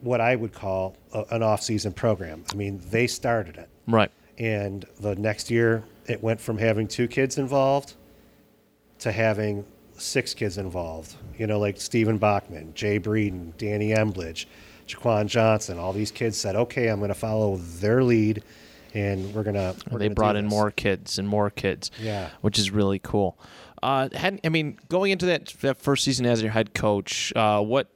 what 0.00 0.20
I 0.20 0.36
would 0.36 0.52
call 0.52 0.96
a, 1.12 1.24
an 1.30 1.42
off-season 1.42 1.92
program. 1.92 2.44
I 2.52 2.56
mean, 2.56 2.80
they 2.90 3.06
started 3.06 3.56
it, 3.56 3.68
Right. 3.86 4.10
and 4.38 4.84
the 5.00 5.14
next 5.16 5.50
year 5.50 5.84
it 6.06 6.22
went 6.22 6.40
from 6.40 6.58
having 6.58 6.86
two 6.88 7.08
kids 7.08 7.38
involved 7.38 7.94
to 8.98 9.10
having 9.12 9.64
six 9.96 10.34
kids 10.34 10.58
involved. 10.58 11.14
You 11.38 11.46
know, 11.46 11.58
like 11.58 11.80
Stephen 11.80 12.18
Bachman, 12.18 12.74
Jay 12.74 13.00
Breeden, 13.00 13.56
Danny 13.56 13.90
Embledge, 13.90 14.46
Jaquan 14.86 15.26
Johnson. 15.26 15.78
All 15.78 15.92
these 15.92 16.10
kids 16.10 16.36
said, 16.36 16.54
"Okay, 16.56 16.88
I'm 16.88 16.98
going 16.98 17.08
to 17.08 17.14
follow 17.14 17.56
their 17.56 18.02
lead, 18.02 18.42
and 18.94 19.34
we're 19.34 19.42
going 19.42 19.54
to." 19.54 19.74
they 19.98 20.08
brought 20.08 20.36
in 20.36 20.46
more 20.46 20.70
kids 20.70 21.18
and 21.18 21.28
more 21.28 21.50
kids. 21.50 21.90
Yeah. 22.00 22.30
which 22.40 22.58
is 22.58 22.70
really 22.70 22.98
cool. 22.98 23.38
Uh, 23.82 24.08
had, 24.14 24.40
I 24.44 24.48
mean, 24.48 24.78
going 24.88 25.10
into 25.10 25.26
that, 25.26 25.48
that 25.60 25.76
first 25.76 26.04
season 26.04 26.24
as 26.24 26.40
your 26.40 26.52
head 26.52 26.72
coach, 26.72 27.34
uh, 27.36 27.60
what 27.60 27.90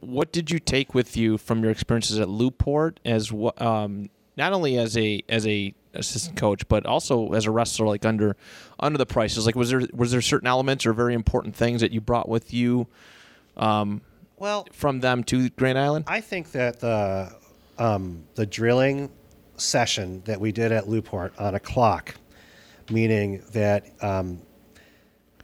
what 0.00 0.32
did 0.32 0.50
you 0.50 0.58
take 0.58 0.94
with 0.94 1.16
you 1.16 1.38
from 1.38 1.62
your 1.62 1.70
experiences 1.70 2.18
at 2.18 2.28
Lockport 2.28 3.00
as 3.04 3.32
um, 3.58 4.10
not 4.36 4.52
only 4.52 4.76
as 4.76 4.96
a 4.96 5.22
as 5.28 5.46
a 5.46 5.74
assistant 5.94 6.36
coach, 6.36 6.66
but 6.68 6.84
also 6.84 7.32
as 7.32 7.46
a 7.46 7.50
wrestler, 7.50 7.86
like 7.86 8.04
under 8.04 8.36
under 8.80 8.98
the 8.98 9.06
prices? 9.06 9.46
Like, 9.46 9.54
was 9.54 9.70
there 9.70 9.82
was 9.94 10.10
there 10.10 10.20
certain 10.20 10.48
elements 10.48 10.84
or 10.84 10.92
very 10.92 11.14
important 11.14 11.54
things 11.56 11.80
that 11.80 11.92
you 11.92 12.00
brought 12.00 12.28
with 12.28 12.52
you 12.52 12.88
Well, 13.56 14.66
from 14.72 15.00
them 15.00 15.24
to 15.24 15.48
Grand 15.50 15.78
Island? 15.78 16.04
I 16.08 16.20
think 16.20 16.50
that 16.52 16.80
the 16.80 17.32
um, 17.78 18.24
the 18.34 18.44
drilling 18.44 19.08
session 19.56 20.22
that 20.24 20.40
we 20.40 20.52
did 20.52 20.72
at 20.72 20.88
Lockport 20.88 21.38
on 21.38 21.54
a 21.54 21.60
clock, 21.60 22.14
meaning 22.90 23.42
that 23.52 23.86
um, 24.02 24.40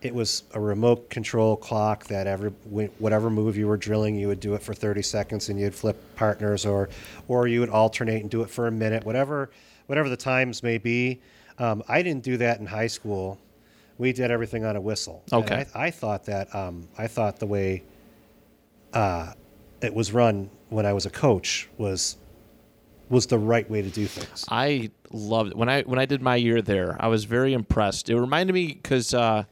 it 0.02 0.14
was 0.14 0.44
a 0.54 0.61
remote 0.61 1.11
control 1.11 1.56
clock 1.56 2.04
that 2.06 2.26
every 2.26 2.50
whatever 2.50 3.30
move 3.30 3.56
you 3.56 3.66
were 3.66 3.76
drilling, 3.76 4.16
you 4.16 4.28
would 4.28 4.40
do 4.40 4.54
it 4.54 4.62
for 4.62 4.74
30 4.74 5.02
seconds, 5.02 5.48
and 5.48 5.59
you'd 5.59 5.74
flip 5.74 6.00
partners, 6.16 6.66
or 6.66 6.88
or 7.28 7.46
you 7.48 7.61
would 7.61 7.70
alternate 7.70 8.22
and 8.22 8.30
do 8.30 8.42
it 8.42 8.50
for 8.50 8.66
a 8.66 8.72
minute, 8.72 9.04
whatever 9.04 9.50
whatever 9.86 10.09
the 10.09 10.16
times 10.16 10.62
may 10.62 10.78
be. 10.78 11.20
Um, 11.59 11.82
I 11.88 12.02
didn't 12.02 12.22
do 12.22 12.36
that 12.38 12.61
in 12.61 12.66
high 12.66 12.86
school. 12.86 13.38
We 13.98 14.12
did 14.12 14.30
everything 14.30 14.64
on 14.64 14.76
a 14.76 14.80
whistle. 14.80 15.24
Okay. 15.32 15.66
I, 15.74 15.86
I 15.86 15.90
thought 15.90 16.24
that 16.26 16.54
um, 16.54 16.88
I 16.96 17.09
thought 17.09 17.40
the 17.40 17.46
way 17.46 17.82
it 19.82 19.94
was 19.94 20.12
run 20.12 20.50
when 20.68 20.86
I 20.86 20.92
was 20.92 21.06
a 21.06 21.11
coach 21.11 21.68
was 21.78 22.16
was 23.11 23.26
the 23.26 23.38
right 23.38 23.68
way 23.70 23.82
to 23.82 23.88
do 23.88 24.06
things. 24.06 24.44
I 24.48 24.90
loved 25.11 25.52
it. 25.52 25.56
when 25.56 25.68
I 25.68 25.82
when 25.82 25.98
I 25.98 26.06
did 26.06 26.22
my 26.22 26.36
year 26.36 26.62
there. 26.62 26.96
I 27.00 27.09
was 27.09 27.24
very 27.24 27.52
impressed. 27.52 28.11
It 28.11 28.18
reminded 28.18 28.52
me 28.52 28.68
because 28.68 29.14
uh, 29.14 29.44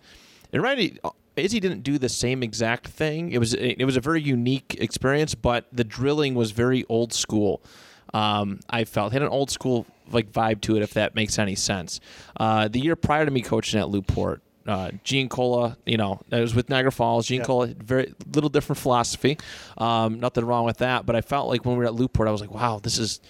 it 0.53 0.59
reminded 0.59 0.95
me. 0.95 1.11
Izzy 1.37 1.61
didn't 1.61 1.83
do 1.83 1.99
the 1.99 2.09
same 2.09 2.43
exact 2.43 2.89
thing. 2.89 3.31
It 3.31 3.39
was 3.39 3.53
it 3.55 3.85
was 3.85 3.97
a 3.97 4.01
very 4.01 4.23
unique 4.23 4.77
experience, 4.81 5.35
but 5.35 5.67
the 5.71 5.85
drilling 5.85 6.35
was 6.35 6.51
very 6.51 6.85
old 6.89 7.13
school. 7.13 7.63
Um, 8.15 8.61
I 8.71 8.85
felt 8.85 9.13
had 9.13 9.23
an 9.23 9.29
old 9.29 9.51
school 9.51 9.87
like 10.11 10.33
vibe 10.33 10.61
to 10.63 10.77
it, 10.77 10.83
if 10.83 10.95
that 10.95 11.15
makes 11.15 11.39
any 11.39 11.55
sense. 11.55 12.01
Uh, 12.39 12.69
the 12.69 12.81
year 12.81 12.97
prior 12.97 13.25
to 13.25 13.31
me 13.31 13.43
coaching 13.43 13.79
at 13.81 13.91
Lockport, 13.91 14.41
uh, 14.67 14.91
Gene 15.05 15.29
Cola, 15.29 15.77
you 15.85 15.97
know, 15.97 16.21
it 16.31 16.41
was 16.41 16.55
with 16.55 16.71
Niagara 16.71 16.93
Falls. 16.93 17.27
Gene. 17.27 17.43
Cola, 17.43 17.67
very 17.67 18.15
little 18.33 18.51
different 18.51 18.79
philosophy. 18.79 19.39
Um, 19.77 20.21
nothing 20.21 20.45
wrong 20.45 20.65
with 20.65 20.79
that, 20.79 21.07
but 21.07 21.17
I 21.17 21.21
felt 21.21 21.49
like 21.49 21.65
when 21.65 21.77
we 21.77 21.81
were 21.81 21.87
at 21.87 21.95
Lockport, 21.95 22.29
I 22.29 22.33
was 22.33 22.41
like, 22.41 22.51
wow, 22.51 22.81
this 22.83 22.99
is 22.99 23.21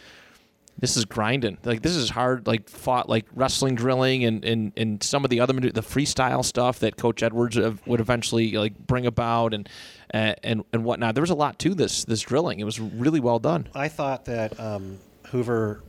this 0.78 0.96
is 0.96 1.04
grinding. 1.04 1.58
Like 1.64 1.82
this 1.82 1.96
is 1.96 2.10
hard. 2.10 2.46
Like 2.46 2.68
fought 2.68 3.08
like 3.08 3.26
wrestling, 3.34 3.74
drilling, 3.74 4.24
and 4.24 4.44
and, 4.44 4.72
and 4.76 5.02
some 5.02 5.24
of 5.24 5.30
the 5.30 5.40
other 5.40 5.54
the 5.54 5.80
freestyle 5.80 6.44
stuff 6.44 6.80
that 6.80 6.96
Coach 6.96 7.22
Edwards 7.22 7.56
would 7.86 8.00
eventually 8.00 8.52
like 8.52 8.78
bring 8.78 9.06
about 9.06 9.54
and 9.54 9.68
and 10.10 10.36
and, 10.42 10.64
and 10.72 10.84
whatnot. 10.84 11.14
There 11.14 11.22
was 11.22 11.30
a 11.30 11.34
lot 11.34 11.58
to 11.60 11.74
this 11.74 12.04
this 12.04 12.20
drilling. 12.20 12.60
It 12.60 12.64
was 12.64 12.78
really 12.78 13.20
well 13.20 13.38
done. 13.38 13.68
I 13.74 13.88
thought 13.88 14.26
that 14.26 14.58
um, 14.60 14.98
Hoover 15.28 15.82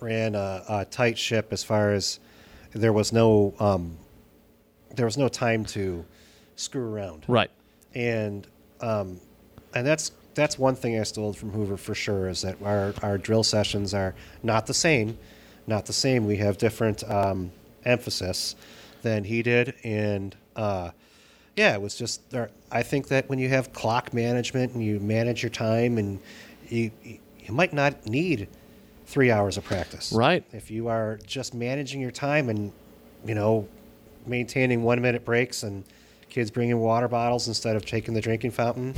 ran 0.00 0.34
a, 0.34 0.62
a 0.68 0.84
tight 0.84 1.16
ship 1.16 1.48
as 1.50 1.64
far 1.64 1.92
as 1.92 2.20
there 2.72 2.92
was 2.92 3.12
no 3.12 3.54
um, 3.58 3.96
there 4.94 5.06
was 5.06 5.16
no 5.16 5.28
time 5.28 5.64
to 5.66 6.04
screw 6.56 6.86
around. 6.86 7.24
Right. 7.28 7.50
and 7.94 8.46
um, 8.80 9.20
and 9.74 9.86
that's 9.86 10.12
that's 10.34 10.58
one 10.58 10.74
thing 10.74 10.98
I 10.98 11.02
stole 11.04 11.32
from 11.32 11.50
Hoover 11.50 11.76
for 11.76 11.94
sure 11.94 12.28
is 12.28 12.42
that 12.42 12.60
our, 12.62 12.94
our 13.02 13.18
drill 13.18 13.42
sessions 13.42 13.94
are 13.94 14.14
not 14.42 14.66
the 14.66 14.74
same, 14.74 15.18
not 15.66 15.86
the 15.86 15.92
same. 15.92 16.26
We 16.26 16.36
have 16.38 16.58
different 16.58 17.08
um, 17.10 17.52
emphasis 17.84 18.56
than 19.02 19.24
he 19.24 19.42
did, 19.42 19.74
and 19.84 20.34
uh, 20.56 20.90
yeah, 21.56 21.74
it 21.74 21.82
was 21.82 21.94
just 21.94 22.28
there. 22.30 22.50
I 22.70 22.82
think 22.82 23.08
that 23.08 23.28
when 23.28 23.38
you 23.38 23.48
have 23.48 23.72
clock 23.72 24.12
management 24.12 24.74
and 24.74 24.82
you 24.82 24.98
manage 25.00 25.42
your 25.42 25.50
time, 25.50 25.98
and 25.98 26.20
you 26.68 26.90
you 27.00 27.52
might 27.52 27.72
not 27.72 28.06
need 28.06 28.48
three 29.06 29.30
hours 29.30 29.56
of 29.56 29.64
practice, 29.64 30.12
Right. 30.12 30.44
If 30.52 30.70
you 30.70 30.88
are 30.88 31.18
just 31.26 31.54
managing 31.54 32.00
your 32.00 32.10
time 32.10 32.48
and 32.48 32.72
you 33.24 33.34
know 33.34 33.68
maintaining 34.26 34.82
one 34.82 35.00
minute 35.02 35.24
breaks 35.24 35.62
and 35.62 35.84
kids 36.34 36.50
bringing 36.50 36.78
water 36.78 37.06
bottles 37.06 37.46
instead 37.46 37.76
of 37.76 37.86
taking 37.86 38.12
the 38.14 38.20
drinking 38.20 38.50
fountain. 38.50 38.94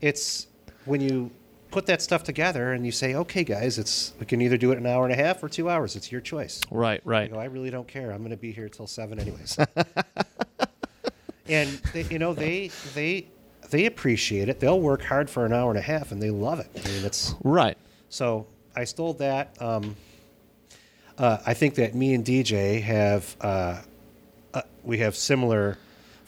It's 0.00 0.46
when 0.84 1.00
you 1.00 1.30
put 1.70 1.86
that 1.86 2.02
stuff 2.02 2.24
together 2.24 2.72
and 2.72 2.84
you 2.84 2.90
say, 2.92 3.14
okay, 3.14 3.44
guys, 3.44 3.78
it's 3.78 4.12
we 4.18 4.26
can 4.26 4.40
either 4.40 4.56
do 4.56 4.72
it 4.72 4.78
an 4.78 4.86
hour 4.86 5.04
and 5.04 5.12
a 5.12 5.16
half 5.16 5.42
or 5.42 5.48
two 5.48 5.68
hours. 5.70 5.94
It's 5.96 6.10
your 6.10 6.20
choice. 6.20 6.60
Right. 6.70 7.00
Right. 7.04 7.28
You 7.28 7.34
know, 7.34 7.40
I 7.40 7.44
really 7.44 7.70
don't 7.70 7.86
care. 7.86 8.10
I'm 8.10 8.18
going 8.18 8.30
to 8.30 8.36
be 8.36 8.52
here 8.52 8.68
till 8.68 8.86
seven 8.86 9.18
anyways. 9.20 9.56
and 11.48 11.68
they, 11.92 12.02
you 12.04 12.18
know, 12.18 12.34
they 12.34 12.70
they 12.94 13.26
they 13.70 13.86
appreciate 13.86 14.48
it. 14.48 14.60
They'll 14.60 14.80
work 14.80 15.02
hard 15.02 15.30
for 15.30 15.46
an 15.46 15.52
hour 15.52 15.70
and 15.70 15.78
a 15.78 15.82
half 15.82 16.10
and 16.12 16.20
they 16.20 16.30
love 16.30 16.58
it. 16.60 16.68
I 16.84 16.88
mean, 16.88 17.04
it's 17.04 17.34
Right. 17.44 17.78
so 18.08 18.46
I 18.74 18.84
stole 18.84 19.14
that. 19.14 19.60
Um, 19.60 19.96
uh, 21.18 21.38
I 21.46 21.54
think 21.54 21.74
that 21.76 21.94
me 21.94 22.14
and 22.14 22.24
DJ 22.24 22.80
have 22.82 23.36
uh, 23.40 23.80
uh, 24.54 24.62
we 24.82 24.98
have 24.98 25.14
similar 25.14 25.76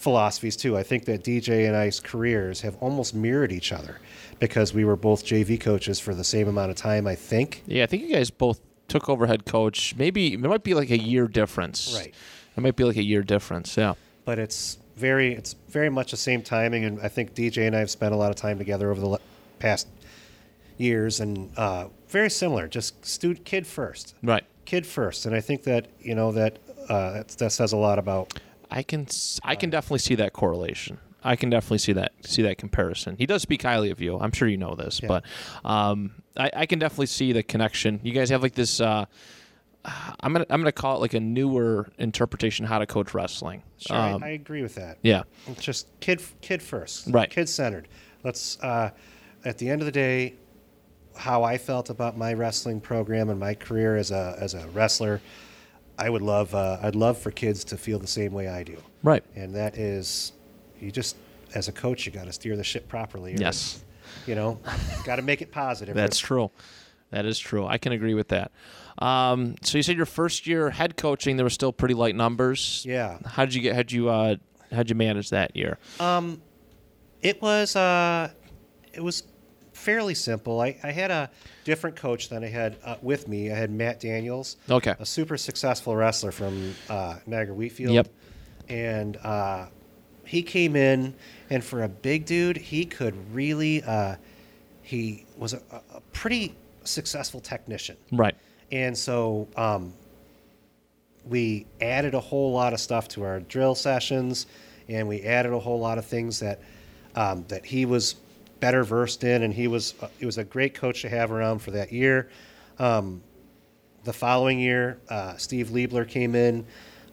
philosophies 0.03 0.57
too. 0.57 0.77
I 0.77 0.83
think 0.83 1.05
that 1.07 1.23
DJ 1.25 1.67
and 1.67 1.77
I's 1.77 2.01
careers 2.01 2.61
have 2.63 2.77
almost 2.81 3.15
mirrored 3.15 3.53
each 3.53 3.73
other 3.73 3.99
because 4.41 4.75
we 4.75 4.85
were 4.85 4.97
both 4.97 5.25
JV 5.25 5.61
coaches 5.61 6.01
for 6.01 6.15
the 6.15 6.25
same 6.25 6.49
amount 6.49 6.71
of 6.71 6.77
time. 6.77 7.07
I 7.07 7.15
think. 7.15 7.63
Yeah, 7.67 7.85
I 7.85 7.87
think 7.87 8.03
you 8.03 8.15
guys 8.15 8.31
both 8.31 8.61
took 8.89 9.09
over 9.09 9.27
head 9.27 9.45
coach. 9.47 9.95
Maybe 9.97 10.33
it 10.35 10.41
might 10.41 10.65
be 10.65 10.75
like 10.75 10.91
a 10.91 10.99
year 10.99 11.27
difference. 11.29 11.95
Right. 11.97 12.13
It 12.57 12.61
might 12.61 12.77
be 12.77 12.85
like 12.85 12.97
a 12.97 13.03
year 13.03 13.23
difference. 13.23 13.77
Yeah. 13.77 13.95
but 14.25 14.39
it's 14.39 14.79
very 14.97 15.33
it's 15.35 15.55
very 15.69 15.89
much 15.89 16.11
the 16.11 16.17
same 16.19 16.43
timing 16.43 16.85
and 16.85 17.01
i 17.01 17.09
think 17.09 17.35
dj 17.35 17.67
and 17.67 17.75
i 17.75 17.79
have 17.79 17.91
spent 17.91 18.13
a 18.13 18.17
lot 18.17 18.29
of 18.29 18.37
time 18.37 18.59
together 18.59 18.91
over 18.91 19.01
the 19.01 19.07
le- 19.09 19.21
past 19.59 19.89
years 20.77 21.19
and 21.19 21.51
uh, 21.57 21.87
very 22.09 22.29
similar 22.29 22.69
just 22.69 23.05
stu- 23.05 23.35
kid 23.35 23.67
first 23.67 24.15
Right. 24.23 24.45
kid 24.67 24.87
first 24.87 25.25
and 25.27 25.35
i 25.35 25.41
think 25.41 25.63
that 25.65 25.87
you 26.01 26.15
know 26.15 26.31
that 26.33 26.59
uh, 26.91 27.13
that, 27.15 27.29
that 27.39 27.53
says 27.53 27.73
a 27.73 27.77
lot 27.79 27.99
about 27.99 28.39
I 28.73 28.83
can 28.83 29.07
I 29.45 29.55
can 29.55 29.71
definitely 29.71 29.99
see 30.01 30.15
that 30.17 30.33
correlation. 30.33 30.99
I 31.25 31.37
can 31.37 31.51
definitely 31.51 31.79
see 31.79 31.93
that 31.93 32.13
see 32.25 32.43
that 32.43 32.59
comparison. 32.59 33.17
He 33.17 33.27
does 33.27 33.43
speak 33.43 33.63
highly 33.63 33.91
of 33.91 34.01
you. 34.01 34.19
I'm 34.19 34.33
sure 34.33 34.49
you 34.49 34.57
know 34.57 34.75
this, 34.75 35.01
Yeah. 35.03 35.09
but 35.09 35.25
um, 35.65 36.13
I, 36.37 36.51
I 36.57 36.67
can 36.67 36.79
definitely 36.81 37.07
see 37.07 37.33
the 37.33 37.43
connection. 37.43 38.01
You 38.03 38.13
guys 38.13 38.31
have 38.31 38.43
like 38.43 38.55
this. 38.55 38.81
Uh, 38.81 39.05
I'm 39.85 40.33
gonna 40.33 40.47
I'm 40.49 40.61
gonna 40.61 40.73
call 40.73 40.97
it 40.97 41.01
like 41.01 41.15
a 41.15 41.21
newer 41.21 41.91
interpretation 41.99 42.65
how 42.67 42.79
to 42.79 42.87
coach 42.87 43.15
wrestling. 43.15 43.63
sure 43.79 43.97
Um, 43.97 44.23
I, 44.23 44.29
I 44.29 44.31
agree 44.31 44.63
with 44.63 44.77
that 44.77 44.99
yeah. 45.03 45.25
It's 45.49 45.63
just 45.63 45.89
kid 46.01 46.23
kid 46.41 46.63
first 46.63 47.09
Right. 47.09 47.29
kid 47.31 47.49
centered 47.49 47.89
let's 48.25 48.59
uh, 48.61 48.91
at 49.45 49.59
the 49.59 49.69
end 49.69 49.83
of 49.83 49.87
the 49.87 49.93
day 49.93 50.35
how 51.17 51.43
i 51.43 51.59
felt 51.59 51.91
about 51.91 52.17
my 52.17 52.33
wrestling 52.33 52.81
program 52.81 53.29
and 53.29 53.39
my 53.41 53.55
career 53.55 53.97
as 53.97 54.11
a 54.13 54.37
as 54.41 54.55
a 54.55 54.67
wrestler 54.69 55.21
i 55.99 56.09
would 56.11 56.23
love 56.23 56.55
uh, 56.55 56.79
i'd 56.83 56.95
love 56.97 57.19
for 57.19 57.31
kids 57.31 57.65
to 57.65 57.77
feel 57.77 57.99
the 57.99 58.07
same 58.07 58.33
way 58.33 58.49
i 58.49 58.63
do 58.63 58.77
Right. 59.03 59.25
and 59.35 59.55
that 59.55 59.77
is 59.79 60.33
you 60.81 60.91
just 60.91 61.17
as 61.55 61.69
a 61.69 61.73
coach 61.73 62.07
you 62.07 62.13
got 62.13 62.25
to 62.27 62.33
steer 62.33 62.57
the 62.57 62.65
ship 62.65 62.89
properly 62.89 63.35
Yes. 63.39 63.85
you 64.27 64.35
know 64.35 64.59
got 65.05 65.17
to 65.17 65.23
make 65.23 65.43
it 65.43 65.51
positive 65.53 65.95
That's 65.95 66.19
true. 66.19 66.51
That 67.11 67.27
is 67.27 67.39
true. 67.39 67.67
I 67.67 67.77
can 67.77 67.93
agree 67.93 68.15
with 68.15 68.29
that. 68.29 68.53
Um, 68.99 69.57
so 69.63 69.77
you 69.77 69.83
said 69.83 69.99
your 69.99 70.07
first 70.07 70.47
year 70.47 70.71
head 70.71 70.97
coaching, 70.97 71.37
there 71.37 71.45
were 71.45 71.51
still 71.51 71.71
pretty 71.71 71.93
light 71.93 72.17
numbers. 72.17 72.85
yeah 72.89 73.19
How 73.27 73.45
did 73.45 73.53
you 73.55 73.61
get? 73.61 73.75
How'd 73.77 73.93
you 73.93 74.09
uh, 74.09 74.37
how'd 74.73 74.89
you 74.89 74.95
manage 74.97 75.29
that 75.29 75.55
year? 75.55 75.77
Um, 76.01 76.41
it 77.21 77.43
was 77.43 77.77
uh 77.77 78.31
it 78.95 79.03
was 79.05 79.25
fairly 79.83 80.15
simple 80.15 80.61
i, 80.61 80.77
I 80.85 80.93
had 80.93 81.11
a 81.11 81.29
different 81.65 81.97
coach 81.97 82.29
than 82.29 82.45
i 82.45 82.49
had 82.49 82.77
uh, 82.85 82.97
with 83.03 83.27
me 83.27 83.51
i 83.51 83.55
had 83.57 83.71
matt 83.71 83.99
daniels 83.99 84.57
Okay. 84.71 84.95
a 85.01 85.05
super 85.05 85.37
successful 85.37 85.97
wrestler 85.97 86.31
from 86.31 86.75
uh, 86.89 87.17
niagara 87.27 87.55
wheatfield 87.55 87.93
Yep. 87.95 88.09
and 88.69 89.17
uh, 89.19 89.67
he 90.25 90.43
came 90.43 90.77
in 90.77 91.15
and 91.51 91.65
for 91.65 91.83
a 91.83 91.89
big 91.89 92.27
dude 92.27 92.57
he 92.57 92.85
could 92.85 93.15
really 93.35 93.83
uh, 93.83 94.15
he 94.83 95.27
was 95.37 95.53
a, 95.53 95.61
a 95.95 96.01
pretty 96.13 96.55
successful 96.85 97.41
technician 97.41 97.97
Right. 98.13 98.35
And 98.71 98.97
so 98.97 99.49
um, 99.57 99.93
we 101.29 101.67
added 101.81 102.15
a 102.15 102.21
whole 102.21 102.53
lot 102.53 102.73
of 102.73 102.81
stuff 102.81 103.07
to 103.09 103.23
our 103.23 103.41
drill 103.41 103.75
sessions, 103.75 104.47
and 104.89 105.07
we 105.07 105.23
added 105.23 105.53
a 105.53 105.59
whole 105.59 105.79
lot 105.79 105.99
of 105.99 106.07
things 106.07 106.41
that 106.41 106.61
um, 107.15 107.45
that 107.49 107.65
he 107.67 107.85
was 107.85 108.15
better 108.63 108.85
versed 108.85 109.25
in, 109.25 109.43
and 109.43 109.53
he 109.53 109.67
was 109.67 109.93
uh, 110.01 110.07
he 110.21 110.25
was 110.25 110.39
a 110.39 110.45
great 110.45 110.73
coach 110.73 111.03
to 111.03 111.09
have 111.09 111.33
around 111.33 111.59
for 111.59 111.73
that 111.73 111.93
year. 111.93 112.31
Um, 112.79 113.21
the 114.05 114.13
following 114.13 114.61
year, 114.61 115.01
uh, 115.11 115.37
Steve 115.37 115.69
Liebler 115.71 116.09
came 116.09 116.37
in 116.37 116.65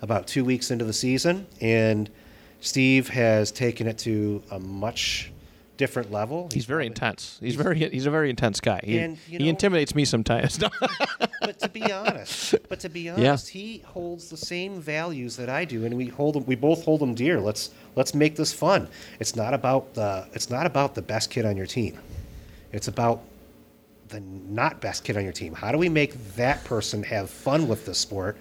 about 0.04 0.28
two 0.28 0.46
weeks 0.46 0.70
into 0.70 0.86
the 0.86 0.94
season, 0.94 1.48
and 1.60 2.08
Steve 2.62 3.10
has 3.10 3.52
taken 3.52 3.88
it 3.88 3.98
to 3.98 4.44
a 4.52 4.60
much 4.60 5.32
different 5.80 6.12
level. 6.12 6.50
He's 6.54 6.66
very 6.66 6.86
intense. 6.86 7.40
He's 7.42 7.56
very 7.56 7.80
he's 7.90 8.06
a 8.06 8.12
very 8.12 8.30
intense 8.30 8.60
guy. 8.60 8.82
He, 8.84 9.00
And, 9.00 9.18
you 9.28 9.40
he 9.40 9.50
intimidates 9.50 9.96
me 9.96 10.04
sometimes. 10.04 10.60
but 11.42 11.58
to 11.60 11.70
be 11.70 11.90
honest, 11.92 12.54
but 12.68 12.82
to 12.82 12.90
be 12.90 13.10
honest, 13.10 13.48
he 13.48 13.80
holds 13.86 14.30
the 14.30 14.38
same 14.38 14.82
values 14.82 15.38
that 15.38 15.50
I 15.50 15.64
do, 15.64 15.86
and 15.86 15.96
we 15.96 16.08
hold 16.08 16.36
them. 16.36 16.46
We 16.46 16.56
both 16.56 16.84
hold 16.84 17.00
them 17.00 17.16
dear. 17.16 17.40
Let's 17.40 17.72
let's 17.96 18.14
make 18.14 18.36
this 18.36 18.52
fun. 18.54 18.90
It's 19.22 19.38
not 19.38 19.54
about 19.54 19.94
the 19.94 20.28
it's 20.34 20.50
not 20.50 20.66
about 20.66 20.96
the 20.96 21.02
best 21.02 21.32
kid 21.32 21.46
on 21.46 21.56
your 21.56 21.66
team. 21.66 21.98
It's 22.74 22.90
about 22.90 23.22
the 24.10 24.20
not 24.20 24.82
best 24.82 25.06
kid 25.06 25.16
on 25.16 25.24
your 25.24 25.34
team. 25.34 25.54
How 25.54 25.72
do 25.72 25.78
we 25.78 25.88
make 25.88 26.14
that 26.36 26.62
person 26.66 27.04
have 27.04 27.30
fun 27.30 27.70
with 27.70 27.86
the 27.86 27.96
sport? 27.96 28.38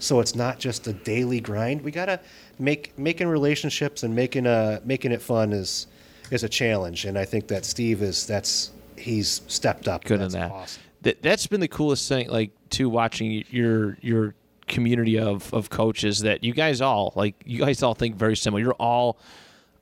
So 0.00 0.18
it's 0.18 0.34
not 0.34 0.58
just 0.58 0.88
a 0.88 0.92
daily 0.92 1.40
grind. 1.40 1.82
We 1.82 1.92
gotta 1.92 2.18
make 2.58 2.98
making 2.98 3.28
relationships 3.28 4.02
and 4.02 4.14
making 4.14 4.46
a 4.46 4.82
making 4.84 5.12
it 5.12 5.22
fun 5.22 5.52
is 5.52 5.86
is 6.34 6.44
a 6.44 6.48
challenge, 6.48 7.04
and 7.04 7.18
I 7.18 7.24
think 7.24 7.48
that 7.48 7.64
Steve 7.64 8.02
is 8.02 8.26
that's 8.26 8.70
he's 8.96 9.42
stepped 9.46 9.88
up. 9.88 10.04
Good 10.04 10.20
in 10.20 10.28
that. 10.32 10.50
Awesome. 10.50 10.82
That 11.02 11.22
that's 11.22 11.46
been 11.46 11.60
the 11.60 11.68
coolest 11.68 12.08
thing. 12.08 12.28
Like 12.28 12.50
to 12.70 12.88
watching 12.88 13.44
your 13.50 13.96
your 14.00 14.34
community 14.66 15.18
of 15.18 15.52
of 15.52 15.70
coaches 15.70 16.20
that 16.20 16.42
you 16.42 16.54
guys 16.54 16.80
all 16.80 17.12
like 17.14 17.34
you 17.44 17.58
guys 17.58 17.82
all 17.82 17.94
think 17.94 18.16
very 18.16 18.36
similar. 18.36 18.62
You're 18.62 18.72
all 18.74 19.18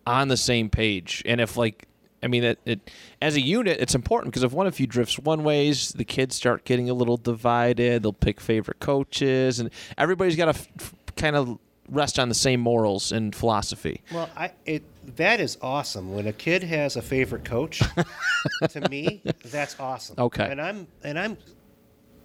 on 0.06 0.28
the 0.28 0.36
same 0.36 0.70
page, 0.70 1.22
and 1.26 1.40
if 1.40 1.56
like. 1.56 1.86
I 2.24 2.28
mean, 2.28 2.44
it, 2.44 2.60
it 2.64 2.88
as 3.20 3.34
a 3.34 3.40
unit, 3.40 3.78
it's 3.80 3.96
important 3.96 4.32
because 4.32 4.44
if 4.44 4.52
one 4.52 4.68
of 4.68 4.78
you 4.78 4.86
drifts 4.86 5.18
one 5.18 5.42
ways, 5.42 5.88
the 5.88 6.04
kids 6.04 6.36
start 6.36 6.64
getting 6.64 6.88
a 6.88 6.94
little 6.94 7.16
divided. 7.16 8.04
They'll 8.04 8.12
pick 8.12 8.40
favorite 8.40 8.78
coaches, 8.78 9.58
and 9.58 9.70
everybody's 9.98 10.36
got 10.36 10.44
to 10.44 10.50
f- 10.50 10.68
f- 10.78 10.94
kind 11.16 11.34
of 11.34 11.58
rest 11.88 12.20
on 12.20 12.28
the 12.28 12.36
same 12.36 12.60
morals 12.60 13.10
and 13.10 13.34
philosophy. 13.34 14.02
Well, 14.12 14.30
I 14.36 14.52
it 14.66 14.84
that 15.16 15.40
is 15.40 15.58
awesome. 15.60 16.12
When 16.14 16.26
a 16.26 16.32
kid 16.32 16.62
has 16.62 16.96
a 16.96 17.02
favorite 17.02 17.44
coach, 17.44 17.82
to 18.70 18.88
me, 18.88 19.22
that's 19.44 19.78
awesome. 19.80 20.16
Okay. 20.18 20.46
And 20.50 20.60
I'm 20.60 20.86
and 21.04 21.18
I'm 21.18 21.36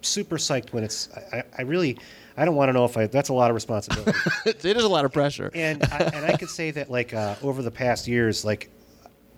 super 0.02 0.36
psyched 0.36 0.72
when 0.72 0.84
it's. 0.84 1.08
I, 1.32 1.42
I- 1.58 1.62
really, 1.62 1.98
I 2.36 2.44
don't 2.44 2.54
want 2.54 2.68
to 2.68 2.72
know 2.72 2.84
if 2.84 2.96
I. 2.96 3.06
That's 3.06 3.28
a 3.30 3.34
lot 3.34 3.50
of 3.50 3.54
responsibility. 3.54 4.12
it 4.46 4.64
is 4.64 4.84
a 4.84 4.88
lot 4.88 5.04
of 5.04 5.12
pressure. 5.12 5.50
and 5.54 5.82
I, 5.84 5.98
and 6.14 6.24
I 6.24 6.36
could 6.36 6.50
say 6.50 6.70
that 6.72 6.90
like 6.90 7.12
uh, 7.14 7.34
over 7.42 7.62
the 7.62 7.70
past 7.70 8.06
years, 8.06 8.44
like 8.44 8.70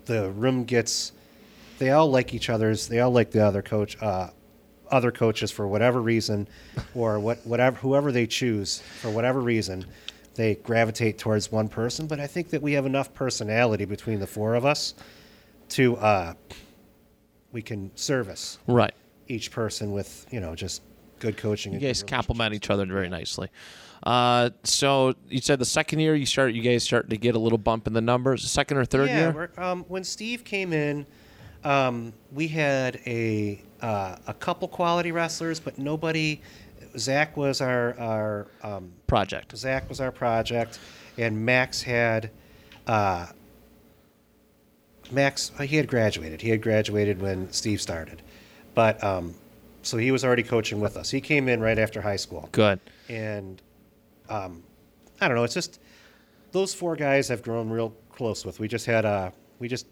the 0.05 0.31
room 0.31 0.65
gets, 0.65 1.13
they 1.79 1.91
all 1.91 2.11
like 2.11 2.35
each 2.35 2.51
other's. 2.51 2.89
They 2.89 3.01
all 3.01 3.11
like 3.11 3.31
the 3.31 3.41
other 3.45 3.63
coach, 3.63 3.97
uh, 4.03 4.31
other 4.91 5.11
coaches 5.13 5.51
for 5.51 5.67
whatever 5.67 6.03
reason, 6.03 6.47
or 6.95 7.19
what 7.21 7.39
whatever 7.47 7.77
whoever 7.79 8.13
they 8.13 8.27
choose 8.27 8.81
for 9.01 9.11
whatever 9.11 9.41
reason, 9.41 9.87
they 10.35 10.55
gravitate 10.57 11.19
towards 11.19 11.51
one 11.51 11.69
person. 11.69 12.07
But 12.07 12.21
I 12.21 12.27
think 12.27 12.51
that 12.51 12.63
we 12.63 12.73
have 12.73 12.87
enough 12.87 13.13
personality 13.15 13.85
between 13.85 14.21
the 14.21 14.27
four 14.27 14.55
of 14.55 14.65
us 14.65 14.95
to 15.71 15.97
uh, 15.97 16.35
we 17.53 17.63
can 17.63 17.91
service 17.97 18.59
right. 18.67 18.95
each 19.29 19.51
person 19.51 19.93
with 19.93 20.27
you 20.31 20.41
know 20.41 20.55
just 20.55 20.83
good 21.19 21.37
coaching. 21.37 21.73
You 21.73 21.79
guys 21.79 22.03
complement 22.03 22.55
each 22.55 22.71
other 22.71 22.87
very 22.87 23.09
nicely. 23.09 23.49
Uh, 24.03 24.51
so 24.65 25.15
you 25.29 25.41
said 25.41 25.59
the 25.59 25.65
second 25.65 25.99
year 26.01 26.15
you 26.15 26.25
start, 26.25 26.55
you 26.55 26.63
guys 26.63 26.83
start 26.83 27.11
to 27.11 27.17
get 27.19 27.35
a 27.35 27.39
little 27.39 27.59
bump 27.59 27.87
in 27.87 27.93
the 27.93 28.01
numbers. 28.01 28.51
Second 28.51 28.79
or 28.79 28.85
third 28.85 29.09
yeah, 29.09 29.33
year? 29.33 29.51
um, 29.59 29.85
when 29.89 30.05
Steve 30.05 30.43
came 30.43 30.73
in, 30.73 31.07
um, 31.65 32.13
we 32.33 32.49
had 32.49 33.01
a 33.07 33.63
uh, 33.83 34.17
a 34.27 34.35
couple 34.35 34.69
quality 34.69 35.13
wrestlers, 35.13 35.61
but 35.61 35.79
nobody. 35.79 36.41
Zach 36.99 37.37
was 37.37 37.61
our 37.61 37.99
our 37.99 38.47
um, 38.63 38.93
Project. 39.07 39.57
Zach 39.57 39.89
was 39.89 40.01
our 40.01 40.13
project, 40.13 40.79
and 41.19 41.45
Max 41.45 41.83
had. 41.83 42.31
Uh, 42.87 43.27
Max, 45.13 45.51
he 45.61 45.77
had 45.77 45.89
graduated. 45.89 46.41
He 46.41 46.51
had 46.51 46.63
graduated 46.63 47.21
when 47.21 47.51
Steve 47.53 47.81
started, 47.81 48.23
but 48.75 49.03
um, 49.03 49.35
so 49.83 49.97
he 49.97 50.13
was 50.13 50.25
already 50.25 50.43
coaching 50.43 50.81
with 50.81 50.97
us. 50.97 51.11
He 51.11 51.21
came 51.21 51.49
in 51.49 51.61
right 51.61 51.79
after 51.79 52.01
high 52.01 52.17
school 52.17 52.49
Good. 52.53 52.79
and 53.09 53.61
um, 54.29 54.63
I 55.21 55.27
don't 55.27 55.37
know. 55.37 55.45
It's 55.45 55.55
just 55.55 55.81
those 56.53 56.75
four 56.75 56.97
guys 56.97 57.31
I've 57.31 57.43
grown 57.43 57.71
real 57.71 57.93
close 58.13 58.45
with. 58.45 58.61
We 58.61 58.69
just 58.69 58.87
had 58.87 59.05
a 59.05 59.33
we 59.59 59.69
just 59.69 59.87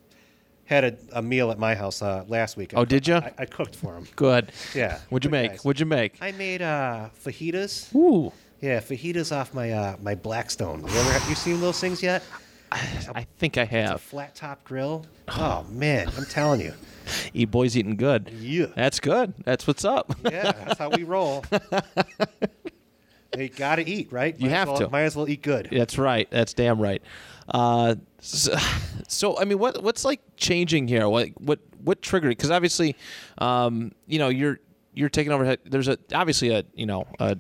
had 0.68 0.84
a, 0.84 0.96
a 1.12 1.22
meal 1.22 1.50
at 1.50 1.58
my 1.58 1.74
house 1.74 2.02
uh, 2.02 2.24
last 2.28 2.56
week. 2.58 2.74
I 2.74 2.78
Oh, 2.80 2.84
did 2.84 3.08
you? 3.08 3.14
I, 3.14 3.32
I 3.38 3.44
cooked 3.46 3.74
for 3.74 3.94
them. 3.94 4.06
Good. 4.16 4.52
Yeah. 4.74 4.98
What'd 5.08 5.24
you 5.24 5.30
make? 5.30 5.52
guys. 5.52 5.64
What'd 5.64 5.80
you 5.80 5.86
make? 5.86 6.18
I 6.20 6.32
made 6.32 6.60
uh, 6.62 7.08
fajitas. 7.24 7.94
Ooh. 7.94 8.32
Yeah, 8.60 8.80
fajitas 8.80 9.34
off 9.34 9.54
my 9.54 9.70
uh, 9.72 9.96
my 10.02 10.14
Blackstone. 10.14 10.80
You 10.80 10.88
ever 10.88 11.12
have 11.12 11.28
you 11.28 11.34
seen 11.34 11.60
those 11.60 11.80
things 11.80 12.02
yet? 12.02 12.22
I 12.70 13.26
think 13.38 13.56
I 13.56 13.64
have. 13.64 14.02
flat 14.02 14.34
top 14.34 14.62
grill. 14.62 15.06
Oh 15.28 15.64
man, 15.70 16.10
I'm 16.18 16.26
telling 16.26 16.60
you. 16.60 16.74
Eat 17.32 17.50
boys 17.50 17.74
eating 17.74 17.96
good. 17.96 18.28
Yeah. 18.38 18.66
That's 18.76 19.00
good. 19.00 19.32
That's 19.44 19.66
what's 19.66 19.86
up. 19.86 20.14
Yeah, 20.24 20.52
that's 20.52 20.78
how 20.78 20.90
we 20.90 21.04
roll. 21.04 21.42
they 23.32 23.48
got 23.48 23.76
to 23.76 23.88
eat, 23.88 24.12
right? 24.12 24.34
You 24.38 24.46
Might 24.46 24.52
as 24.52 24.58
have 24.58 24.68
well- 24.68 24.76
to. 24.78 24.88
Might 24.90 25.02
as 25.02 25.16
well 25.16 25.28
eat 25.28 25.42
good. 25.42 25.68
That's 25.72 25.96
right. 25.96 26.28
That's 26.30 26.52
damn 26.52 26.80
right. 26.80 27.00
Uh, 27.48 27.96
so, 28.20 28.56
so, 29.08 29.38
I 29.38 29.44
mean, 29.44 29.58
what 29.58 29.82
what's 29.82 30.04
like 30.04 30.20
changing 30.36 30.88
here? 30.88 31.08
What 31.08 31.28
what 31.40 31.60
what 31.82 32.02
triggered? 32.02 32.30
Because 32.30 32.50
obviously, 32.50 32.96
um, 33.38 33.92
you 34.06 34.18
know, 34.18 34.28
you're 34.28 34.60
you're 34.94 35.08
taking 35.08 35.32
over. 35.32 35.56
There's 35.64 35.88
a 35.88 35.98
obviously 36.14 36.50
a 36.50 36.64
you 36.74 36.86
know 36.86 37.06
a. 37.18 37.38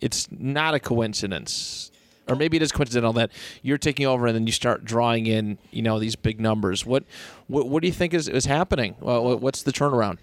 It's 0.00 0.28
not 0.30 0.74
a 0.74 0.78
coincidence, 0.80 1.90
or 2.28 2.36
maybe 2.36 2.56
it 2.56 2.62
is 2.62 2.70
coincidental 2.70 3.12
that 3.14 3.32
you're 3.62 3.78
taking 3.78 4.06
over 4.06 4.28
and 4.28 4.34
then 4.36 4.46
you 4.46 4.52
start 4.52 4.84
drawing 4.84 5.26
in 5.26 5.58
you 5.72 5.82
know 5.82 5.98
these 5.98 6.14
big 6.14 6.40
numbers. 6.40 6.86
What 6.86 7.02
what, 7.48 7.68
what 7.68 7.82
do 7.82 7.88
you 7.88 7.92
think 7.92 8.14
is, 8.14 8.28
is 8.28 8.44
happening? 8.44 8.94
What's 9.00 9.64
the 9.64 9.72
turnaround? 9.72 10.18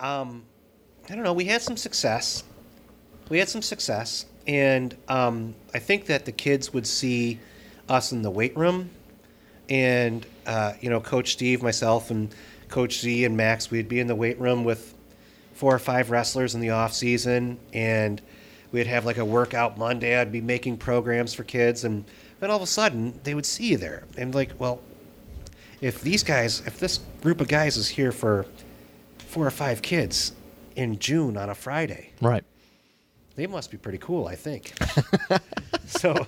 um, 0.00 0.44
I 1.08 1.14
don't 1.14 1.24
know. 1.24 1.32
We 1.32 1.44
had 1.44 1.62
some 1.62 1.76
success. 1.76 2.44
We 3.28 3.38
had 3.38 3.48
some 3.48 3.62
success, 3.62 4.26
and 4.46 4.96
um, 5.08 5.54
I 5.74 5.78
think 5.78 6.06
that 6.06 6.24
the 6.24 6.32
kids 6.32 6.72
would 6.72 6.86
see 6.86 7.38
us 7.88 8.12
in 8.12 8.22
the 8.22 8.30
weight 8.30 8.56
room, 8.56 8.90
and 9.68 10.24
uh, 10.46 10.74
you 10.80 10.90
know, 10.90 11.00
Coach 11.00 11.32
Steve, 11.32 11.62
myself, 11.62 12.10
and 12.10 12.34
Coach 12.68 13.00
Z 13.00 13.24
and 13.24 13.36
Max, 13.36 13.70
we'd 13.70 13.88
be 13.88 14.00
in 14.00 14.06
the 14.06 14.14
weight 14.14 14.38
room 14.40 14.64
with 14.64 14.94
four 15.54 15.74
or 15.74 15.78
five 15.78 16.10
wrestlers 16.10 16.54
in 16.54 16.60
the 16.60 16.70
off 16.70 16.92
season, 16.92 17.58
and 17.72 18.22
we'd 18.72 18.86
have 18.86 19.04
like 19.04 19.18
a 19.18 19.24
workout 19.24 19.76
Monday. 19.76 20.18
I'd 20.18 20.32
be 20.32 20.40
making 20.40 20.78
programs 20.78 21.34
for 21.34 21.44
kids, 21.44 21.84
and 21.84 22.04
then 22.40 22.50
all 22.50 22.56
of 22.56 22.62
a 22.62 22.66
sudden 22.66 23.18
they 23.24 23.34
would 23.34 23.46
see 23.46 23.68
you 23.68 23.76
there, 23.76 24.04
and 24.16 24.34
like, 24.34 24.52
well, 24.58 24.80
if 25.80 26.00
these 26.00 26.22
guys, 26.22 26.62
if 26.66 26.78
this 26.78 27.00
group 27.22 27.40
of 27.40 27.48
guys 27.48 27.76
is 27.76 27.88
here 27.88 28.12
for 28.12 28.46
four 29.18 29.46
or 29.46 29.50
five 29.50 29.80
kids 29.82 30.32
in 30.76 30.98
June 30.98 31.36
on 31.36 31.50
a 31.50 31.54
Friday. 31.54 32.10
Right. 32.20 32.44
They 33.40 33.46
must 33.46 33.70
be 33.70 33.78
pretty 33.78 33.96
cool, 33.96 34.26
I 34.26 34.34
think. 34.34 34.74
so, 35.86 36.26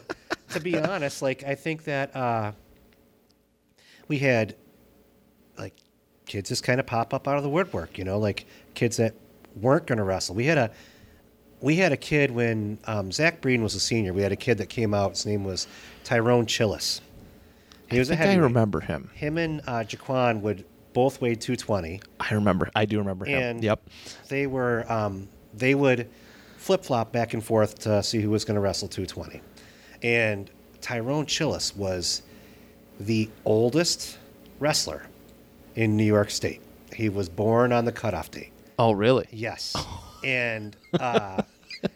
to 0.48 0.60
be 0.60 0.78
honest, 0.78 1.20
like 1.20 1.44
I 1.44 1.54
think 1.54 1.84
that 1.84 2.16
uh, 2.16 2.52
we 4.08 4.16
had 4.16 4.56
like 5.58 5.74
kids 6.24 6.48
just 6.48 6.64
kind 6.64 6.80
of 6.80 6.86
pop 6.86 7.12
up 7.12 7.28
out 7.28 7.36
of 7.36 7.42
the 7.42 7.50
woodwork, 7.50 7.98
you 7.98 8.04
know, 8.04 8.18
like 8.18 8.46
kids 8.72 8.96
that 8.96 9.14
weren't 9.60 9.86
going 9.86 9.98
to 9.98 10.04
wrestle. 10.04 10.34
We 10.34 10.46
had 10.46 10.56
a 10.56 10.70
we 11.60 11.76
had 11.76 11.92
a 11.92 11.98
kid 11.98 12.30
when 12.30 12.78
um, 12.86 13.12
Zach 13.12 13.42
Breen 13.42 13.62
was 13.62 13.74
a 13.74 13.80
senior. 13.80 14.14
We 14.14 14.22
had 14.22 14.32
a 14.32 14.36
kid 14.36 14.56
that 14.56 14.70
came 14.70 14.94
out. 14.94 15.10
His 15.10 15.26
name 15.26 15.44
was 15.44 15.66
Tyrone 16.04 16.46
Chillis. 16.46 17.02
He 17.90 17.98
was 17.98 18.10
I 18.10 18.14
a 18.14 18.16
think 18.16 18.26
I 18.26 18.30
heavyweight. 18.30 18.48
remember 18.48 18.80
him. 18.80 19.10
Him 19.12 19.36
and 19.36 19.60
uh, 19.66 19.84
Jaquan 19.84 20.40
would 20.40 20.64
both 20.94 21.20
weigh 21.20 21.34
220 21.34 22.00
I 22.20 22.32
remember. 22.32 22.70
I 22.74 22.86
do 22.86 22.96
remember 23.00 23.26
him. 23.26 23.58
yep. 23.58 23.82
they 24.30 24.46
were 24.46 24.90
um, 24.90 25.28
they 25.52 25.74
would 25.74 26.08
flip 26.62 26.84
flop 26.84 27.12
back 27.12 27.34
and 27.34 27.44
forth 27.44 27.78
to 27.80 28.02
see 28.02 28.20
who 28.20 28.30
was 28.30 28.44
going 28.44 28.54
to 28.54 28.60
wrestle 28.60 28.86
220, 28.88 29.40
and 30.02 30.48
Tyrone 30.80 31.26
Chillis 31.26 31.74
was 31.76 32.22
the 33.00 33.28
oldest 33.44 34.18
wrestler 34.60 35.02
in 35.74 35.96
New 35.96 36.04
York 36.04 36.30
State. 36.30 36.60
He 36.94 37.08
was 37.08 37.28
born 37.28 37.72
on 37.72 37.84
the 37.84 37.92
cutoff 37.92 38.30
date. 38.30 38.52
Oh, 38.78 38.92
really? 38.92 39.26
Yes, 39.32 39.74
and 40.24 40.76
uh, 40.98 41.42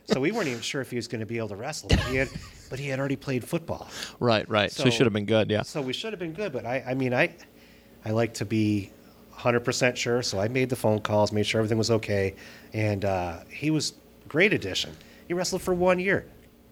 so 0.06 0.20
we 0.20 0.32
weren't 0.32 0.48
even 0.48 0.60
sure 0.62 0.80
if 0.80 0.90
he 0.90 0.96
was 0.96 1.06
going 1.06 1.20
to 1.20 1.26
be 1.26 1.38
able 1.38 1.48
to 1.48 1.56
wrestle. 1.56 1.88
But 1.88 2.00
he 2.00 2.16
had, 2.16 2.28
but 2.68 2.78
he 2.80 2.88
had 2.88 2.98
already 2.98 3.16
played 3.16 3.44
football. 3.44 3.88
Right, 4.18 4.48
right. 4.48 4.72
So, 4.72 4.84
So- 4.84 4.90
should 4.90 5.06
have 5.06 5.12
been 5.12 5.26
good, 5.26 5.48
yeah. 5.48 5.62
So 5.62 5.80
we 5.80 5.92
should 5.92 6.12
have 6.12 6.20
been 6.20 6.32
good, 6.32 6.52
but 6.52 6.66
I, 6.66 6.82
I 6.88 6.94
mean, 6.94 7.14
I, 7.14 7.34
I 8.04 8.10
like 8.10 8.34
to 8.34 8.44
be 8.44 8.90
100% 9.38 9.94
sure. 9.96 10.22
So 10.22 10.40
I 10.40 10.48
made 10.48 10.70
the 10.70 10.76
phone 10.76 11.00
calls, 11.00 11.30
made 11.30 11.46
sure 11.46 11.60
everything 11.60 11.78
was 11.78 11.90
okay, 11.92 12.34
and 12.72 13.04
uh, 13.04 13.38
he 13.48 13.70
was 13.70 13.92
great 14.28 14.52
addition. 14.52 14.96
He 15.28 15.34
wrestled 15.34 15.62
for 15.62 15.74
one 15.74 15.98
year, 15.98 16.26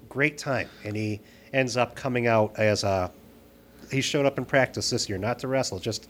great 0.08 0.38
time, 0.38 0.68
and 0.84 0.94
he 0.96 1.20
ends 1.52 1.76
up 1.76 1.94
coming 1.94 2.26
out 2.26 2.54
as 2.58 2.84
a. 2.84 3.10
He 3.90 4.00
showed 4.00 4.26
up 4.26 4.38
in 4.38 4.44
practice 4.44 4.90
this 4.90 5.08
year, 5.08 5.18
not 5.18 5.38
to 5.40 5.48
wrestle, 5.48 5.78
just 5.78 6.08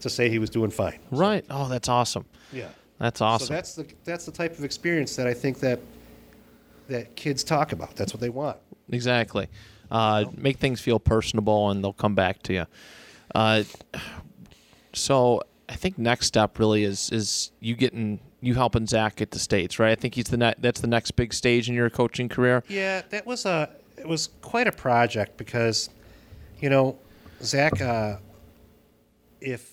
to 0.00 0.10
say 0.10 0.28
he 0.28 0.38
was 0.38 0.50
doing 0.50 0.70
fine. 0.70 0.98
Right. 1.10 1.44
Oh, 1.48 1.68
that's 1.68 1.88
awesome. 1.88 2.24
Yeah. 2.52 2.68
That's 2.98 3.20
awesome. 3.20 3.48
So 3.48 3.54
that's 3.54 3.74
the 3.74 3.86
that's 4.04 4.26
the 4.26 4.32
type 4.32 4.58
of 4.58 4.64
experience 4.64 5.16
that 5.16 5.26
I 5.26 5.34
think 5.34 5.60
that 5.60 5.80
that 6.88 7.16
kids 7.16 7.42
talk 7.42 7.72
about. 7.72 7.96
That's 7.96 8.12
what 8.12 8.20
they 8.20 8.28
want. 8.28 8.58
exactly. 8.90 9.48
Uh, 9.90 10.24
make 10.36 10.58
things 10.58 10.80
feel 10.80 10.98
personable, 10.98 11.70
and 11.70 11.84
they'll 11.84 11.92
come 11.92 12.14
back 12.14 12.42
to 12.44 12.52
you. 12.54 12.66
Uh, 13.34 13.62
so 14.94 15.42
I 15.68 15.74
think 15.74 15.98
next 15.98 16.26
step 16.26 16.58
really 16.58 16.84
is 16.84 17.10
is 17.10 17.50
you 17.60 17.74
getting 17.74 18.20
you 18.42 18.54
helping 18.54 18.86
Zach 18.86 19.16
get 19.16 19.30
the 19.30 19.38
states, 19.38 19.78
right? 19.78 19.92
I 19.92 19.94
think 19.94 20.16
he's 20.16 20.26
the 20.26 20.36
ne- 20.36 20.54
that's 20.58 20.80
the 20.80 20.88
next 20.88 21.12
big 21.12 21.32
stage 21.32 21.68
in 21.68 21.74
your 21.74 21.88
coaching 21.88 22.28
career. 22.28 22.62
Yeah, 22.68 23.02
that 23.10 23.24
was 23.24 23.46
a 23.46 23.70
it 23.96 24.06
was 24.06 24.28
quite 24.42 24.66
a 24.66 24.72
project 24.72 25.38
because, 25.38 25.88
you 26.60 26.68
know, 26.68 26.98
Zach. 27.42 27.80
Uh, 27.80 28.16
if 29.40 29.72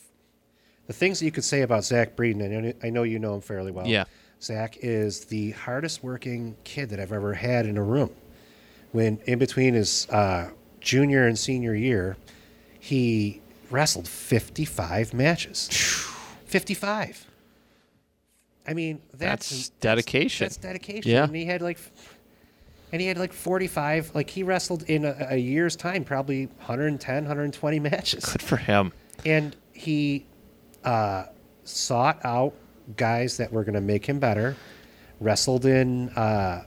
the 0.88 0.94
things 0.94 1.20
that 1.20 1.26
you 1.26 1.32
could 1.32 1.44
say 1.44 1.62
about 1.62 1.84
Zach 1.84 2.16
Breeden, 2.16 2.44
I 2.44 2.48
know, 2.48 2.74
I 2.84 2.90
know 2.90 3.04
you 3.04 3.20
know 3.20 3.36
him 3.36 3.42
fairly 3.42 3.72
well. 3.72 3.88
Yeah. 3.88 4.06
Zach 4.42 4.78
is 4.82 5.26
the 5.26 5.52
hardest 5.52 6.04
working 6.04 6.56
kid 6.64 6.90
that 6.90 7.00
I've 7.00 7.12
ever 7.12 7.34
had 7.34 7.66
in 7.66 7.78
a 7.78 7.84
room. 7.84 8.12
When 8.92 9.20
in 9.26 9.38
between 9.38 9.74
his 9.74 10.08
uh, 10.10 10.50
junior 10.80 11.28
and 11.28 11.38
senior 11.38 11.76
year, 11.76 12.18
he 12.80 13.42
wrestled 13.70 14.08
55 14.08 15.14
matches. 15.14 15.68
55. 16.46 17.29
I 18.70 18.74
mean, 18.76 19.02
that's, 19.14 19.50
That's 19.50 19.70
dedication. 19.82 20.46
That's 20.46 20.58
dedication. 20.58 21.12
Yeah. 21.12 21.24
And 21.24 21.36
he 21.36 21.46
had 21.46 21.62
like, 21.64 21.80
and 22.92 23.02
he 23.02 23.08
had 23.08 23.18
like 23.18 23.34
45. 23.34 24.12
Like 24.14 24.30
he 24.30 24.44
wrestled 24.44 24.84
in 24.84 25.06
a, 25.06 25.16
a 25.32 25.38
year's 25.38 25.76
time, 25.76 26.04
probably 26.04 26.46
110, 26.46 27.24
120 27.24 27.80
matches 27.80 28.26
Good 28.26 28.44
for 28.44 28.58
him. 28.58 28.94
and 29.26 29.56
he 29.74 30.28
uh, 30.84 31.26
sought 31.64 32.24
out 32.24 32.54
guys 32.96 33.38
that 33.38 33.52
were 33.52 33.64
going 33.64 33.74
to 33.74 33.82
make 33.82 34.06
him 34.06 34.20
better. 34.20 34.56
Wrestled 35.20 35.66
in 35.66 36.10
uh, 36.10 36.64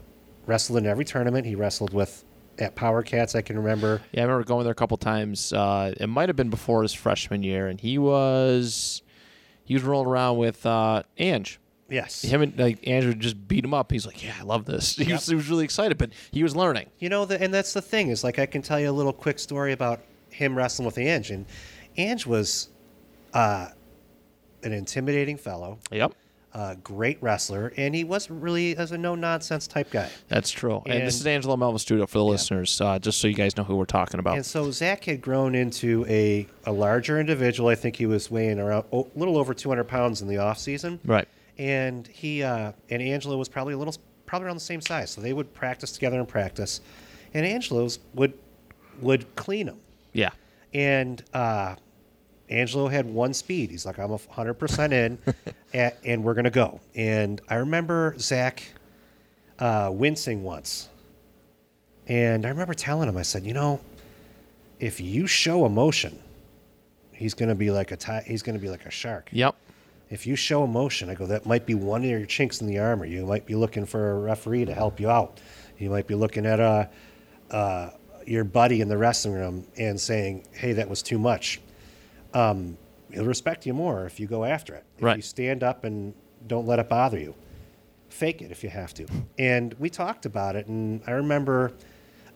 wrestled 0.47 0.79
in 0.79 0.87
every 0.87 1.05
tournament. 1.05 1.47
He 1.47 1.55
wrestled 1.55 1.95
with 1.95 2.25
at 2.59 2.75
Power 2.75 3.03
Cats. 3.03 3.35
I 3.35 3.43
can 3.43 3.57
remember. 3.57 4.03
Yeah, 4.13 4.23
I 4.23 4.25
remember 4.25 4.45
going 4.45 4.65
there 4.65 4.73
a 4.73 4.75
couple 4.75 4.97
times. 4.97 5.53
Uh, 5.53 5.95
it 5.97 6.09
might 6.09 6.29
have 6.29 6.37
been 6.37 6.51
before 6.51 6.83
his 6.83 6.93
freshman 6.93 7.43
year, 7.45 7.69
and 7.69 7.81
he 7.81 7.97
was 7.97 9.03
he 9.65 9.75
was 9.75 9.83
rolling 9.85 10.09
around 10.09 10.37
with 10.37 10.67
uh, 10.67 11.03
Ange. 11.17 11.59
Yes. 11.93 12.23
Him 12.23 12.43
and 12.43 12.59
like 12.59 12.87
Andrew 12.89 13.15
just 13.15 13.47
beat 13.47 13.65
him 13.65 13.75
up. 13.75 13.93
He's 13.93 14.07
like, 14.07 14.23
"Yeah, 14.25 14.35
I 14.41 14.43
love 14.43 14.65
this." 14.65 14.97
He, 15.03 15.13
was, 15.13 15.27
he 15.27 15.35
was 15.35 15.49
really 15.49 15.65
excited, 15.65 15.99
but 15.99 16.11
he 16.31 16.43
was 16.43 16.57
learning. 16.57 16.89
You 16.99 17.09
know, 17.09 17.25
the, 17.25 17.41
and 17.41 17.53
that's 17.53 17.73
the 17.73 17.83
thing 17.83 18.09
is 18.09 18.25
like 18.25 18.39
I 18.39 18.47
can 18.47 18.63
tell 18.63 18.81
you 18.81 18.91
a 18.91 18.93
little 18.93 19.13
quick 19.13 19.39
story 19.39 19.73
about 19.73 20.01
him 20.31 20.57
wrestling 20.57 20.87
with 20.87 20.97
Ange. 20.99 21.31
And 21.31 21.47
Ange 21.99 22.27
was 22.27 22.71
uh, 23.35 23.69
an 24.63 24.73
intimidating 24.73 25.37
fellow, 25.37 25.79
Yep, 25.91 26.15
a 26.55 26.77
great 26.77 27.19
wrestler, 27.23 27.73
and 27.77 27.95
he 27.95 28.05
wasn't 28.05 28.43
really 28.43 28.77
as 28.77 28.93
a 28.93 28.99
no 28.99 29.15
nonsense 29.15 29.67
type 29.67 29.91
guy. 29.91 30.09
that's 30.29 30.51
true. 30.51 30.83
And, 30.87 31.07
this 31.07 31.19
is 31.21 31.27
Angelo 31.27 31.57
Melva 31.57 31.81
Studio 31.81 32.07
for 32.07 32.19
the 32.19 32.25
listeners, 32.25 32.81
uh, 32.81 32.99
just 32.99 33.19
so 33.21 33.29
you 33.29 33.35
guys 33.35 33.57
know 33.57 33.65
who 33.65 33.77
we're 33.77 33.85
talking 33.85 34.21
about. 34.21 34.37
And 34.37 34.47
so 34.47 34.71
Zach 34.71 35.05
had 35.05 35.21
grown 35.21 35.55
into 35.55 36.05
a, 36.09 36.47
a 36.65 36.73
larger 36.73 37.19
individual. 37.21 37.69
I 37.69 37.75
think 37.75 37.97
he 37.97 38.07
was 38.07 38.31
weighing 38.31 38.59
around 38.59 38.85
a 38.93 39.03
little 39.15 39.37
over 39.39 39.53
200 39.55 39.85
pounds 39.85 40.23
in 40.23 40.29
the 40.29 40.39
off 40.39 40.59
season. 40.59 41.01
right. 41.05 41.29
And 41.63 42.09
he 42.09 42.43
uh, 42.43 42.73
and 42.91 43.01
Angelo 43.01 43.37
was 43.37 43.49
probably 43.49 43.75
a 43.75 43.79
little, 43.79 43.95
probably 44.27 44.47
around 44.47 44.57
the 44.57 44.61
same 44.61 44.81
size. 44.81 45.13
So 45.13 45.21
they 45.21 45.33
would 45.33 45.55
practice 45.55 45.93
together 45.93 46.19
in 46.19 46.27
practice, 46.27 46.81
and 47.35 47.47
Angelo's 47.47 48.01
would 48.15 48.33
would 49.01 49.33
clean 49.37 49.69
him. 49.69 49.79
Yeah. 50.13 50.31
And 50.75 51.23
uh, 51.33 51.77
Angelo 52.49 52.89
had 52.89 53.07
one 53.07 53.33
speed. 53.33 53.71
He's 53.71 53.87
like, 53.87 53.99
I'm 53.99 54.11
a 54.11 54.19
100% 54.19 54.93
in, 54.93 55.19
and, 55.73 55.93
and 56.05 56.25
we're 56.25 56.35
going 56.35 56.45
to 56.45 56.51
go. 56.51 56.81
And 56.95 57.41
I 57.49 57.57
remember 57.57 58.15
Zach 58.19 58.63
uh, 59.59 59.91
wincing 59.93 60.43
once. 60.43 60.89
And 62.09 62.45
I 62.45 62.49
remember 62.49 62.75
telling 62.75 63.09
him, 63.09 63.17
I 63.17 63.23
said, 63.23 63.45
you 63.45 63.55
know, 63.55 63.81
if 64.81 65.01
you 65.01 65.27
show 65.27 65.65
emotion, 65.65 66.19
he's 67.13 67.35
going 67.35 67.49
to 67.49 67.55
be 67.55 67.71
like 67.71 67.93
a 67.93 67.97
ti- 67.97 68.27
he's 68.27 68.43
going 68.43 68.57
to 68.57 68.61
be 68.61 68.69
like 68.69 68.85
a 68.87 68.91
shark. 68.91 69.29
Yep. 69.31 69.55
If 70.13 70.27
you 70.27 70.37
show 70.37 70.63
emotion, 70.63 71.09
I 71.09 71.15
go, 71.15 71.25
that 71.25 71.47
might 71.47 71.65
be 71.65 71.75
one 71.75 72.05
of 72.05 72.11
your 72.11 72.27
chinks 72.27 72.61
in 72.61 72.67
the 72.67 72.79
armor. 72.79 73.07
You 73.07 73.25
might 73.25 73.47
be 73.47 73.55
looking 73.55 73.87
for 73.87 74.11
a 74.11 74.19
referee 74.21 74.67
to 74.67 74.75
help 74.75 75.01
you 75.01 75.09
out. 75.09 75.41
You 75.79 75.89
might 75.89 76.07
be 76.07 76.15
looking 76.15 76.45
at 76.45 76.61
uh, 76.61 76.85
uh, 77.51 77.91
your 78.27 78.45
buddy 78.45 78.83
in 78.83 78.89
the 78.89 78.99
wrestling 78.99 79.33
room 79.33 79.67
and 79.79 79.99
saying, 79.99 80.45
hey, 80.53 80.75
that 80.75 80.91
was 80.91 81.03
too 81.03 81.19
much. 81.19 81.63
Um, 82.35 82.77
he'll 83.11 83.25
respect 83.25 83.65
you 83.65 83.73
more 83.73 84.05
if 84.05 84.21
you 84.21 84.27
go 84.27 84.45
after 84.45 84.75
it. 84.75 84.85
If 84.99 85.03
Right. 85.03 85.17
you 85.17 85.23
stand 85.23 85.63
up 85.63 85.85
and 85.85 86.13
don't 86.47 86.67
let 86.67 86.79
it 86.79 86.91
bother 86.91 87.19
you. 87.19 87.35
Fake 88.11 88.43
it 88.43 88.51
if 88.51 88.63
you 88.63 88.69
have 88.69 88.93
to. 88.93 89.07
And 89.39 89.73
we 89.79 89.89
talked 89.89 90.27
about 90.27 90.57
it, 90.57 90.67
and 90.67 91.01
I 91.07 91.13
remember 91.13 91.73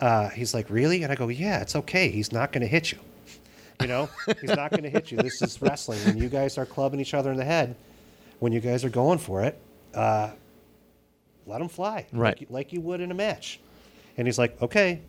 uh, 0.01 0.31
he's 0.31 0.55
like, 0.55 0.70
really? 0.70 1.03
And 1.03 1.12
I 1.12 1.14
go, 1.14 1.29
yeah, 1.29 1.61
it's 1.61 1.77
okay. 1.77 2.09
He's 2.09 2.33
not 2.33 2.53
going 2.53 2.62
to 2.62 2.66
hit 2.68 2.91
you. 2.91 2.99
You 3.81 3.89
know, 3.89 4.09
he's 4.41 4.51
not 4.57 4.70
going 4.70 4.83
to 4.85 4.91
hit 4.91 5.11
you. 5.11 5.18
This 5.18 5.43
is 5.43 5.61
wrestling. 5.61 5.99
When 6.07 6.16
you 6.18 6.29
guys 6.29 6.57
are 6.59 6.66
clubbing 6.66 7.01
each 7.01 7.14
other 7.14 7.31
in 7.31 7.37
the 7.37 7.45
head, 7.45 7.77
when 8.39 8.53
you 8.53 8.61
guys 8.61 8.85
are 8.85 8.89
going 8.91 9.18
for 9.18 9.43
it, 9.45 9.59
uh, 9.95 10.31
let 11.47 11.61
him 11.61 11.68
fly, 11.68 12.07
Right. 12.12 12.33
Like, 12.35 12.41
you- 12.41 12.47
like 12.51 12.72
you 12.72 12.81
would 12.81 13.01
in 13.01 13.11
a 13.11 13.14
match. 13.14 13.61
And 14.16 14.27
he's 14.27 14.39
like, 14.39 14.61
okay, 14.62 15.01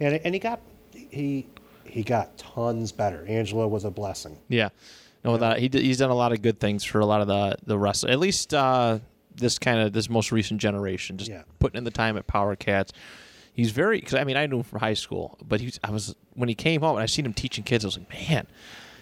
and 0.00 0.14
and 0.24 0.34
he 0.34 0.38
got 0.38 0.60
he 0.92 1.46
he 1.84 2.02
got 2.02 2.36
tons 2.38 2.90
better. 2.90 3.24
Angelo 3.28 3.68
was 3.68 3.84
a 3.84 3.90
blessing. 3.90 4.36
Yeah. 4.48 4.70
No, 5.24 5.36
that 5.36 5.58
he 5.58 5.68
he's 5.70 5.98
done 5.98 6.10
a 6.10 6.14
lot 6.14 6.32
of 6.32 6.40
good 6.40 6.58
things 6.58 6.82
for 6.84 7.00
a 7.00 7.06
lot 7.06 7.20
of 7.20 7.26
the 7.26 7.56
the 7.66 7.78
wrestlers. 7.78 8.12
At 8.12 8.18
least 8.18 8.54
uh, 8.54 8.98
this 9.34 9.58
kind 9.58 9.78
of 9.80 9.92
this 9.92 10.08
most 10.08 10.32
recent 10.32 10.58
generation, 10.60 11.18
just 11.18 11.30
Yeah. 11.30 11.42
putting 11.58 11.76
in 11.76 11.84
the 11.84 11.90
time 11.90 12.16
at 12.16 12.26
Power 12.26 12.56
Cats. 12.56 12.92
He's 13.56 13.70
very 13.72 13.98
because 13.98 14.14
I 14.14 14.24
mean 14.24 14.36
I 14.36 14.46
knew 14.46 14.58
him 14.58 14.62
from 14.62 14.80
high 14.80 14.94
school, 14.94 15.38
but 15.42 15.60
he's 15.60 15.80
I 15.82 15.90
was 15.90 16.14
when 16.34 16.48
he 16.48 16.54
came 16.54 16.82
home 16.82 16.96
and 16.96 17.02
I 17.02 17.06
seen 17.06 17.24
him 17.24 17.32
teaching 17.32 17.64
kids. 17.64 17.84
I 17.84 17.88
was 17.88 17.98
like, 17.98 18.10
man, 18.10 18.46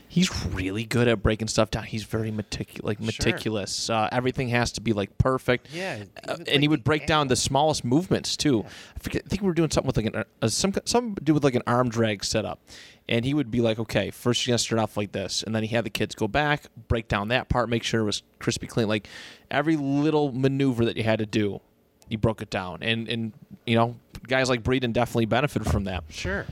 he's 0.06 0.46
really 0.46 0.84
good 0.84 1.08
at 1.08 1.20
breaking 1.24 1.48
stuff 1.48 1.72
down. 1.72 1.82
He's 1.82 2.04
very 2.04 2.30
meticulous. 2.30 2.84
Like 2.84 3.00
meticulous. 3.00 3.90
Uh, 3.90 4.08
everything 4.12 4.48
has 4.50 4.70
to 4.72 4.80
be 4.80 4.92
like 4.92 5.18
perfect. 5.18 5.68
Yeah, 5.72 6.04
Uh, 6.28 6.36
and 6.46 6.62
he 6.62 6.68
would 6.68 6.84
break 6.84 7.04
down 7.06 7.26
the 7.26 7.34
smallest 7.34 7.84
movements 7.84 8.36
too. 8.36 8.64
I, 8.64 8.98
forget, 9.00 9.22
I 9.26 9.28
think 9.28 9.42
we 9.42 9.48
were 9.48 9.54
doing 9.54 9.70
something 9.72 9.88
with 9.88 9.96
like 9.96 10.06
an 10.06 10.24
uh, 10.40 10.46
some 10.48 10.72
some 10.84 11.14
do 11.20 11.34
with 11.34 11.42
like 11.42 11.56
an 11.56 11.62
arm 11.66 11.88
drag 11.88 12.24
setup, 12.24 12.60
and 13.08 13.24
he 13.24 13.34
would 13.34 13.50
be 13.50 13.60
like, 13.60 13.80
okay, 13.80 14.10
first 14.12 14.46
you're 14.46 14.52
gonna 14.52 14.58
start 14.58 14.80
off 14.80 14.96
like 14.96 15.10
this, 15.10 15.42
and 15.42 15.52
then 15.52 15.64
he 15.64 15.74
had 15.74 15.84
the 15.84 15.90
kids 15.90 16.14
go 16.14 16.28
back, 16.28 16.66
break 16.86 17.08
down 17.08 17.26
that 17.28 17.48
part, 17.48 17.68
make 17.68 17.82
sure 17.82 18.02
it 18.02 18.04
was 18.04 18.22
crispy 18.38 18.68
clean. 18.68 18.86
Like 18.86 19.08
every 19.50 19.76
little 19.76 20.30
maneuver 20.30 20.84
that 20.84 20.96
you 20.96 21.02
had 21.02 21.18
to 21.18 21.26
do, 21.26 21.60
he 22.08 22.14
broke 22.14 22.40
it 22.40 22.50
down, 22.50 22.84
and 22.84 23.08
and 23.08 23.32
you 23.66 23.74
know 23.74 23.96
guys 24.26 24.48
like 24.48 24.62
Breeden 24.62 24.92
definitely 24.92 25.26
benefited 25.26 25.70
from 25.70 25.84
that. 25.84 26.04
Sure. 26.10 26.46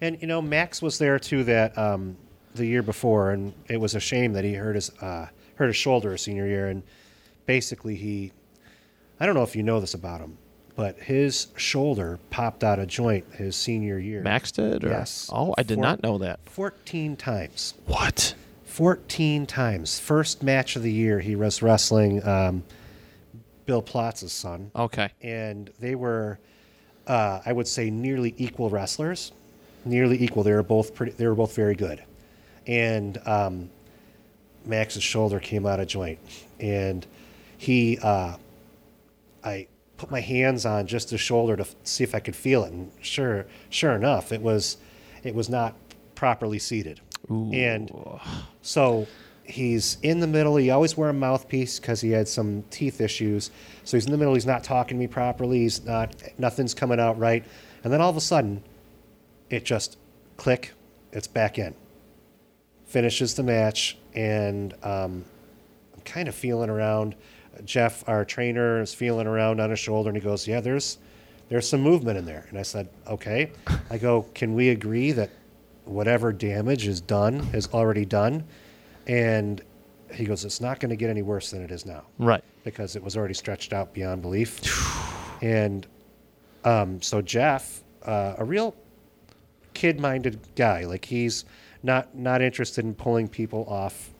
And 0.00 0.20
you 0.20 0.28
know, 0.28 0.42
Max 0.42 0.80
was 0.82 0.98
there 0.98 1.18
too 1.18 1.44
that 1.44 1.76
um, 1.78 2.16
the 2.54 2.66
year 2.66 2.82
before, 2.82 3.30
and 3.32 3.52
it 3.68 3.78
was 3.80 3.94
a 3.94 4.00
shame 4.00 4.32
that 4.34 4.44
he 4.44 4.54
hurt 4.54 4.74
his 4.74 4.90
uh, 5.00 5.28
hurt 5.56 5.66
his 5.68 5.76
shoulder 5.76 6.12
his 6.12 6.22
senior 6.22 6.46
year, 6.46 6.68
and 6.68 6.82
basically 7.46 7.94
he, 7.96 8.32
I 9.20 9.26
don't 9.26 9.34
know 9.34 9.42
if 9.42 9.56
you 9.56 9.62
know 9.62 9.80
this 9.80 9.94
about 9.94 10.20
him, 10.20 10.36
but 10.76 10.98
his 10.98 11.48
shoulder 11.56 12.18
popped 12.30 12.62
out 12.64 12.78
of 12.78 12.88
joint 12.88 13.24
his 13.34 13.56
senior 13.56 13.98
year. 13.98 14.22
Max 14.22 14.50
did, 14.52 14.84
or 14.84 14.88
Yes. 14.88 15.30
oh, 15.32 15.54
I 15.56 15.62
did 15.62 15.76
Four- 15.76 15.82
not 15.84 16.02
know 16.02 16.18
that. 16.18 16.40
Fourteen 16.46 17.16
times. 17.16 17.74
What? 17.86 18.34
14 18.64 19.46
times. 19.46 20.00
First 20.00 20.42
match 20.42 20.74
of 20.74 20.82
the 20.82 20.90
year, 20.90 21.20
he 21.20 21.36
was 21.36 21.62
wrestling 21.62 22.26
um, 22.26 22.64
Bill 23.66 23.80
Platz's 23.82 24.32
son. 24.32 24.72
Okay, 24.74 25.10
and 25.22 25.70
they 25.78 25.94
were, 25.94 26.40
uh, 27.06 27.40
I 27.44 27.52
would 27.52 27.68
say, 27.68 27.90
nearly 27.90 28.34
equal 28.38 28.70
wrestlers. 28.70 29.32
Nearly 29.84 30.22
equal. 30.22 30.42
They 30.42 30.52
were 30.52 30.62
both 30.62 30.94
pretty. 30.94 31.12
They 31.12 31.26
were 31.26 31.34
both 31.34 31.54
very 31.54 31.74
good, 31.74 32.02
and 32.66 33.20
um, 33.26 33.68
Max's 34.64 35.02
shoulder 35.02 35.38
came 35.38 35.66
out 35.66 35.78
of 35.78 35.88
joint, 35.88 36.18
and 36.58 37.06
he, 37.58 37.98
uh, 37.98 38.36
I 39.44 39.66
put 39.98 40.10
my 40.10 40.20
hands 40.20 40.64
on 40.64 40.86
just 40.86 41.10
his 41.10 41.20
shoulder 41.20 41.54
to 41.56 41.66
see 41.82 42.02
if 42.02 42.14
I 42.14 42.20
could 42.20 42.34
feel 42.34 42.64
it, 42.64 42.72
and 42.72 42.90
sure, 43.02 43.44
sure 43.68 43.92
enough, 43.92 44.32
it 44.32 44.40
was, 44.40 44.78
it 45.22 45.34
was 45.34 45.50
not 45.50 45.74
properly 46.14 46.58
seated, 46.58 47.00
and 47.28 47.90
so 48.62 49.06
he's 49.44 49.98
in 50.02 50.20
the 50.20 50.26
middle. 50.26 50.56
He 50.56 50.70
always 50.70 50.96
wore 50.96 51.10
a 51.10 51.12
mouthpiece 51.14 51.78
because 51.78 52.00
he 52.00 52.10
had 52.10 52.26
some 52.26 52.64
teeth 52.70 53.00
issues. 53.00 53.50
So 53.84 53.96
he's 53.96 54.06
in 54.06 54.12
the 54.12 54.18
middle. 54.18 54.34
He's 54.34 54.46
not 54.46 54.64
talking 54.64 54.96
to 54.96 55.00
me 55.00 55.06
properly. 55.06 55.60
He's 55.60 55.84
not. 55.84 56.14
Nothing's 56.38 56.74
coming 56.74 56.98
out 56.98 57.18
right. 57.18 57.44
And 57.82 57.92
then 57.92 58.00
all 58.00 58.10
of 58.10 58.16
a 58.16 58.20
sudden, 58.20 58.62
it 59.50 59.64
just 59.64 59.98
click. 60.36 60.72
It's 61.12 61.26
back 61.26 61.58
in. 61.58 61.74
Finishes 62.86 63.34
the 63.34 63.42
match, 63.42 63.96
and 64.14 64.72
um, 64.82 65.24
I'm 65.94 66.00
kind 66.04 66.28
of 66.28 66.34
feeling 66.34 66.70
around. 66.70 67.14
Jeff, 67.64 68.02
our 68.08 68.24
trainer, 68.24 68.80
is 68.80 68.92
feeling 68.92 69.26
around 69.26 69.60
on 69.60 69.70
his 69.70 69.78
shoulder, 69.78 70.08
and 70.08 70.16
he 70.16 70.22
goes, 70.22 70.48
"Yeah, 70.48 70.60
there's 70.60 70.98
there's 71.48 71.68
some 71.68 71.80
movement 71.80 72.18
in 72.18 72.24
there." 72.24 72.46
And 72.48 72.58
I 72.58 72.62
said, 72.62 72.88
"Okay." 73.06 73.52
I 73.90 73.98
go, 73.98 74.26
"Can 74.34 74.54
we 74.54 74.70
agree 74.70 75.12
that 75.12 75.30
whatever 75.84 76.32
damage 76.32 76.86
is 76.86 77.00
done 77.00 77.48
is 77.52 77.68
already 77.72 78.04
done?" 78.04 78.44
And 79.06 79.62
he 80.12 80.24
goes, 80.24 80.44
"It's 80.44 80.60
not 80.60 80.80
going 80.80 80.90
to 80.90 80.96
get 80.96 81.10
any 81.10 81.22
worse 81.22 81.50
than 81.50 81.62
it 81.62 81.70
is 81.70 81.84
now." 81.84 82.04
right. 82.18 82.44
because 82.64 82.96
it 82.96 83.02
was 83.02 83.16
already 83.16 83.34
stretched 83.34 83.72
out 83.72 83.92
beyond 83.92 84.22
belief. 84.22 84.60
and 85.42 85.86
um, 86.64 87.02
so 87.02 87.20
Jeff, 87.20 87.82
uh, 88.04 88.34
a 88.38 88.44
real, 88.44 88.74
kid-minded 89.74 90.38
guy. 90.56 90.84
Like 90.84 91.04
he's 91.04 91.44
not 91.82 92.16
not 92.16 92.42
interested 92.42 92.84
in 92.84 92.94
pulling 92.94 93.28
people 93.28 93.66
off 93.68 94.10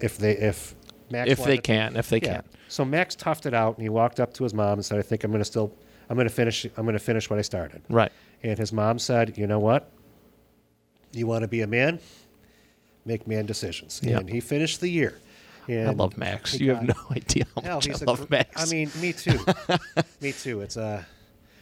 if 0.00 0.18
they 0.18 0.32
if 0.32 0.74
Max 1.10 1.30
if 1.30 1.44
they 1.44 1.58
can, 1.58 1.96
if 1.96 2.08
they 2.08 2.20
yeah. 2.20 2.34
can. 2.34 2.44
So 2.68 2.84
Max 2.84 3.14
toughed 3.14 3.46
it 3.46 3.54
out 3.54 3.76
and 3.76 3.82
he 3.82 3.88
walked 3.88 4.20
up 4.20 4.34
to 4.34 4.44
his 4.44 4.52
mom 4.54 4.74
and 4.74 4.84
said, 4.84 4.98
"I 4.98 5.02
think 5.02 5.24
I'm 5.24 5.30
going 5.30 5.40
to 5.40 5.44
still 5.44 5.72
I'm 6.08 6.16
going 6.16 6.28
to 6.28 6.34
finish 6.34 6.66
I'm 6.76 6.84
going 6.84 6.94
to 6.94 6.98
finish 6.98 7.30
what 7.30 7.38
I 7.38 7.42
started." 7.42 7.82
Right. 7.88 8.12
And 8.42 8.58
his 8.58 8.72
mom 8.72 8.98
said, 8.98 9.38
"You 9.38 9.46
know 9.46 9.58
what? 9.58 9.90
You 11.12 11.26
want 11.26 11.42
to 11.42 11.48
be 11.48 11.62
a 11.62 11.66
man? 11.66 12.00
Make 13.04 13.26
man 13.26 13.46
decisions." 13.46 14.00
Yeah. 14.02 14.18
And 14.18 14.28
he 14.30 14.40
finished 14.40 14.80
the 14.80 14.88
year. 14.88 15.18
And 15.66 15.88
I 15.88 15.92
love 15.92 16.18
Max. 16.18 16.60
You 16.60 16.74
have 16.74 16.82
no 16.82 16.94
idea 17.10 17.44
how 17.54 17.62
Hell, 17.62 17.76
much 17.76 17.88
I 18.02 18.04
love 18.04 18.20
gr- 18.28 18.36
Max. 18.36 18.62
I 18.62 18.66
mean, 18.74 18.90
me 19.00 19.12
too. 19.14 19.38
me 20.20 20.32
too. 20.32 20.60
It's 20.60 20.76
uh 20.76 21.02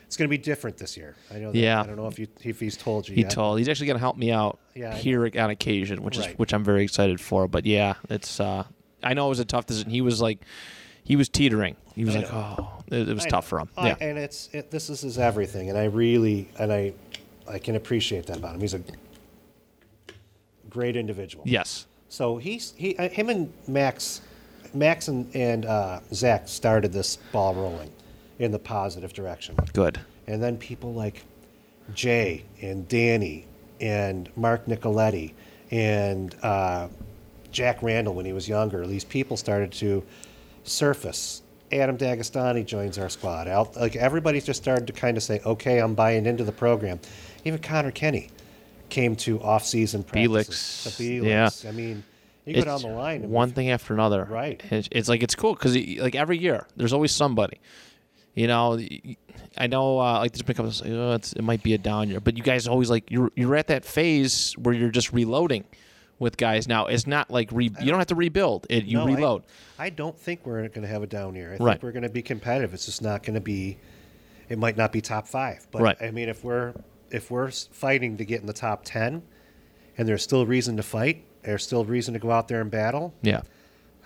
it's 0.06 0.16
going 0.18 0.28
to 0.28 0.30
be 0.30 0.42
different 0.42 0.76
this 0.76 0.94
year. 0.96 1.14
I 1.34 1.38
know. 1.38 1.52
That, 1.52 1.58
Yeah. 1.58 1.80
I 1.80 1.86
don't 1.86 1.96
know 1.96 2.06
if 2.08 2.18
you 2.18 2.26
if 2.42 2.60
he's 2.60 2.76
told 2.76 3.08
you 3.08 3.14
he 3.14 3.22
yet. 3.22 3.30
told 3.30 3.58
he's 3.58 3.68
actually 3.68 3.86
going 3.86 3.96
to 3.96 4.00
help 4.00 4.16
me 4.16 4.30
out 4.32 4.58
Yeah, 4.74 4.94
here 4.94 5.24
on 5.38 5.50
occasion, 5.50 6.02
which 6.02 6.18
is 6.18 6.26
which 6.36 6.52
I'm 6.52 6.64
very 6.64 6.82
excited 6.82 7.20
for. 7.20 7.46
But 7.48 7.64
yeah, 7.64 7.94
it's 8.10 8.40
uh, 8.40 8.64
I 9.02 9.14
know 9.14 9.26
it 9.26 9.30
was 9.30 9.38
a 9.40 9.44
tough 9.44 9.66
decision. 9.66 9.90
He 9.90 10.00
was 10.02 10.20
like, 10.20 10.40
he 11.04 11.14
was 11.16 11.28
teetering. 11.28 11.76
He 11.94 12.04
was 12.04 12.14
I 12.16 12.18
like, 12.20 12.32
know. 12.32 12.54
oh, 12.58 12.82
it, 12.94 13.08
it 13.08 13.14
was 13.14 13.24
I 13.26 13.28
tough 13.30 13.44
know. 13.44 13.48
for 13.48 13.58
him. 13.60 13.68
I- 13.76 13.86
yeah, 13.88 13.96
and 14.00 14.18
it's 14.18 14.48
it, 14.52 14.70
this 14.72 14.90
is 14.90 15.00
his 15.02 15.16
everything, 15.18 15.70
and 15.70 15.78
I 15.78 15.84
really 15.84 16.48
and 16.58 16.72
I 16.72 16.92
I 17.48 17.58
can 17.60 17.76
appreciate 17.76 18.26
that 18.26 18.36
about 18.38 18.54
him. 18.56 18.60
He's 18.62 18.74
a 18.74 18.80
great 20.72 20.96
individual. 20.96 21.44
yes, 21.46 21.86
So 22.08 22.38
he's 22.38 22.72
he 22.76 22.96
uh, 22.96 23.08
him 23.10 23.28
and 23.28 23.52
Max, 23.68 24.22
Max 24.74 25.08
and 25.08 25.28
and 25.36 25.66
uh, 25.66 26.00
Zach 26.14 26.48
started 26.48 26.92
this 26.92 27.16
ball 27.32 27.54
rolling 27.54 27.90
in 28.38 28.50
the 28.52 28.58
positive 28.58 29.12
direction, 29.12 29.54
good. 29.74 30.00
and 30.26 30.42
then 30.42 30.56
people 30.56 30.92
like 30.94 31.24
Jay 31.94 32.44
and 32.62 32.88
Danny 32.88 33.44
and 33.80 34.30
Mark 34.36 34.66
Nicoletti 34.66 35.32
and 35.70 36.34
uh, 36.42 36.88
Jack 37.50 37.82
Randall 37.82 38.14
when 38.14 38.24
he 38.24 38.32
was 38.32 38.48
younger. 38.48 38.86
These 38.86 39.04
people 39.04 39.36
started 39.36 39.70
to 39.72 40.02
surface. 40.64 41.42
Adam 41.70 41.96
D'Agostani 41.96 42.64
joins 42.66 42.98
our 42.98 43.08
squad. 43.08 43.46
Like 43.76 43.96
everybody's 43.96 44.44
just 44.44 44.62
started 44.62 44.86
to 44.86 44.92
kind 44.92 45.16
of 45.16 45.22
say, 45.22 45.40
"Okay, 45.44 45.78
I'm 45.80 45.94
buying 45.94 46.26
into 46.26 46.44
the 46.44 46.52
program." 46.52 46.98
Even 47.44 47.60
Connor 47.60 47.90
Kenny 47.90 48.28
came 48.92 49.16
to 49.16 49.40
off-season 49.42 50.04
practices. 50.04 50.96
Belix, 51.00 51.24
yeah. 51.24 51.48
I 51.68 51.72
mean, 51.72 52.04
you 52.44 52.54
go 52.54 52.64
down 52.64 52.82
the 52.82 52.88
line. 52.88 53.28
one 53.30 53.50
thing 53.50 53.70
after 53.70 53.94
another. 53.94 54.24
Right. 54.24 54.62
It's, 54.70 54.88
it's 54.92 55.08
like 55.08 55.22
it's 55.22 55.34
cool 55.34 55.54
because 55.54 55.74
like 55.98 56.14
every 56.14 56.36
year 56.38 56.66
there's 56.76 56.92
always 56.92 57.10
somebody. 57.10 57.58
You 58.34 58.46
know, 58.46 58.78
I 59.58 59.66
know 59.66 59.98
uh, 59.98 60.18
like 60.20 60.32
there's 60.32 60.42
been 60.42 60.52
a 60.52 60.56
couple. 60.56 60.70
Of, 60.70 60.82
oh, 60.86 61.12
it's, 61.14 61.32
it 61.32 61.42
might 61.42 61.62
be 61.62 61.74
a 61.74 61.78
down 61.78 62.08
year, 62.10 62.20
but 62.20 62.36
you 62.36 62.42
guys 62.42 62.68
always 62.68 62.90
like 62.90 63.10
you're 63.10 63.30
you're 63.34 63.56
at 63.56 63.66
that 63.68 63.84
phase 63.84 64.52
where 64.58 64.74
you're 64.74 64.90
just 64.90 65.12
reloading 65.12 65.64
with 66.18 66.36
guys. 66.36 66.68
Now 66.68 66.86
it's 66.86 67.06
not 67.06 67.30
like 67.30 67.50
re, 67.52 67.70
you 67.80 67.86
don't 67.90 67.98
have 67.98 68.06
to 68.08 68.14
rebuild. 68.14 68.66
It 68.70 68.84
you 68.84 68.98
No, 68.98 69.04
I- 69.04 69.14
reload. 69.14 69.42
I, 69.78 69.90
don't 69.90 70.16
think 70.16 70.46
we're 70.46 70.60
going 70.68 70.82
to 70.82 70.86
have 70.86 71.02
a 71.02 71.06
down 71.06 71.34
year. 71.34 71.48
I 71.58 71.62
Right. 71.62 71.72
think 71.72 71.82
we're 71.82 71.92
going 71.92 72.04
to 72.04 72.08
be 72.08 72.22
competitive. 72.22 72.72
It's 72.72 72.86
just 72.86 73.02
not 73.02 73.22
going 73.24 73.34
to 73.34 73.40
be. 73.40 73.78
It 74.48 74.58
might 74.58 74.76
not 74.76 74.92
be 74.92 75.00
top 75.00 75.26
five, 75.26 75.66
but 75.72 75.82
Right. 75.82 75.96
I 76.00 76.10
mean, 76.10 76.28
if 76.28 76.44
we're 76.44 76.74
if 77.12 77.30
we're 77.30 77.50
fighting 77.50 78.16
to 78.16 78.24
get 78.24 78.40
in 78.40 78.46
the 78.46 78.52
top 78.52 78.82
ten, 78.84 79.22
and 79.96 80.08
there's 80.08 80.22
still 80.22 80.44
reason 80.46 80.76
to 80.78 80.82
fight, 80.82 81.24
there's 81.42 81.62
still 81.64 81.84
reason 81.84 82.14
to 82.14 82.20
go 82.20 82.30
out 82.30 82.48
there 82.48 82.60
and 82.60 82.70
battle, 82.70 83.14
yeah, 83.22 83.42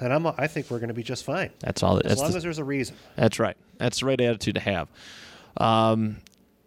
and 0.00 0.12
I'm 0.12 0.26
I 0.26 0.46
think 0.46 0.70
we're 0.70 0.78
going 0.78 0.88
to 0.88 0.94
be 0.94 1.02
just 1.02 1.24
fine. 1.24 1.50
that's 1.61 1.82
all. 1.82 1.96
As 1.98 2.02
That's 2.04 2.20
long 2.20 2.30
the- 2.32 2.36
as 2.38 2.42
there's 2.42 2.59
a 2.59 2.64
reason. 2.64 2.96
That's 3.16 3.38
right. 3.38 3.57
That's 3.78 4.00
the 4.00 4.07
right 4.07 4.20
attitude 4.20 4.54
to 4.57 4.61
have. 4.61 4.88
Um, 5.59 6.18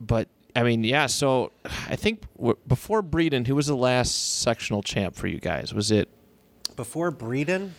but 0.01 0.27
I 0.55 0.63
mean, 0.63 0.83
yeah. 0.83 1.05
So 1.07 1.51
I 1.87 1.95
think 1.95 2.21
w- 2.37 2.57
before 2.67 3.03
Breeden, 3.03 3.45
who 3.47 3.55
was 3.55 3.67
the 3.67 3.75
last 3.75 4.39
sectional 4.41 4.81
champ 4.83 5.15
for 5.15 5.27
you 5.27 5.39
guys? 5.39 5.73
Was 5.73 5.91
it, 5.91 6.09
Before 6.75 7.11
Breeden, 7.11 7.71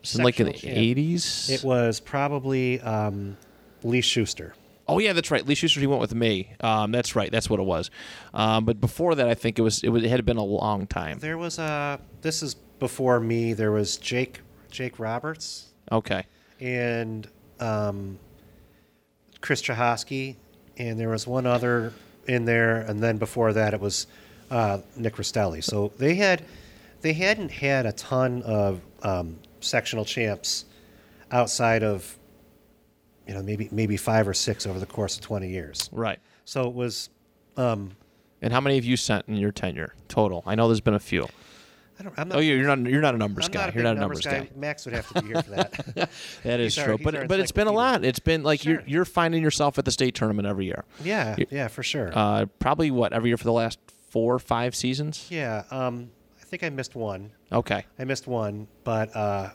was 0.00 0.14
it 0.18 0.22
like 0.24 0.40
in 0.40 0.46
the 0.46 0.52
champ. 0.52 0.76
eighties? 0.76 1.50
it 1.50 1.62
was 1.64 2.00
probably 2.00 2.80
um, 2.80 3.36
Lee 3.82 4.00
Schuster. 4.00 4.54
Oh 4.86 4.98
yeah, 4.98 5.12
that's 5.14 5.30
right. 5.30 5.46
Lee 5.46 5.54
Schuster, 5.54 5.80
he 5.80 5.86
went 5.86 6.00
with 6.00 6.14
me. 6.14 6.52
Um, 6.60 6.92
that's 6.92 7.16
right. 7.16 7.30
That's 7.30 7.48
what 7.48 7.58
it 7.60 7.64
was. 7.64 7.90
Um, 8.34 8.64
but 8.64 8.80
before 8.80 9.14
that, 9.14 9.28
I 9.28 9.34
think 9.34 9.58
it 9.58 9.62
was 9.62 9.82
it, 9.82 9.88
was, 9.88 10.02
it 10.02 10.10
had 10.10 10.24
been 10.26 10.36
a 10.36 10.44
long 10.44 10.86
time. 10.86 11.18
There 11.20 11.38
was 11.38 11.58
a. 11.58 11.98
This 12.20 12.42
is 12.42 12.54
before 12.54 13.18
me. 13.20 13.52
There 13.54 13.72
was 13.72 13.96
Jake 13.96 14.40
Jake 14.70 14.98
Roberts. 14.98 15.70
Okay. 15.92 16.24
and 16.60 17.28
um, 17.60 18.18
Chris 19.40 19.60
Chahosky, 19.62 20.36
and 20.78 20.98
there 20.98 21.10
was 21.10 21.26
one 21.26 21.46
other 21.46 21.92
in 22.26 22.44
there, 22.46 22.78
and 22.80 23.02
then 23.02 23.18
before 23.18 23.52
that 23.52 23.74
it 23.74 23.80
was 23.80 24.06
uh, 24.50 24.78
Nick 24.96 25.16
Rostelli. 25.16 25.62
So 25.62 25.92
they 25.98 26.14
had 26.14 26.42
they 27.02 27.12
hadn't 27.12 27.50
had 27.50 27.86
a 27.86 27.92
ton 27.92 28.42
of 28.42 28.80
um, 29.02 29.38
sectional 29.60 30.04
champs 30.04 30.64
outside 31.30 31.82
of 31.82 32.18
you 33.26 33.34
know 33.34 33.42
maybe 33.42 33.68
maybe 33.72 33.96
five 33.96 34.26
or 34.28 34.34
six 34.34 34.66
over 34.66 34.78
the 34.78 34.86
course 34.86 35.16
of 35.16 35.22
twenty 35.22 35.48
years. 35.48 35.88
Right. 35.92 36.18
So 36.44 36.68
it 36.68 36.74
was 36.74 37.08
um, 37.56 37.92
And 38.42 38.52
how 38.52 38.60
many 38.60 38.74
have 38.76 38.84
you 38.84 38.96
sent 38.96 39.26
in 39.28 39.36
your 39.36 39.52
tenure 39.52 39.94
total? 40.08 40.42
I 40.46 40.54
know 40.54 40.68
there's 40.68 40.80
been 40.80 40.94
a 40.94 41.00
few. 41.00 41.26
I 41.98 42.02
don't 42.02 42.18
I'm 42.18 42.28
not. 42.28 42.38
Oh, 42.38 42.40
you're 42.40 42.56
you're 42.56 42.66
not 42.76 42.90
you're 42.90 43.00
not 43.00 43.14
a 43.14 43.18
numbers 43.18 43.46
I'm 43.46 43.52
guy. 43.52 43.60
not 43.66 43.70
a 43.70 43.74
you're 43.74 43.84
not 43.84 43.96
a 43.96 44.00
numbers 44.00 44.24
numbers 44.26 44.48
guy. 44.50 44.58
Max 44.58 44.84
would 44.84 44.94
have 44.94 45.08
to 45.10 45.22
be 45.22 45.28
here 45.28 45.42
for 45.42 45.50
that. 45.50 46.10
That 46.42 46.58
is 46.60 46.76
our- 46.76 46.84
true. 46.86 46.98
But 47.02 47.28
but 47.28 47.38
it's 47.40 47.52
been 47.52 47.68
a 47.68 47.72
lot. 47.72 48.04
It's 48.04 48.18
been 48.18 48.42
like 48.42 48.64
you're 48.64 48.82
you're 48.86 49.04
finding 49.04 49.42
yourself 49.42 49.78
at 49.78 49.84
the 49.84 49.92
state 49.92 50.14
tournament 50.16 50.46
every 50.48 50.64
year. 50.66 50.84
yeah, 51.04 51.36
yeah, 51.50 51.68
for 51.68 51.82
sure. 51.84 52.10
Uh, 52.12 52.46
probably 52.58 52.90
what 52.90 53.12
every 53.12 53.30
year 53.30 53.36
for 53.36 53.44
the 53.44 53.52
last 53.52 53.78
four 54.10 54.34
or 54.34 54.38
five 54.40 54.74
seasons. 54.74 55.28
yeah, 55.30 55.62
um, 55.70 56.10
I 56.40 56.44
think 56.44 56.64
I 56.64 56.68
missed 56.68 56.94
one. 56.96 57.30
Okay. 57.52 57.84
I 57.98 58.04
missed 58.04 58.26
one, 58.26 58.66
but 58.82 59.14
uh, 59.14 59.50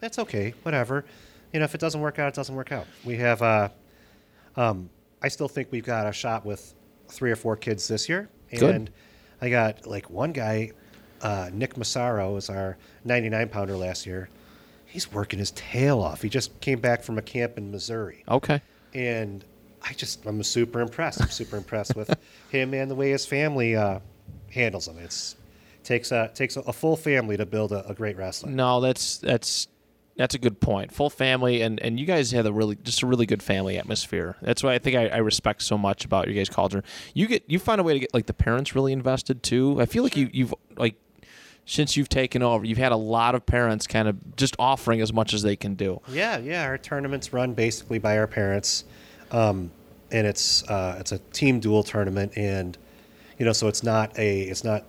that's 0.00 0.18
okay. 0.18 0.54
Whatever. 0.62 1.04
You 1.52 1.58
know, 1.58 1.64
if 1.64 1.74
it 1.74 1.80
doesn't 1.80 2.00
work 2.00 2.18
out, 2.18 2.28
it 2.28 2.34
doesn't 2.34 2.54
work 2.54 2.72
out. 2.72 2.86
We 3.04 3.16
have. 3.16 3.42
Uh, 3.42 3.68
um, 4.56 4.90
I 5.22 5.28
still 5.28 5.48
think 5.48 5.68
we've 5.70 5.84
got 5.84 6.06
a 6.06 6.12
shot 6.12 6.44
with 6.44 6.74
three 7.08 7.30
or 7.30 7.36
four 7.36 7.56
kids 7.56 7.86
this 7.88 8.08
year, 8.08 8.28
Good. 8.56 8.74
and 8.74 8.90
I 9.40 9.50
got 9.50 9.86
like 9.86 10.08
one 10.10 10.32
guy, 10.32 10.72
uh, 11.22 11.50
Nick 11.52 11.76
Massaro, 11.76 12.36
is 12.36 12.48
our 12.48 12.76
99 13.04 13.48
pounder 13.48 13.76
last 13.76 14.06
year. 14.06 14.28
He's 14.86 15.12
working 15.12 15.38
his 15.38 15.50
tail 15.52 16.00
off. 16.00 16.22
He 16.22 16.28
just 16.28 16.58
came 16.60 16.80
back 16.80 17.02
from 17.02 17.18
a 17.18 17.22
camp 17.22 17.58
in 17.58 17.70
Missouri, 17.70 18.24
Okay. 18.28 18.60
and 18.94 19.44
I 19.82 19.92
just 19.92 20.24
I'm 20.26 20.42
super 20.42 20.80
impressed. 20.80 21.20
I'm 21.20 21.28
super 21.30 21.56
impressed 21.56 21.94
with 21.96 22.12
him 22.50 22.74
and 22.74 22.90
the 22.90 22.94
way 22.94 23.10
his 23.10 23.26
family 23.26 23.76
uh, 23.76 24.00
handles 24.52 24.88
him. 24.88 24.98
It's 24.98 25.36
takes 25.84 26.12
a 26.12 26.30
takes 26.34 26.56
a, 26.56 26.60
a 26.62 26.72
full 26.72 26.96
family 26.96 27.36
to 27.36 27.46
build 27.46 27.72
a, 27.72 27.86
a 27.88 27.94
great 27.94 28.16
wrestler. 28.16 28.50
No, 28.50 28.80
that's 28.80 29.18
that's 29.18 29.68
that's 30.20 30.34
a 30.34 30.38
good 30.38 30.60
point. 30.60 30.92
Full 30.92 31.08
family, 31.08 31.62
and 31.62 31.80
and 31.80 31.98
you 31.98 32.04
guys 32.04 32.30
have 32.32 32.44
a 32.44 32.52
really 32.52 32.76
just 32.76 33.02
a 33.02 33.06
really 33.06 33.24
good 33.24 33.42
family 33.42 33.78
atmosphere. 33.78 34.36
That's 34.42 34.62
why 34.62 34.74
I 34.74 34.78
think 34.78 34.94
I, 34.94 35.08
I 35.08 35.16
respect 35.16 35.62
so 35.62 35.78
much 35.78 36.04
about 36.04 36.26
your 36.26 36.36
guys' 36.36 36.50
culture. 36.50 36.84
You 37.14 37.26
get 37.26 37.42
you 37.46 37.58
find 37.58 37.80
a 37.80 37.84
way 37.84 37.94
to 37.94 38.00
get 38.00 38.12
like 38.12 38.26
the 38.26 38.34
parents 38.34 38.74
really 38.74 38.92
invested 38.92 39.42
too. 39.42 39.80
I 39.80 39.86
feel 39.86 40.02
like 40.02 40.18
you 40.18 40.28
you've 40.30 40.54
like 40.76 40.96
since 41.64 41.96
you've 41.96 42.10
taken 42.10 42.42
over, 42.42 42.66
you've 42.66 42.76
had 42.76 42.92
a 42.92 42.96
lot 42.96 43.34
of 43.34 43.46
parents 43.46 43.86
kind 43.86 44.08
of 44.08 44.36
just 44.36 44.56
offering 44.58 45.00
as 45.00 45.10
much 45.10 45.32
as 45.32 45.40
they 45.40 45.56
can 45.56 45.74
do. 45.74 46.02
Yeah, 46.06 46.36
yeah. 46.36 46.64
Our 46.64 46.76
tournaments 46.76 47.32
run 47.32 47.54
basically 47.54 47.98
by 47.98 48.18
our 48.18 48.26
parents, 48.26 48.84
um, 49.30 49.70
and 50.10 50.26
it's 50.26 50.68
uh, 50.68 50.98
it's 51.00 51.12
a 51.12 51.18
team 51.32 51.60
duel 51.60 51.82
tournament, 51.82 52.36
and 52.36 52.76
you 53.38 53.46
know, 53.46 53.54
so 53.54 53.68
it's 53.68 53.82
not 53.82 54.18
a 54.18 54.42
it's 54.42 54.64
not 54.64 54.84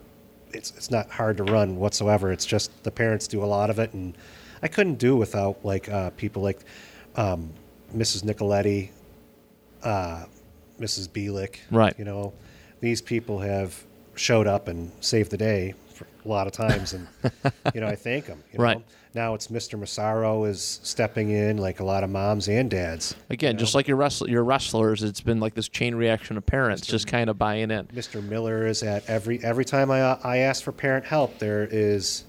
it's 0.51 0.71
it's 0.71 0.91
not 0.91 1.09
hard 1.09 1.37
to 1.37 1.45
run 1.45 1.77
whatsoever. 1.77 2.33
It's 2.33 2.45
just 2.45 2.83
the 2.83 2.91
parents 2.91 3.29
do 3.29 3.41
a 3.41 3.47
lot 3.47 3.69
of 3.69 3.79
it, 3.79 3.93
and 3.93 4.13
I 4.63 4.67
couldn't 4.67 4.95
do 4.95 5.15
without 5.15 5.63
like 5.63 5.89
uh, 5.89 6.11
people 6.11 6.41
like 6.41 6.59
um, 7.15 7.51
Mrs. 7.95 8.23
Nicoletti, 8.23 8.89
uh, 9.83 10.25
Mrs. 10.79 11.09
Bielik. 11.09 11.57
Right. 11.71 11.97
You 11.97 12.05
know, 12.05 12.33
these 12.79 13.01
people 13.01 13.39
have 13.39 13.83
showed 14.15 14.47
up 14.47 14.67
and 14.67 14.91
saved 15.01 15.31
the 15.31 15.37
day 15.37 15.73
a 16.25 16.27
lot 16.27 16.47
of 16.47 16.53
times, 16.53 16.93
and 16.93 17.07
you 17.73 17.81
know, 17.81 17.87
I 17.87 17.95
thank 17.95 18.25
them. 18.25 18.43
You 18.53 18.59
Right. 18.59 18.77
Know? 18.77 18.83
Now 19.13 19.33
it's 19.33 19.47
Mr. 19.47 19.77
Massaro 19.77 20.45
is 20.45 20.79
stepping 20.83 21.31
in, 21.31 21.57
like 21.57 21.81
a 21.81 21.83
lot 21.83 22.05
of 22.05 22.09
moms 22.09 22.47
and 22.47 22.69
dads. 22.71 23.13
Again, 23.29 23.57
just 23.57 23.75
like 23.75 23.85
your 23.85 23.97
wrestler, 23.97 24.29
your 24.29 24.43
wrestlers, 24.45 25.03
it's 25.03 25.19
been 25.19 25.41
like 25.41 25.53
this 25.53 25.67
chain 25.67 25.95
reaction 25.95 26.37
of 26.37 26.45
parents 26.45 26.87
just 26.87 27.07
kind 27.07 27.29
of 27.29 27.37
buying 27.37 27.71
in. 27.71 27.87
Mr. 27.87 28.23
Miller 28.23 28.65
is 28.65 28.83
at 28.83 29.09
every 29.09 29.43
every 29.43 29.65
time 29.65 29.91
I 29.91 29.99
I 30.23 30.37
ask 30.37 30.63
for 30.63 30.71
parent 30.71 31.03
help, 31.05 31.39
there 31.39 31.67
is 31.69 32.23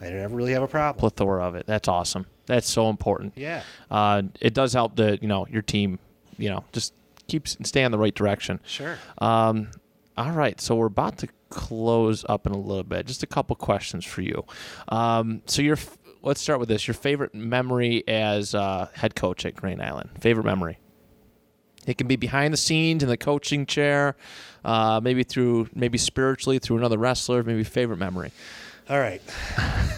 I 0.00 0.08
never 0.10 0.34
really 0.34 0.52
have 0.52 0.62
a 0.62 0.68
problem. 0.68 0.98
Plethora 1.00 1.46
of 1.46 1.54
it. 1.54 1.66
That's 1.66 1.88
awesome. 1.88 2.26
That's 2.46 2.68
so 2.68 2.88
important. 2.88 3.34
Yeah. 3.36 3.62
Uh, 3.90 4.22
it 4.40 4.54
does 4.54 4.72
help 4.72 4.96
the 4.96 5.18
you 5.20 5.28
know 5.28 5.46
your 5.48 5.62
team, 5.62 5.98
you 6.38 6.48
know, 6.48 6.64
just 6.72 6.94
keeps 7.28 7.56
stay 7.62 7.82
in 7.84 7.92
the 7.92 7.98
right 7.98 8.14
direction. 8.14 8.60
Sure. 8.64 8.98
Um, 9.18 9.70
all 10.16 10.32
right, 10.32 10.60
so 10.60 10.74
we're 10.74 10.86
about 10.86 11.18
to 11.18 11.28
close 11.48 12.24
up 12.28 12.46
in 12.46 12.52
a 12.52 12.58
little 12.58 12.84
bit. 12.84 13.06
Just 13.06 13.22
a 13.22 13.26
couple 13.26 13.56
questions 13.56 14.04
for 14.04 14.22
you. 14.22 14.44
Um, 14.88 15.42
so 15.46 15.62
your 15.62 15.76
f- 15.76 15.96
let's 16.22 16.40
start 16.40 16.60
with 16.60 16.68
this. 16.68 16.86
Your 16.86 16.94
favorite 16.94 17.34
memory 17.34 18.04
as 18.06 18.54
uh, 18.54 18.88
head 18.94 19.14
coach 19.14 19.46
at 19.46 19.54
Grand 19.54 19.80
Island. 19.82 20.10
Favorite 20.20 20.44
memory. 20.44 20.78
It 21.86 21.96
can 21.96 22.06
be 22.06 22.16
behind 22.16 22.52
the 22.52 22.58
scenes 22.58 23.02
in 23.02 23.08
the 23.08 23.16
coaching 23.16 23.64
chair, 23.64 24.14
uh, 24.64 25.00
maybe 25.02 25.22
through 25.22 25.68
maybe 25.74 25.96
spiritually 25.96 26.58
through 26.58 26.76
another 26.76 26.98
wrestler, 26.98 27.42
maybe 27.42 27.64
favorite 27.64 27.96
memory. 27.98 28.32
All 28.90 28.98
right. 28.98 29.22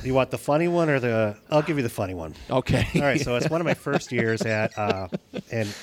You 0.05 0.13
want 0.13 0.31
the 0.31 0.37
funny 0.37 0.69
one 0.69 0.91
or 0.91 1.01
the? 1.01 1.35
I'll 1.51 1.63
give 1.63 1.79
you 1.79 1.83
the 1.83 1.89
funny 1.89 2.13
one. 2.13 2.35
Okay. 2.51 2.87
All 2.97 3.01
right. 3.01 3.19
So 3.19 3.37
it's 3.37 3.49
one 3.49 3.63
of 3.63 3.65
my 3.65 3.73
first 3.89 4.13
years 4.13 4.43
at, 4.43 4.77
uh, 4.77 5.09
and 5.51 5.75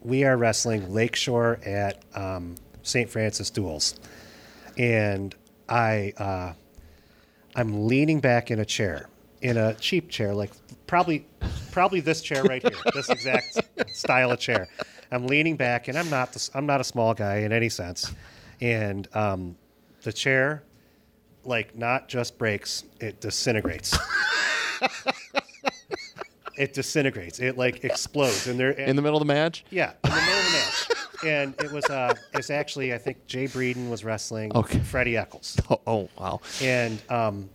we 0.00 0.24
are 0.24 0.34
wrestling 0.38 0.90
Lakeshore 0.90 1.60
at 1.66 2.02
um, 2.14 2.54
St. 2.82 3.10
Francis 3.10 3.50
Duels, 3.50 4.00
and 4.78 5.34
I, 5.68 6.14
uh, 6.16 6.54
I'm 7.54 7.86
leaning 7.86 8.20
back 8.20 8.50
in 8.50 8.60
a 8.60 8.64
chair, 8.64 9.10
in 9.42 9.58
a 9.58 9.74
cheap 9.74 10.08
chair, 10.08 10.34
like 10.34 10.52
probably, 10.86 11.26
probably 11.70 12.00
this 12.00 12.22
chair 12.22 12.44
right 12.44 12.62
here, 12.62 12.80
this 12.94 13.10
exact 13.10 13.58
style 13.94 14.30
of 14.30 14.38
chair. 14.38 14.68
I'm 15.12 15.26
leaning 15.26 15.56
back, 15.56 15.88
and 15.88 15.98
I'm 15.98 16.08
not, 16.08 16.32
the, 16.32 16.50
I'm 16.54 16.64
not 16.64 16.80
a 16.80 16.84
small 16.84 17.12
guy 17.12 17.40
in 17.40 17.52
any 17.52 17.68
sense, 17.68 18.10
and 18.62 19.06
um, 19.14 19.54
the 20.02 20.14
chair 20.14 20.62
like 21.46 21.76
not 21.76 22.08
just 22.08 22.38
breaks, 22.38 22.84
it 23.00 23.20
disintegrates. 23.20 23.96
it 26.56 26.72
disintegrates. 26.72 27.40
It 27.40 27.56
like 27.58 27.84
explodes, 27.84 28.46
and 28.46 28.58
there 28.58 28.70
in 28.70 28.96
the 28.96 29.02
middle 29.02 29.16
of 29.20 29.26
the 29.26 29.32
match. 29.32 29.64
yeah, 29.70 29.92
in 30.04 30.10
the 30.10 30.16
middle 30.16 30.38
of 30.38 30.44
the 30.44 30.50
match. 30.52 30.88
And 31.24 31.54
it 31.60 31.72
was 31.72 31.84
uh, 31.86 32.14
it's 32.34 32.50
actually 32.50 32.92
I 32.92 32.98
think 32.98 33.26
Jay 33.26 33.44
Breeden 33.46 33.88
was 33.88 34.04
wrestling 34.04 34.52
Okay. 34.54 34.78
Freddie 34.80 35.16
Eccles, 35.16 35.56
Oh, 35.70 35.80
oh 35.86 36.08
wow. 36.18 36.40
and 36.60 37.00
um, 37.10 37.48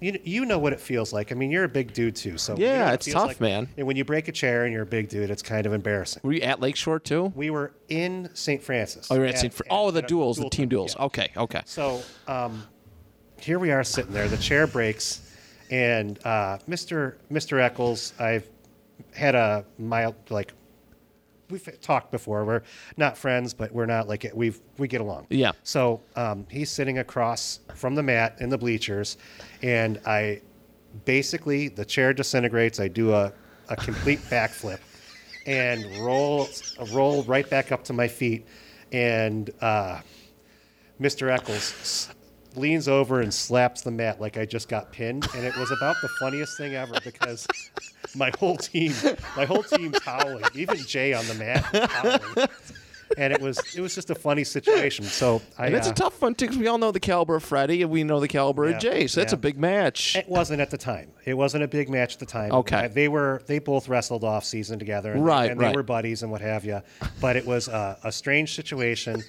you 0.00 0.16
you 0.22 0.44
know 0.46 0.58
what 0.60 0.72
it 0.72 0.80
feels 0.80 1.12
like. 1.12 1.32
I 1.32 1.34
mean, 1.34 1.50
you're 1.50 1.64
a 1.64 1.68
big 1.68 1.92
dude 1.92 2.14
too, 2.14 2.38
so 2.38 2.56
you 2.56 2.64
Yeah, 2.66 2.78
know 2.78 2.84
what 2.84 2.92
it 2.92 3.06
it's 3.06 3.12
tough, 3.12 3.26
like. 3.26 3.40
man. 3.40 3.68
And 3.76 3.86
when 3.88 3.96
you 3.96 4.04
break 4.04 4.28
a 4.28 4.32
chair 4.32 4.64
and 4.64 4.72
you're 4.72 4.84
a 4.84 4.86
big 4.86 5.08
dude, 5.08 5.30
it's 5.30 5.42
kind 5.42 5.66
of 5.66 5.72
embarrassing. 5.72 6.20
Were 6.22 6.32
you 6.32 6.42
at 6.42 6.60
Lakeshore 6.60 7.00
too? 7.00 7.32
We 7.34 7.50
were 7.50 7.72
in 7.88 8.30
St. 8.34 8.62
Francis. 8.62 9.08
Oh, 9.10 9.16
you're 9.16 9.24
at, 9.26 9.38
St. 9.38 9.52
Fr- 9.52 9.64
oh, 9.68 9.90
the 9.90 10.02
at 10.02 10.08
duels, 10.08 10.36
the 10.36 10.42
dual 10.42 10.50
team 10.50 10.68
duels. 10.68 10.94
yeah. 10.96 11.04
Okay, 11.06 11.30
okay. 11.36 11.62
So 11.64 12.00
um, 12.28 12.62
here 13.40 13.58
we 13.58 13.70
are 13.70 13.84
sitting 13.84 14.12
there. 14.12 14.28
The 14.28 14.36
chair 14.36 14.66
breaks, 14.66 15.32
and 15.70 16.18
uh, 16.24 16.58
Mr. 16.68 17.14
Mr. 17.30 17.60
Eccles, 17.60 18.12
I've 18.18 18.48
had 19.14 19.34
a 19.34 19.64
mild 19.78 20.14
like 20.30 20.52
we've 21.50 21.80
talked 21.80 22.10
before. 22.10 22.44
We're 22.44 22.62
not 22.96 23.16
friends, 23.16 23.54
but 23.54 23.72
we're 23.72 23.86
not 23.86 24.08
like 24.08 24.30
we've 24.34 24.60
we 24.76 24.88
get 24.88 25.00
along. 25.00 25.26
Yeah. 25.30 25.52
So 25.62 26.00
um, 26.16 26.46
he's 26.50 26.70
sitting 26.70 26.98
across 26.98 27.60
from 27.74 27.94
the 27.94 28.02
mat 28.02 28.36
in 28.40 28.48
the 28.48 28.58
bleachers, 28.58 29.16
and 29.62 30.00
I 30.06 30.42
basically 31.04 31.68
the 31.68 31.84
chair 31.84 32.12
disintegrates. 32.12 32.80
I 32.80 32.88
do 32.88 33.12
a, 33.12 33.32
a 33.68 33.76
complete 33.76 34.20
backflip 34.30 34.80
and 35.46 35.84
roll 35.98 36.48
roll 36.92 37.22
right 37.24 37.48
back 37.48 37.72
up 37.72 37.84
to 37.84 37.92
my 37.92 38.08
feet, 38.08 38.46
and 38.92 39.50
uh, 39.60 40.00
Mr. 41.00 41.30
Eccles 41.30 42.10
leans 42.58 42.88
over 42.88 43.20
and 43.20 43.32
slaps 43.32 43.82
the 43.82 43.90
mat 43.90 44.20
like 44.20 44.36
I 44.36 44.44
just 44.44 44.68
got 44.68 44.92
pinned, 44.92 45.26
and 45.34 45.44
it 45.44 45.56
was 45.56 45.70
about 45.70 45.96
the 46.02 46.08
funniest 46.20 46.56
thing 46.56 46.74
ever 46.74 46.94
because 47.04 47.46
my 48.14 48.30
whole 48.38 48.56
team, 48.56 48.92
my 49.36 49.44
whole 49.44 49.62
team's 49.62 50.02
howling, 50.02 50.44
even 50.54 50.76
Jay 50.78 51.12
on 51.12 51.26
the 51.26 51.34
mat 51.34 51.72
was 51.72 51.90
howling, 51.90 52.48
and 53.16 53.32
it 53.32 53.40
was 53.40 53.58
it 53.74 53.80
was 53.80 53.94
just 53.94 54.10
a 54.10 54.14
funny 54.14 54.44
situation. 54.44 55.04
So 55.04 55.40
I, 55.56 55.66
And 55.66 55.74
that's 55.74 55.88
uh, 55.88 55.92
a 55.92 55.94
tough 55.94 56.20
one 56.20 56.34
too, 56.34 56.46
because 56.46 56.58
we 56.58 56.66
all 56.66 56.78
know 56.78 56.90
the 56.90 57.00
caliber 57.00 57.36
of 57.36 57.44
Freddie, 57.44 57.82
and 57.82 57.90
we 57.90 58.04
know 58.04 58.20
the 58.20 58.28
caliber 58.28 58.68
Yeah, 58.68 58.76
of 58.76 58.82
Jay. 58.82 59.06
So 59.06 59.20
that's 59.20 59.32
yeah. 59.32 59.38
a 59.38 59.40
big 59.40 59.58
match. 59.58 60.16
It 60.16 60.28
wasn't 60.28 60.60
at 60.60 60.70
the 60.70 60.78
time. 60.78 61.10
It 61.24 61.34
wasn't 61.34 61.64
a 61.64 61.68
big 61.68 61.88
match 61.88 62.14
at 62.14 62.20
the 62.20 62.26
time. 62.26 62.52
Okay. 62.52 62.84
Uh, 62.84 62.88
they 62.88 63.08
were 63.08 63.42
they 63.46 63.58
both 63.58 63.88
wrestled 63.88 64.24
off 64.24 64.44
season 64.44 64.78
together, 64.78 65.12
and, 65.12 65.24
Right, 65.24 65.50
and 65.50 65.60
they 65.60 65.72
were 65.72 65.82
buddies 65.82 66.22
and 66.22 66.30
what 66.30 66.40
have 66.40 66.64
you. 66.64 66.82
But 67.20 67.36
it 67.36 67.46
was 67.46 67.68
uh, 67.68 67.96
a 68.04 68.12
strange 68.12 68.54
situation, 68.54 69.22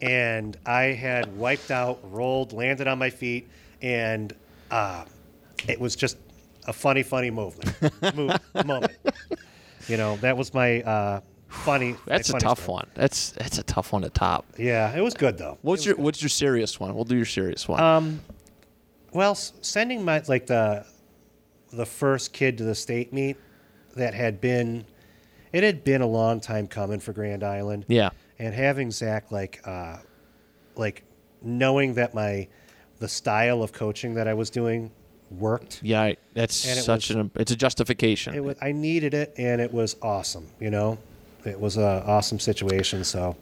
and 0.00 0.56
I 0.66 0.84
had 0.84 1.36
wiped 1.36 1.70
out, 1.70 2.00
rolled, 2.12 2.52
landed 2.52 2.86
on 2.86 2.98
my 2.98 3.10
feet, 3.10 3.48
and 3.82 4.32
uh, 4.70 5.04
it 5.68 5.80
was 5.80 5.96
just 5.96 6.18
a 6.66 6.72
funny, 6.72 7.02
funny 7.02 7.30
movement, 7.30 8.16
move, 8.16 8.38
moment. 8.64 8.92
You 9.86 9.98
know, 9.98 10.16
that 10.16 10.36
was 10.36 10.54
my 10.54 10.80
uh, 10.82 11.20
funny. 11.54 11.96
That's 12.06 12.28
a 12.28 12.32
funny 12.32 12.42
tough 12.42 12.58
story. 12.62 12.74
one. 12.74 12.86
That's 12.94 13.30
that's 13.32 13.58
a 13.58 13.62
tough 13.62 13.92
one 13.92 14.02
to 14.02 14.10
top. 14.10 14.44
Yeah, 14.58 14.94
it 14.96 15.00
was 15.00 15.14
good 15.14 15.38
though. 15.38 15.58
What's 15.62 15.84
your 15.86 15.96
What's 15.96 16.22
your 16.22 16.28
serious 16.28 16.78
one? 16.80 16.94
We'll 16.94 17.04
do 17.04 17.16
your 17.16 17.24
serious 17.26 17.66
one. 17.68 17.80
Um, 17.80 18.20
Well, 19.12 19.32
s- 19.32 19.52
sending 19.60 20.04
my 20.04 20.22
like 20.28 20.46
the 20.46 20.84
the 21.72 21.86
first 21.86 22.32
kid 22.32 22.58
to 22.58 22.64
the 22.64 22.74
state 22.74 23.12
meet 23.12 23.36
that 23.96 24.14
had 24.14 24.40
been 24.40 24.84
it 25.52 25.62
had 25.62 25.84
been 25.84 26.02
a 26.02 26.06
long 26.06 26.40
time 26.40 26.66
coming 26.66 27.00
for 27.00 27.12
Grand 27.12 27.42
Island. 27.44 27.84
yeah. 27.88 28.10
And 28.38 28.52
having 28.54 28.90
Zach 28.90 29.30
like 29.30 29.60
uh 29.64 29.98
like 30.76 31.04
knowing 31.42 31.94
that 31.94 32.14
my 32.14 32.48
the 32.98 33.08
style 33.08 33.62
of 33.62 33.72
coaching 33.72 34.14
that 34.14 34.26
I 34.28 34.34
was 34.34 34.50
doing 34.50 34.90
worked. 35.30 35.80
Yeah, 35.82 36.02
I- 36.02 36.16
that's 36.34 36.54
such 36.56 37.08
was- 37.10 37.16
an. 37.16 37.30
It's 37.36 37.50
a 37.52 37.56
justification. 37.56 38.34
It 38.34 38.42
was 38.44 38.56
I 38.60 38.72
needed 38.72 39.14
it 39.14 39.34
and 39.38 39.60
it 39.60 39.72
was 39.72 39.96
awesome, 40.02 40.48
you 40.60 40.70
know? 40.70 40.98
It 41.46 41.58
was 41.60 41.76
a 41.76 42.02
awesome 42.06 42.38
situation, 42.40 43.04
so 43.04 43.36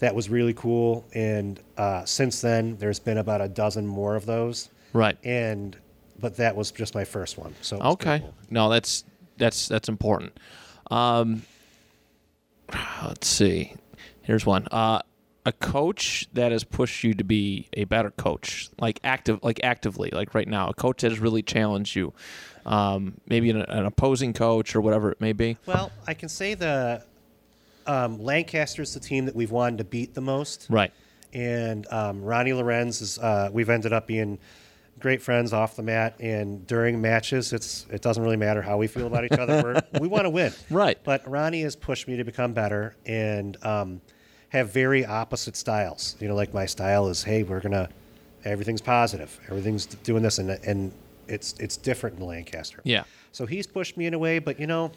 that 0.00 0.14
was 0.14 0.28
really 0.30 0.54
cool 0.54 1.04
and 1.14 1.58
uh, 1.76 2.04
since 2.04 2.40
then 2.40 2.76
there's 2.78 3.00
been 3.00 3.18
about 3.18 3.40
a 3.40 3.48
dozen 3.48 3.86
more 3.86 4.14
of 4.16 4.26
those. 4.26 4.68
right. 4.92 5.16
and 5.24 5.76
but 6.20 6.36
that 6.36 6.54
was 6.56 6.70
just 6.72 6.94
my 6.94 7.04
first 7.04 7.38
one. 7.38 7.54
So 7.62 7.76
it 7.76 7.82
was 7.82 7.96
pretty 7.96 8.10
Okay. 8.10 8.20
cool. 8.24 8.34
No, 8.50 8.68
that's 8.68 9.04
that's 9.36 9.68
that's 9.68 9.88
important. 9.88 10.36
Um, 10.90 11.42
let's 13.04 13.26
see. 13.28 13.74
Here's 14.22 14.44
one. 14.44 14.66
Uh, 14.70 15.00
a 15.46 15.52
coach 15.52 16.26
that 16.34 16.52
has 16.52 16.64
pushed 16.64 17.04
you 17.04 17.14
to 17.14 17.24
be 17.24 17.68
a 17.72 17.84
better 17.84 18.10
coach, 18.10 18.68
like 18.78 19.00
active, 19.02 19.38
like 19.42 19.60
actively, 19.62 20.10
like 20.10 20.34
right 20.34 20.48
now, 20.48 20.68
a 20.68 20.74
coach 20.74 21.00
that 21.02 21.10
has 21.10 21.20
really 21.20 21.42
challenged 21.42 21.96
you. 21.96 22.12
Um, 22.66 23.14
maybe 23.26 23.48
an, 23.50 23.62
an 23.62 23.86
opposing 23.86 24.34
coach 24.34 24.76
or 24.76 24.80
whatever 24.82 25.10
it 25.10 25.20
may 25.20 25.32
be. 25.32 25.56
Well, 25.64 25.90
I 26.06 26.12
can 26.14 26.28
say 26.28 26.52
the 26.54 27.02
um, 27.88 28.20
is 28.20 28.94
the 28.94 29.00
team 29.00 29.24
that 29.26 29.34
we've 29.34 29.50
wanted 29.50 29.78
to 29.78 29.84
beat 29.84 30.14
the 30.14 30.20
most, 30.20 30.66
Right. 30.70 30.92
and 31.32 31.86
um, 31.92 32.22
Ronnie 32.22 32.52
Lorenz 32.52 33.00
is. 33.00 33.18
Uh, 33.18 33.48
we've 33.52 33.70
ended 33.70 33.92
up 33.92 34.06
being 34.06 34.38
great 35.00 35.22
friends 35.22 35.52
off 35.52 35.76
the 35.76 35.82
mat, 35.82 36.14
and 36.20 36.66
during 36.66 37.00
matches, 37.00 37.52
it's 37.52 37.86
it 37.90 38.02
doesn't 38.02 38.22
really 38.22 38.36
matter 38.36 38.62
how 38.62 38.76
we 38.76 38.86
feel 38.86 39.06
about 39.06 39.24
each 39.24 39.32
other. 39.38 39.62
We're, 39.62 39.82
we 40.00 40.08
want 40.08 40.24
to 40.24 40.30
win, 40.30 40.52
Right. 40.70 40.98
But 41.04 41.28
Ronnie 41.28 41.62
has 41.62 41.76
pushed 41.76 42.08
me 42.08 42.16
to 42.16 42.24
become 42.24 42.52
better 42.52 42.94
and 43.06 43.56
um, 43.64 44.00
have 44.50 44.70
very 44.72 45.04
opposite 45.06 45.56
styles. 45.56 46.16
You 46.20 46.28
know, 46.28 46.34
like 46.34 46.52
my 46.54 46.66
style 46.66 47.08
is, 47.08 47.22
hey, 47.22 47.42
we're 47.42 47.60
gonna 47.60 47.88
everything's 48.44 48.80
positive, 48.82 49.38
everything's 49.48 49.86
doing 49.86 50.22
this, 50.22 50.38
and 50.38 50.50
and 50.50 50.92
it's 51.26 51.54
it's 51.58 51.76
different 51.76 52.18
in 52.18 52.26
Lancaster. 52.26 52.80
Yeah. 52.84 53.04
So 53.32 53.46
he's 53.46 53.66
pushed 53.66 53.96
me 53.96 54.06
in 54.06 54.14
a 54.14 54.18
way, 54.18 54.38
but 54.40 54.58
you 54.58 54.66
know, 54.66 54.90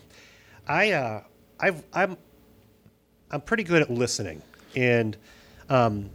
I 0.68 0.92
uh, 0.94 1.24
I've 1.60 1.84
I'm 1.94 2.18
I'm 3.32 3.42
pretty 3.42 3.64
good 3.64 3.82
at 3.82 3.90
listening, 3.90 4.42
and 4.76 5.16
um, 5.70 6.10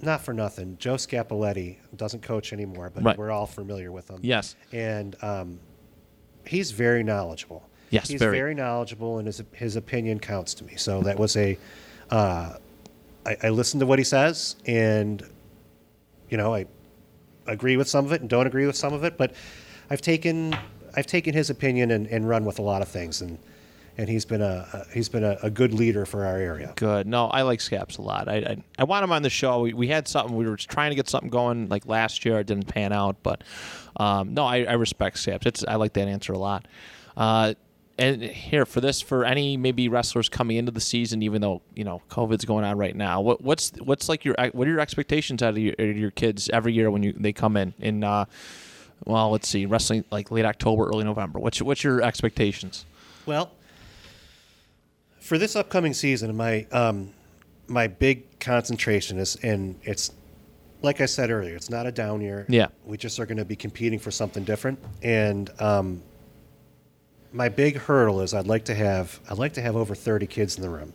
not 0.00 0.20
for 0.24 0.32
nothing, 0.32 0.76
Joe 0.78 0.94
Scapoletti 0.94 1.76
doesn't 1.96 2.22
coach 2.22 2.52
anymore, 2.52 2.90
but 2.94 3.02
Right. 3.04 3.18
we're 3.18 3.30
all 3.30 3.46
familiar 3.46 3.90
with 3.92 4.08
him. 4.08 4.20
Yes. 4.22 4.56
and 4.72 5.16
um, 5.22 5.58
he's 6.46 6.70
very 6.70 7.02
knowledgeable. 7.02 7.68
Yes, 7.90 8.08
he's 8.08 8.20
very. 8.20 8.36
very 8.38 8.54
knowledgeable, 8.54 9.18
and 9.18 9.26
his 9.26 9.42
his 9.52 9.76
opinion 9.76 10.18
counts 10.18 10.54
to 10.54 10.64
me. 10.64 10.76
So 10.76 11.02
that 11.02 11.18
was 11.18 11.36
a. 11.36 11.58
Uh, 12.10 12.54
I, 13.26 13.36
I 13.44 13.48
listen 13.50 13.78
to 13.80 13.86
what 13.86 13.98
he 13.98 14.04
says, 14.04 14.56
and 14.66 15.22
you 16.30 16.36
know, 16.38 16.54
I 16.54 16.66
agree 17.46 17.76
with 17.76 17.88
some 17.88 18.04
of 18.06 18.12
it 18.12 18.20
and 18.22 18.30
don't 18.30 18.46
agree 18.46 18.66
with 18.66 18.76
some 18.76 18.92
of 18.94 19.04
it, 19.04 19.18
but 19.18 19.34
I've 19.90 20.00
taken 20.00 20.56
I've 20.96 21.06
taken 21.06 21.34
his 21.34 21.50
opinion 21.50 21.90
and, 21.90 22.06
and 22.06 22.26
run 22.28 22.44
with 22.46 22.58
a 22.58 22.62
lot 22.62 22.80
of 22.82 22.88
things, 22.88 23.20
and 23.20 23.38
and 23.98 24.08
he's 24.08 24.24
been 24.24 24.40
a, 24.42 24.66
a 24.72 24.86
he's 24.94 25.08
been 25.08 25.24
a, 25.24 25.36
a 25.42 25.50
good 25.50 25.74
leader 25.74 26.06
for 26.06 26.24
our 26.24 26.36
area. 26.36 26.72
Good. 26.76 27.06
No, 27.06 27.26
I 27.26 27.42
like 27.42 27.60
Scaps 27.60 27.98
a 27.98 28.02
lot. 28.02 28.28
I, 28.28 28.36
I 28.36 28.56
I 28.78 28.84
want 28.84 29.04
him 29.04 29.12
on 29.12 29.22
the 29.22 29.30
show. 29.30 29.60
We, 29.60 29.72
we 29.74 29.88
had 29.88 30.08
something. 30.08 30.36
We 30.36 30.46
were 30.48 30.56
trying 30.56 30.90
to 30.90 30.96
get 30.96 31.08
something 31.08 31.30
going 31.30 31.68
like 31.68 31.86
last 31.86 32.24
year. 32.24 32.40
It 32.40 32.46
didn't 32.46 32.68
pan 32.68 32.92
out, 32.92 33.16
but 33.22 33.42
um, 33.96 34.34
no, 34.34 34.44
I, 34.44 34.64
I 34.64 34.72
respect 34.74 35.18
Scaps. 35.18 35.46
It's 35.46 35.64
I 35.66 35.74
like 35.76 35.92
that 35.94 36.08
answer 36.08 36.32
a 36.32 36.38
lot. 36.38 36.66
Uh, 37.16 37.54
and 37.98 38.22
here 38.22 38.64
for 38.64 38.80
this, 38.80 39.02
for 39.02 39.24
any 39.26 39.58
maybe 39.58 39.86
wrestlers 39.86 40.30
coming 40.30 40.56
into 40.56 40.72
the 40.72 40.80
season, 40.80 41.22
even 41.22 41.42
though 41.42 41.60
you 41.74 41.84
know 41.84 42.00
COVID's 42.08 42.46
going 42.46 42.64
on 42.64 42.78
right 42.78 42.96
now, 42.96 43.20
what 43.20 43.42
what's 43.42 43.70
what's 43.84 44.08
like 44.08 44.24
your 44.24 44.34
what 44.52 44.66
are 44.66 44.70
your 44.70 44.80
expectations 44.80 45.42
out 45.42 45.50
of 45.50 45.58
your, 45.58 45.74
your 45.78 46.10
kids 46.10 46.48
every 46.54 46.72
year 46.72 46.90
when 46.90 47.02
you 47.02 47.12
they 47.12 47.34
come 47.34 47.56
in 47.56 47.74
in 47.78 48.02
uh, 48.02 48.24
well 49.04 49.30
let's 49.30 49.46
see 49.46 49.66
wrestling 49.66 50.04
like 50.10 50.30
late 50.30 50.46
October, 50.46 50.86
early 50.86 51.04
November. 51.04 51.38
What's 51.38 51.60
your- 51.60 51.66
what's 51.66 51.84
your 51.84 52.00
expectations? 52.02 52.86
Well, 53.26 53.50
for 55.22 55.38
this 55.38 55.54
upcoming 55.54 55.94
season, 55.94 56.36
my 56.36 56.66
um, 56.72 57.12
my 57.68 57.86
big 57.86 58.40
concentration 58.40 59.18
is, 59.18 59.36
and 59.36 59.78
it's 59.84 60.10
like 60.82 61.00
I 61.00 61.06
said 61.06 61.30
earlier, 61.30 61.54
it's 61.54 61.70
not 61.70 61.86
a 61.86 61.92
down 61.92 62.20
year. 62.20 62.44
Yeah. 62.48 62.66
we 62.84 62.96
just 62.96 63.20
are 63.20 63.26
going 63.26 63.38
to 63.38 63.44
be 63.44 63.54
competing 63.54 64.00
for 64.00 64.10
something 64.10 64.42
different, 64.42 64.80
and 65.00 65.48
um, 65.60 66.02
my 67.32 67.48
big 67.48 67.76
hurdle 67.76 68.20
is 68.20 68.34
I'd 68.34 68.48
like 68.48 68.64
to 68.66 68.74
have 68.74 69.20
I'd 69.30 69.38
like 69.38 69.52
to 69.54 69.62
have 69.62 69.76
over 69.76 69.94
thirty 69.94 70.26
kids 70.26 70.56
in 70.56 70.62
the 70.62 70.70
room, 70.70 70.92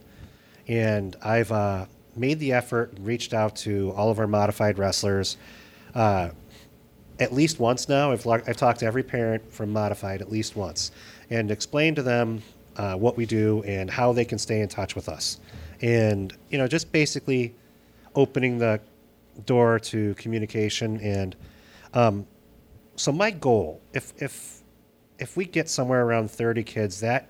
and 0.67 1.15
I've 1.23 1.51
uh, 1.51 1.85
made 2.15 2.39
the 2.39 2.51
effort, 2.51 2.93
reached 2.99 3.33
out 3.33 3.55
to 3.57 3.93
all 3.95 4.11
of 4.11 4.19
our 4.19 4.27
modified 4.27 4.77
wrestlers. 4.77 5.37
Uh, 5.95 6.29
at 7.19 7.33
least 7.33 7.59
once 7.59 7.89
now. 7.89 8.11
I've, 8.11 8.27
I've 8.27 8.57
talked 8.57 8.81
to 8.81 8.85
every 8.85 9.01
parent 9.01 9.51
from 9.51 9.73
Modified 9.73 10.21
at 10.21 10.31
least 10.31 10.55
once 10.55 10.91
and 11.31 11.49
explained 11.49 11.95
to 11.95 12.03
them 12.03 12.43
uh, 12.77 12.95
what 12.95 13.17
we 13.17 13.25
do 13.25 13.63
and 13.63 13.89
how 13.89 14.13
they 14.13 14.25
can 14.25 14.37
stay 14.37 14.61
in 14.61 14.69
touch 14.69 14.95
with 14.95 15.09
us. 15.09 15.39
And, 15.81 16.33
you 16.49 16.57
know, 16.57 16.67
just 16.67 16.91
basically 16.91 17.53
opening 18.15 18.57
the 18.57 18.79
door 19.45 19.79
to 19.79 20.13
communication. 20.15 20.99
And 21.01 21.35
um, 21.93 22.25
so 22.95 23.11
my 23.11 23.31
goal, 23.31 23.81
if, 23.93 24.13
if, 24.21 24.61
if 25.19 25.35
we 25.37 25.45
get 25.45 25.69
somewhere 25.69 26.03
around 26.03 26.31
30 26.31 26.63
kids, 26.63 26.99
that 27.01 27.29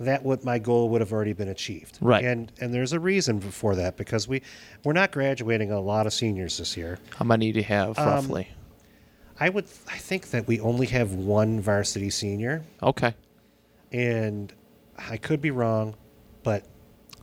that 0.00 0.24
would 0.24 0.44
my 0.44 0.58
goal 0.58 0.88
would 0.88 1.00
have 1.00 1.12
already 1.12 1.32
been 1.32 1.48
achieved. 1.48 1.98
Right. 2.00 2.24
And 2.24 2.50
and 2.60 2.74
there's 2.74 2.92
a 2.92 2.98
reason 3.00 3.40
for 3.40 3.76
that 3.76 3.96
because 3.96 4.26
we 4.26 4.42
we're 4.82 4.92
not 4.92 5.12
graduating 5.12 5.70
a 5.70 5.80
lot 5.80 6.06
of 6.06 6.12
seniors 6.12 6.58
this 6.58 6.76
year. 6.76 6.98
How 7.16 7.24
many 7.24 7.52
do 7.52 7.60
you 7.60 7.64
have 7.64 7.96
Um, 7.98 8.06
roughly? 8.06 8.48
I 9.38 9.48
would 9.48 9.66
I 9.88 9.96
think 9.98 10.30
that 10.30 10.46
we 10.46 10.60
only 10.60 10.86
have 10.88 11.12
one 11.14 11.60
varsity 11.60 12.10
senior, 12.10 12.62
Okay, 12.82 13.14
and 13.92 14.52
I 14.98 15.16
could 15.16 15.40
be 15.40 15.50
wrong, 15.50 15.94
but 16.42 16.64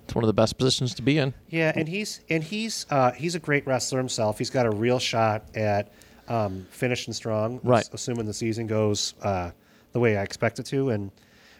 it's 0.03 0.15
one 0.15 0.23
of 0.23 0.27
the 0.27 0.33
best 0.33 0.57
positions 0.57 0.93
to 0.95 1.01
be 1.01 1.17
in. 1.17 1.33
yeah, 1.49 1.71
and 1.75 1.87
he's 1.87 2.21
and 2.29 2.43
he's 2.43 2.85
uh, 2.89 3.11
he's 3.11 3.35
a 3.35 3.39
great 3.39 3.65
wrestler 3.65 3.97
himself. 3.97 4.37
He's 4.37 4.49
got 4.49 4.65
a 4.65 4.71
real 4.71 4.99
shot 4.99 5.45
at 5.55 5.93
um, 6.27 6.65
finishing 6.69 7.13
strong, 7.13 7.59
Right. 7.63 7.87
Assuming 7.93 8.25
the 8.25 8.33
season 8.33 8.67
goes 8.67 9.13
uh, 9.21 9.51
the 9.91 9.99
way 9.99 10.17
I 10.17 10.23
expect 10.23 10.59
it 10.59 10.65
to, 10.67 10.89
and 10.89 11.11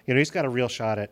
you 0.05 0.13
know 0.13 0.17
he's 0.17 0.31
got 0.31 0.45
a 0.45 0.49
real 0.49 0.67
shot 0.67 0.97
at 0.99 1.11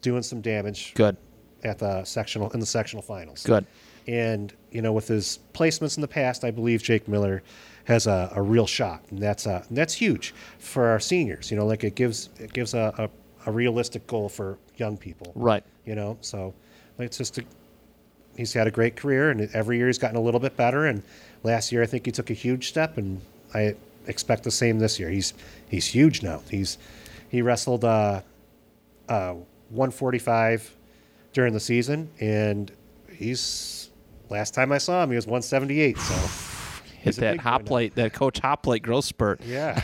doing 0.00 0.22
some 0.22 0.40
damage 0.40 0.94
Good, 0.94 1.16
at 1.64 1.78
the 1.78 2.04
sectional 2.04 2.50
in 2.50 2.60
the 2.60 2.66
sectional 2.66 3.02
finals. 3.02 3.42
good. 3.42 3.66
And 4.06 4.54
you 4.70 4.80
know, 4.80 4.92
with 4.92 5.08
his 5.08 5.40
placements 5.52 5.98
in 5.98 6.00
the 6.00 6.08
past, 6.08 6.42
I 6.42 6.50
believe 6.50 6.82
Jake 6.82 7.08
Miller 7.08 7.42
has 7.84 8.06
a, 8.06 8.32
a 8.34 8.40
real 8.40 8.66
shot, 8.66 9.02
and 9.10 9.18
that's 9.18 9.46
uh, 9.46 9.62
and 9.68 9.76
that's 9.76 9.92
huge 9.92 10.34
for 10.58 10.86
our 10.86 11.00
seniors. 11.00 11.50
You 11.50 11.58
know, 11.58 11.66
like 11.66 11.84
it 11.84 11.94
gives 11.94 12.30
it 12.38 12.52
gives 12.54 12.72
a, 12.72 12.94
a, 12.96 13.10
a 13.48 13.50
realistic 13.50 14.06
goal 14.06 14.28
for 14.28 14.58
young 14.76 14.96
people. 14.98 15.32
Right. 15.34 15.64
You 15.86 15.94
know, 15.94 16.18
so 16.20 16.52
it's 16.98 17.16
just 17.16 17.38
a, 17.38 17.44
he's 18.36 18.52
had 18.52 18.66
a 18.66 18.70
great 18.70 18.94
career, 18.94 19.30
and 19.30 19.48
every 19.54 19.78
year 19.78 19.86
he's 19.86 19.96
gotten 19.96 20.16
a 20.16 20.20
little 20.20 20.38
bit 20.38 20.54
better. 20.54 20.84
And 20.84 21.02
last 21.42 21.72
year, 21.72 21.82
I 21.82 21.86
think 21.86 22.04
he 22.04 22.12
took 22.12 22.28
a 22.28 22.34
huge 22.34 22.68
step, 22.68 22.98
and 22.98 23.22
I 23.54 23.74
expect 24.06 24.44
the 24.44 24.50
same 24.50 24.78
this 24.78 25.00
year. 25.00 25.08
He's 25.08 25.32
he's 25.68 25.86
huge 25.86 26.22
now. 26.22 26.42
He's 26.50 26.76
he 27.30 27.40
wrestled 27.40 27.84
uh, 27.84 28.20
uh, 29.08 29.32
145 29.70 30.76
during 31.32 31.54
the 31.54 31.60
season, 31.60 32.10
and 32.20 32.70
he's 33.10 33.88
last 34.28 34.52
time 34.52 34.72
I 34.72 34.78
saw 34.78 35.02
him, 35.02 35.10
he 35.10 35.16
was 35.16 35.26
178. 35.26 35.96
So 35.96 36.47
Hit 37.08 37.14
he's 37.14 37.20
that 37.20 37.32
big 37.32 37.40
hot 37.40 37.60
boy 37.60 37.64
now. 37.64 37.68
plate, 37.68 37.94
that 37.96 38.12
coach 38.12 38.38
hot 38.38 38.62
plate 38.62 38.82
growth 38.82 39.04
spurt. 39.04 39.40
Yeah, 39.44 39.82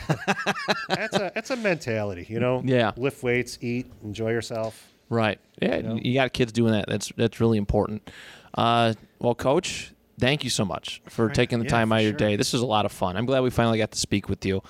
that's 0.89 1.17
a 1.17 1.33
that's 1.35 1.51
a 1.51 1.57
mentality, 1.57 2.27
you 2.29 2.41
know. 2.41 2.63
Yeah. 2.65 2.93
lift 2.97 3.23
weights, 3.23 3.59
eat, 3.61 3.91
enjoy 4.03 4.31
yourself. 4.31 4.89
Right. 5.09 5.39
Yeah, 5.61 5.81
know? 5.83 5.97
you 6.01 6.15
got 6.15 6.33
kids 6.33 6.53
doing 6.53 6.73
that. 6.73 6.87
That's 6.89 7.13
that's 7.17 7.41
really 7.41 7.59
important. 7.59 8.11
Uh, 8.55 8.95
well, 9.19 9.35
coach, 9.35 9.93
thank 10.19 10.45
you 10.45 10.51
so 10.51 10.65
much 10.65 11.03
for 11.09 11.27
Right. 11.27 11.35
taking 11.35 11.59
the 11.59 11.65
Yeah, 11.65 11.71
time 11.71 11.93
out 11.93 11.97
of 11.99 12.03
your 12.03 12.13
sure. 12.13 12.19
day. 12.19 12.37
This 12.37 12.53
was 12.53 12.63
a 12.63 12.67
lot 12.67 12.87
of 12.87 12.93
fun. 12.93 13.17
I'm 13.17 13.27
glad 13.27 13.43
we 13.43 13.51
finally 13.51 13.79
got 13.79 13.91
to 13.93 13.99
speak 13.99 14.29
with 14.29 14.45
you. 14.47 14.63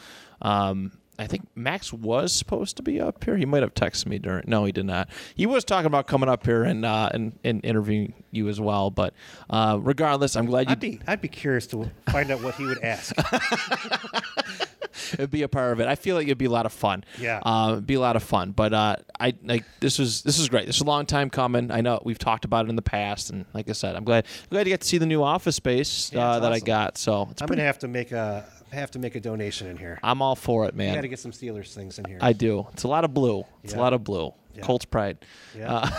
Um, 0.42 0.92
I 1.18 1.26
think 1.26 1.46
Max 1.54 1.92
was 1.92 2.32
supposed 2.32 2.76
to 2.78 2.82
be 2.82 3.00
up 3.00 3.22
here. 3.24 3.36
He 3.36 3.44
might 3.46 3.62
have 3.62 3.74
texted 3.74 4.06
me 4.06 4.18
during. 4.18 4.44
No, 4.48 4.64
he 4.64 4.72
did 4.72 4.86
not. 4.86 5.08
He 5.34 5.46
was 5.46 5.64
talking 5.64 5.86
about 5.86 6.06
coming 6.06 6.28
up 6.28 6.44
here 6.44 6.64
and 6.64 6.84
uh, 6.84 7.10
and, 7.14 7.38
and 7.44 7.64
interviewing 7.64 8.14
you 8.32 8.48
as 8.48 8.60
well. 8.60 8.90
But 8.90 9.14
uh, 9.48 9.78
regardless, 9.80 10.34
I'm 10.36 10.46
glad 10.46 10.68
you 10.68 10.72
I'd 10.72 10.80
be 10.80 11.00
I'd 11.06 11.20
be 11.20 11.28
curious 11.28 11.66
to 11.68 11.90
find 12.10 12.30
out 12.30 12.42
what 12.42 12.56
he 12.56 12.64
would 12.66 12.82
ask. 12.82 13.14
it'd 15.14 15.30
be 15.30 15.42
a 15.42 15.48
part 15.48 15.72
of 15.72 15.80
it. 15.80 15.86
I 15.86 15.94
feel 15.94 16.16
like 16.16 16.26
it'd 16.26 16.38
be 16.38 16.44
a 16.46 16.50
lot 16.50 16.66
of 16.66 16.72
fun. 16.72 17.04
Yeah. 17.18 17.38
uh, 17.44 17.70
it'd 17.72 17.86
be 17.86 17.94
a 17.94 18.00
lot 18.00 18.16
of 18.16 18.22
fun. 18.22 18.52
But 18.52 18.72
uh, 18.74 18.96
I 19.18 19.34
like 19.44 19.64
this 19.80 19.98
was 19.98 20.22
this 20.22 20.38
is 20.38 20.48
great. 20.48 20.66
This 20.66 20.76
is 20.76 20.82
a 20.82 20.86
long 20.86 21.06
time 21.06 21.30
coming. 21.30 21.70
I 21.70 21.80
know 21.80 22.00
we've 22.04 22.18
talked 22.18 22.44
about 22.44 22.66
it 22.66 22.70
in 22.70 22.76
the 22.76 22.82
past, 22.82 23.30
and 23.30 23.44
like 23.54 23.68
I 23.68 23.72
said, 23.72 23.96
I'm 23.96 24.04
glad 24.04 24.26
glad 24.50 24.64
to 24.64 24.70
get 24.70 24.80
to 24.80 24.86
see 24.88 24.98
the 24.98 25.06
new 25.06 25.22
office 25.22 25.56
space 25.56 26.10
Yeah, 26.12 26.28
uh, 26.28 26.40
that 26.40 26.52
I 26.52 26.60
got. 26.60 26.98
So 26.98 27.28
it's 27.30 27.42
I'm 27.42 27.46
pretty. 27.48 27.60
gonna 27.60 27.66
have 27.66 27.78
to 27.80 27.88
make 27.88 28.12
a 28.12 28.44
have 28.74 28.90
to 28.92 28.98
make 28.98 29.14
a 29.14 29.20
donation 29.20 29.66
in 29.68 29.76
here. 29.76 29.98
I'm 30.02 30.22
all 30.22 30.36
for 30.36 30.66
it, 30.66 30.74
man. 30.74 30.94
got 30.94 31.02
to 31.02 31.08
get 31.08 31.18
some 31.18 31.32
Steelers 31.32 31.72
things 31.74 31.98
in 31.98 32.04
here. 32.04 32.18
I 32.20 32.32
do. 32.32 32.66
It's 32.72 32.84
a 32.84 32.88
lot 32.88 33.04
of 33.04 33.14
blue. 33.14 33.44
It's 33.62 33.74
a 33.74 33.78
lot 33.78 33.92
of 33.92 34.04
blue. 34.04 34.32
Yeah. 34.54 34.62
Colts 34.62 34.84
pride. 34.84 35.18
yeah. 35.56 35.90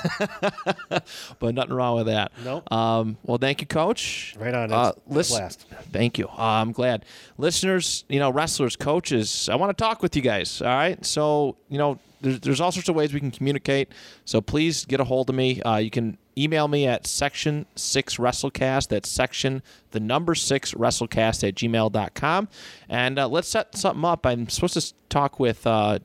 but 1.39 1.53
nothing 1.55 1.73
wrong 1.73 1.97
with 1.97 2.05
that. 2.05 2.31
Nope. 2.43 2.71
Um, 2.71 3.17
well, 3.23 3.37
thank 3.37 3.59
you, 3.59 3.67
Coach. 3.67 4.33
Right 4.39 4.53
on. 4.53 4.71
Uh, 4.71 4.93
listen, 5.07 5.39
blast. 5.39 5.65
Thank 5.91 6.17
you. 6.17 6.27
Uh, 6.29 6.61
I'm 6.61 6.71
glad. 6.71 7.03
Listeners, 7.37 8.05
you 8.07 8.19
know, 8.19 8.29
wrestlers, 8.29 8.77
coaches, 8.77 9.49
I 9.51 9.55
want 9.55 9.77
to 9.77 9.81
talk 9.83 10.01
with 10.01 10.15
you 10.15 10.21
guys. 10.21 10.61
All 10.61 10.69
right. 10.69 11.03
So, 11.05 11.57
you 11.67 11.77
know, 11.77 11.99
there's, 12.21 12.39
there's 12.39 12.61
all 12.61 12.71
sorts 12.71 12.87
of 12.87 12.95
ways 12.95 13.13
we 13.13 13.19
can 13.19 13.31
communicate. 13.31 13.89
So 14.23 14.39
please 14.39 14.85
get 14.85 15.01
a 15.01 15.03
hold 15.03 15.29
of 15.29 15.35
me. 15.35 15.61
Uh, 15.61 15.77
you 15.77 15.89
can 15.91 16.17
email 16.37 16.67
me 16.67 16.85
at 16.85 17.07
section 17.07 17.65
six 17.75 18.17
wrestlecast. 18.17 18.89
That's 18.89 19.09
section 19.09 19.61
the 19.91 19.99
number 19.99 20.35
six 20.35 20.73
wrestlecast 20.73 21.47
at 21.47 21.55
gmail.com. 21.55 22.47
And 22.89 23.19
uh, 23.19 23.27
let's 23.27 23.47
set 23.47 23.75
something 23.75 24.05
up. 24.05 24.25
I'm 24.25 24.49
supposed 24.49 24.73
to 24.73 24.93
talk 25.09 25.39
with 25.39 25.65
uh, 25.65 25.99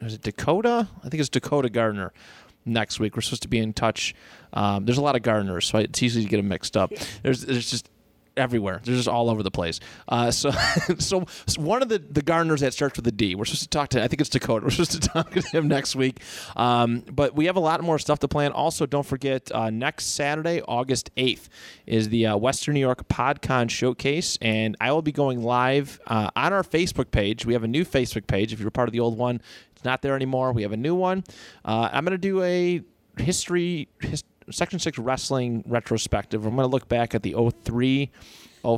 is 0.00 0.14
it 0.14 0.22
Dakota? 0.22 0.88
I 1.04 1.08
think 1.08 1.20
it's 1.20 1.28
Dakota 1.28 1.70
Gardner 1.70 2.12
next 2.64 3.00
week. 3.00 3.16
We're 3.16 3.22
supposed 3.22 3.42
to 3.42 3.48
be 3.48 3.58
in 3.58 3.72
touch. 3.72 4.14
Um, 4.52 4.84
there's 4.84 4.98
a 4.98 5.02
lot 5.02 5.16
of 5.16 5.22
gardeners 5.22 5.66
so 5.66 5.78
it's 5.78 6.02
easy 6.02 6.22
to 6.22 6.28
get 6.28 6.36
them 6.36 6.48
mixed 6.48 6.76
up. 6.76 6.92
There's 7.22 7.42
there's 7.42 7.70
just 7.70 7.88
everywhere. 8.36 8.80
They're 8.84 8.96
just 8.96 9.08
all 9.08 9.30
over 9.30 9.42
the 9.42 9.50
place. 9.50 9.80
Uh, 10.08 10.30
so, 10.30 10.50
so 10.98 11.24
one 11.56 11.82
of 11.82 11.88
the 11.88 11.98
the 11.98 12.22
gardeners 12.22 12.60
that 12.60 12.74
starts 12.74 12.96
with 12.96 13.06
a 13.06 13.12
D. 13.12 13.34
We're 13.34 13.44
supposed 13.44 13.62
to 13.62 13.68
talk 13.68 13.90
to. 13.90 14.02
I 14.02 14.08
think 14.08 14.20
it's 14.20 14.30
Dakota. 14.30 14.64
We're 14.64 14.70
supposed 14.70 15.02
to 15.02 15.08
talk 15.08 15.32
to 15.32 15.40
him 15.42 15.68
next 15.68 15.96
week. 15.96 16.20
Um, 16.56 17.00
but 17.10 17.34
we 17.34 17.46
have 17.46 17.56
a 17.56 17.60
lot 17.60 17.82
more 17.82 17.98
stuff 17.98 18.18
to 18.20 18.28
plan. 18.28 18.52
Also, 18.52 18.86
don't 18.86 19.06
forget 19.06 19.50
uh, 19.52 19.70
next 19.70 20.06
Saturday, 20.06 20.62
August 20.62 21.10
eighth, 21.16 21.48
is 21.86 22.08
the 22.08 22.26
uh, 22.26 22.36
Western 22.36 22.74
New 22.74 22.80
York 22.80 23.08
PodCon 23.08 23.70
showcase, 23.70 24.38
and 24.40 24.76
I 24.80 24.92
will 24.92 25.02
be 25.02 25.12
going 25.12 25.42
live 25.42 26.00
uh, 26.06 26.30
on 26.36 26.52
our 26.52 26.62
Facebook 26.62 27.10
page. 27.10 27.46
We 27.46 27.52
have 27.52 27.64
a 27.64 27.68
new 27.68 27.84
Facebook 27.84 28.26
page. 28.26 28.52
If 28.52 28.60
you're 28.60 28.70
part 28.70 28.88
of 28.88 28.92
the 28.92 29.00
old 29.00 29.18
one, 29.18 29.40
it's 29.80 29.84
not 29.84 30.02
there 30.02 30.14
anymore. 30.14 30.52
We 30.52 30.62
have 30.62 30.72
a 30.72 30.76
new 30.76 30.94
one. 30.94 31.24
Uh, 31.64 31.88
I'm 31.92 32.04
going 32.04 32.12
to 32.12 32.18
do 32.18 32.42
a 32.42 32.82
history, 33.16 33.88
his, 34.00 34.24
Section 34.52 34.78
6 34.78 34.98
wrestling 34.98 35.62
retrospective. 35.66 36.44
I'm 36.44 36.56
going 36.56 36.68
to 36.68 36.72
look 36.72 36.88
back 36.88 37.14
at 37.14 37.22
the 37.22 37.34
03 37.64 38.10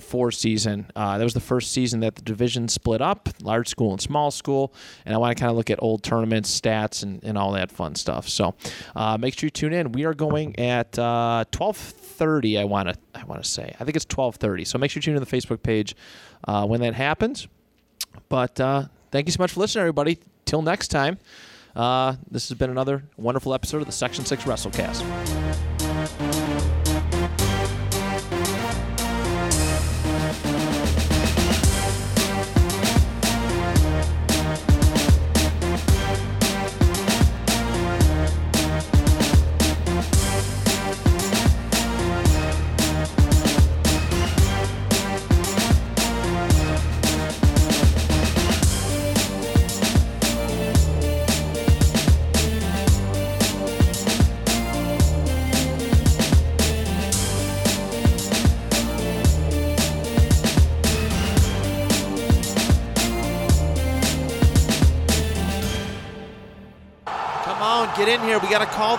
04 0.01 0.31
season. 0.31 0.91
Uh, 0.95 1.19
that 1.19 1.25
was 1.25 1.35
the 1.35 1.41
first 1.41 1.73
season 1.73 2.01
that 2.01 2.15
the 2.15 2.23
division 2.23 2.69
split 2.69 3.03
up, 3.03 3.29
large 3.41 3.69
school 3.69 3.93
and 3.93 4.01
small 4.01 4.31
school. 4.31 4.73
And 5.05 5.15
I 5.15 5.19
want 5.19 5.37
to 5.37 5.41
kind 5.41 5.51
of 5.51 5.57
look 5.57 5.71
at 5.71 5.83
old 5.83 6.03
tournaments, 6.03 6.61
stats, 6.61 7.03
and, 7.03 7.23
and 7.25 7.37
all 7.37 7.53
that 7.53 7.73
fun 7.73 7.95
stuff. 7.95 8.29
So 8.29 8.55
uh, 8.95 9.19
make 9.19 9.39
sure 9.39 9.47
you 9.47 9.51
tune 9.51 9.73
in. 9.73 9.93
We 9.93 10.05
are 10.05 10.15
going 10.15 10.59
at 10.59 10.99
uh, 10.99 11.45
1230, 11.57 12.59
I 12.59 12.65
want 12.65 12.89
to 12.89 12.95
I 13.15 13.25
want 13.25 13.43
to 13.43 13.49
say. 13.49 13.75
I 13.79 13.85
think 13.85 13.97
it's 13.97 14.05
1230. 14.05 14.65
So 14.65 14.79
make 14.79 14.91
sure 14.91 14.99
you 14.99 15.03
tune 15.03 15.17
in 15.17 15.25
to 15.25 15.29
the 15.29 15.37
Facebook 15.37 15.63
page 15.63 15.97
uh, 16.47 16.67
when 16.67 16.81
that 16.81 16.95
happens. 16.95 17.49
But 18.29 18.61
uh, 18.61 18.85
thank 19.11 19.27
you 19.27 19.33
so 19.33 19.43
much 19.43 19.53
for 19.53 19.61
listening, 19.61 19.83
everybody. 19.83 20.19
Till 20.45 20.63
next 20.63 20.89
time, 20.89 21.19
uh, 21.75 22.17
this 22.31 22.49
has 22.49 22.59
been 22.59 22.71
another 22.71 23.05
wonderful 23.17 23.55
episode 23.55 23.79
of 23.79 23.87
the 23.87 23.93
Section 23.93 24.25
6 24.25 24.45
WrestleCast. 24.45 25.42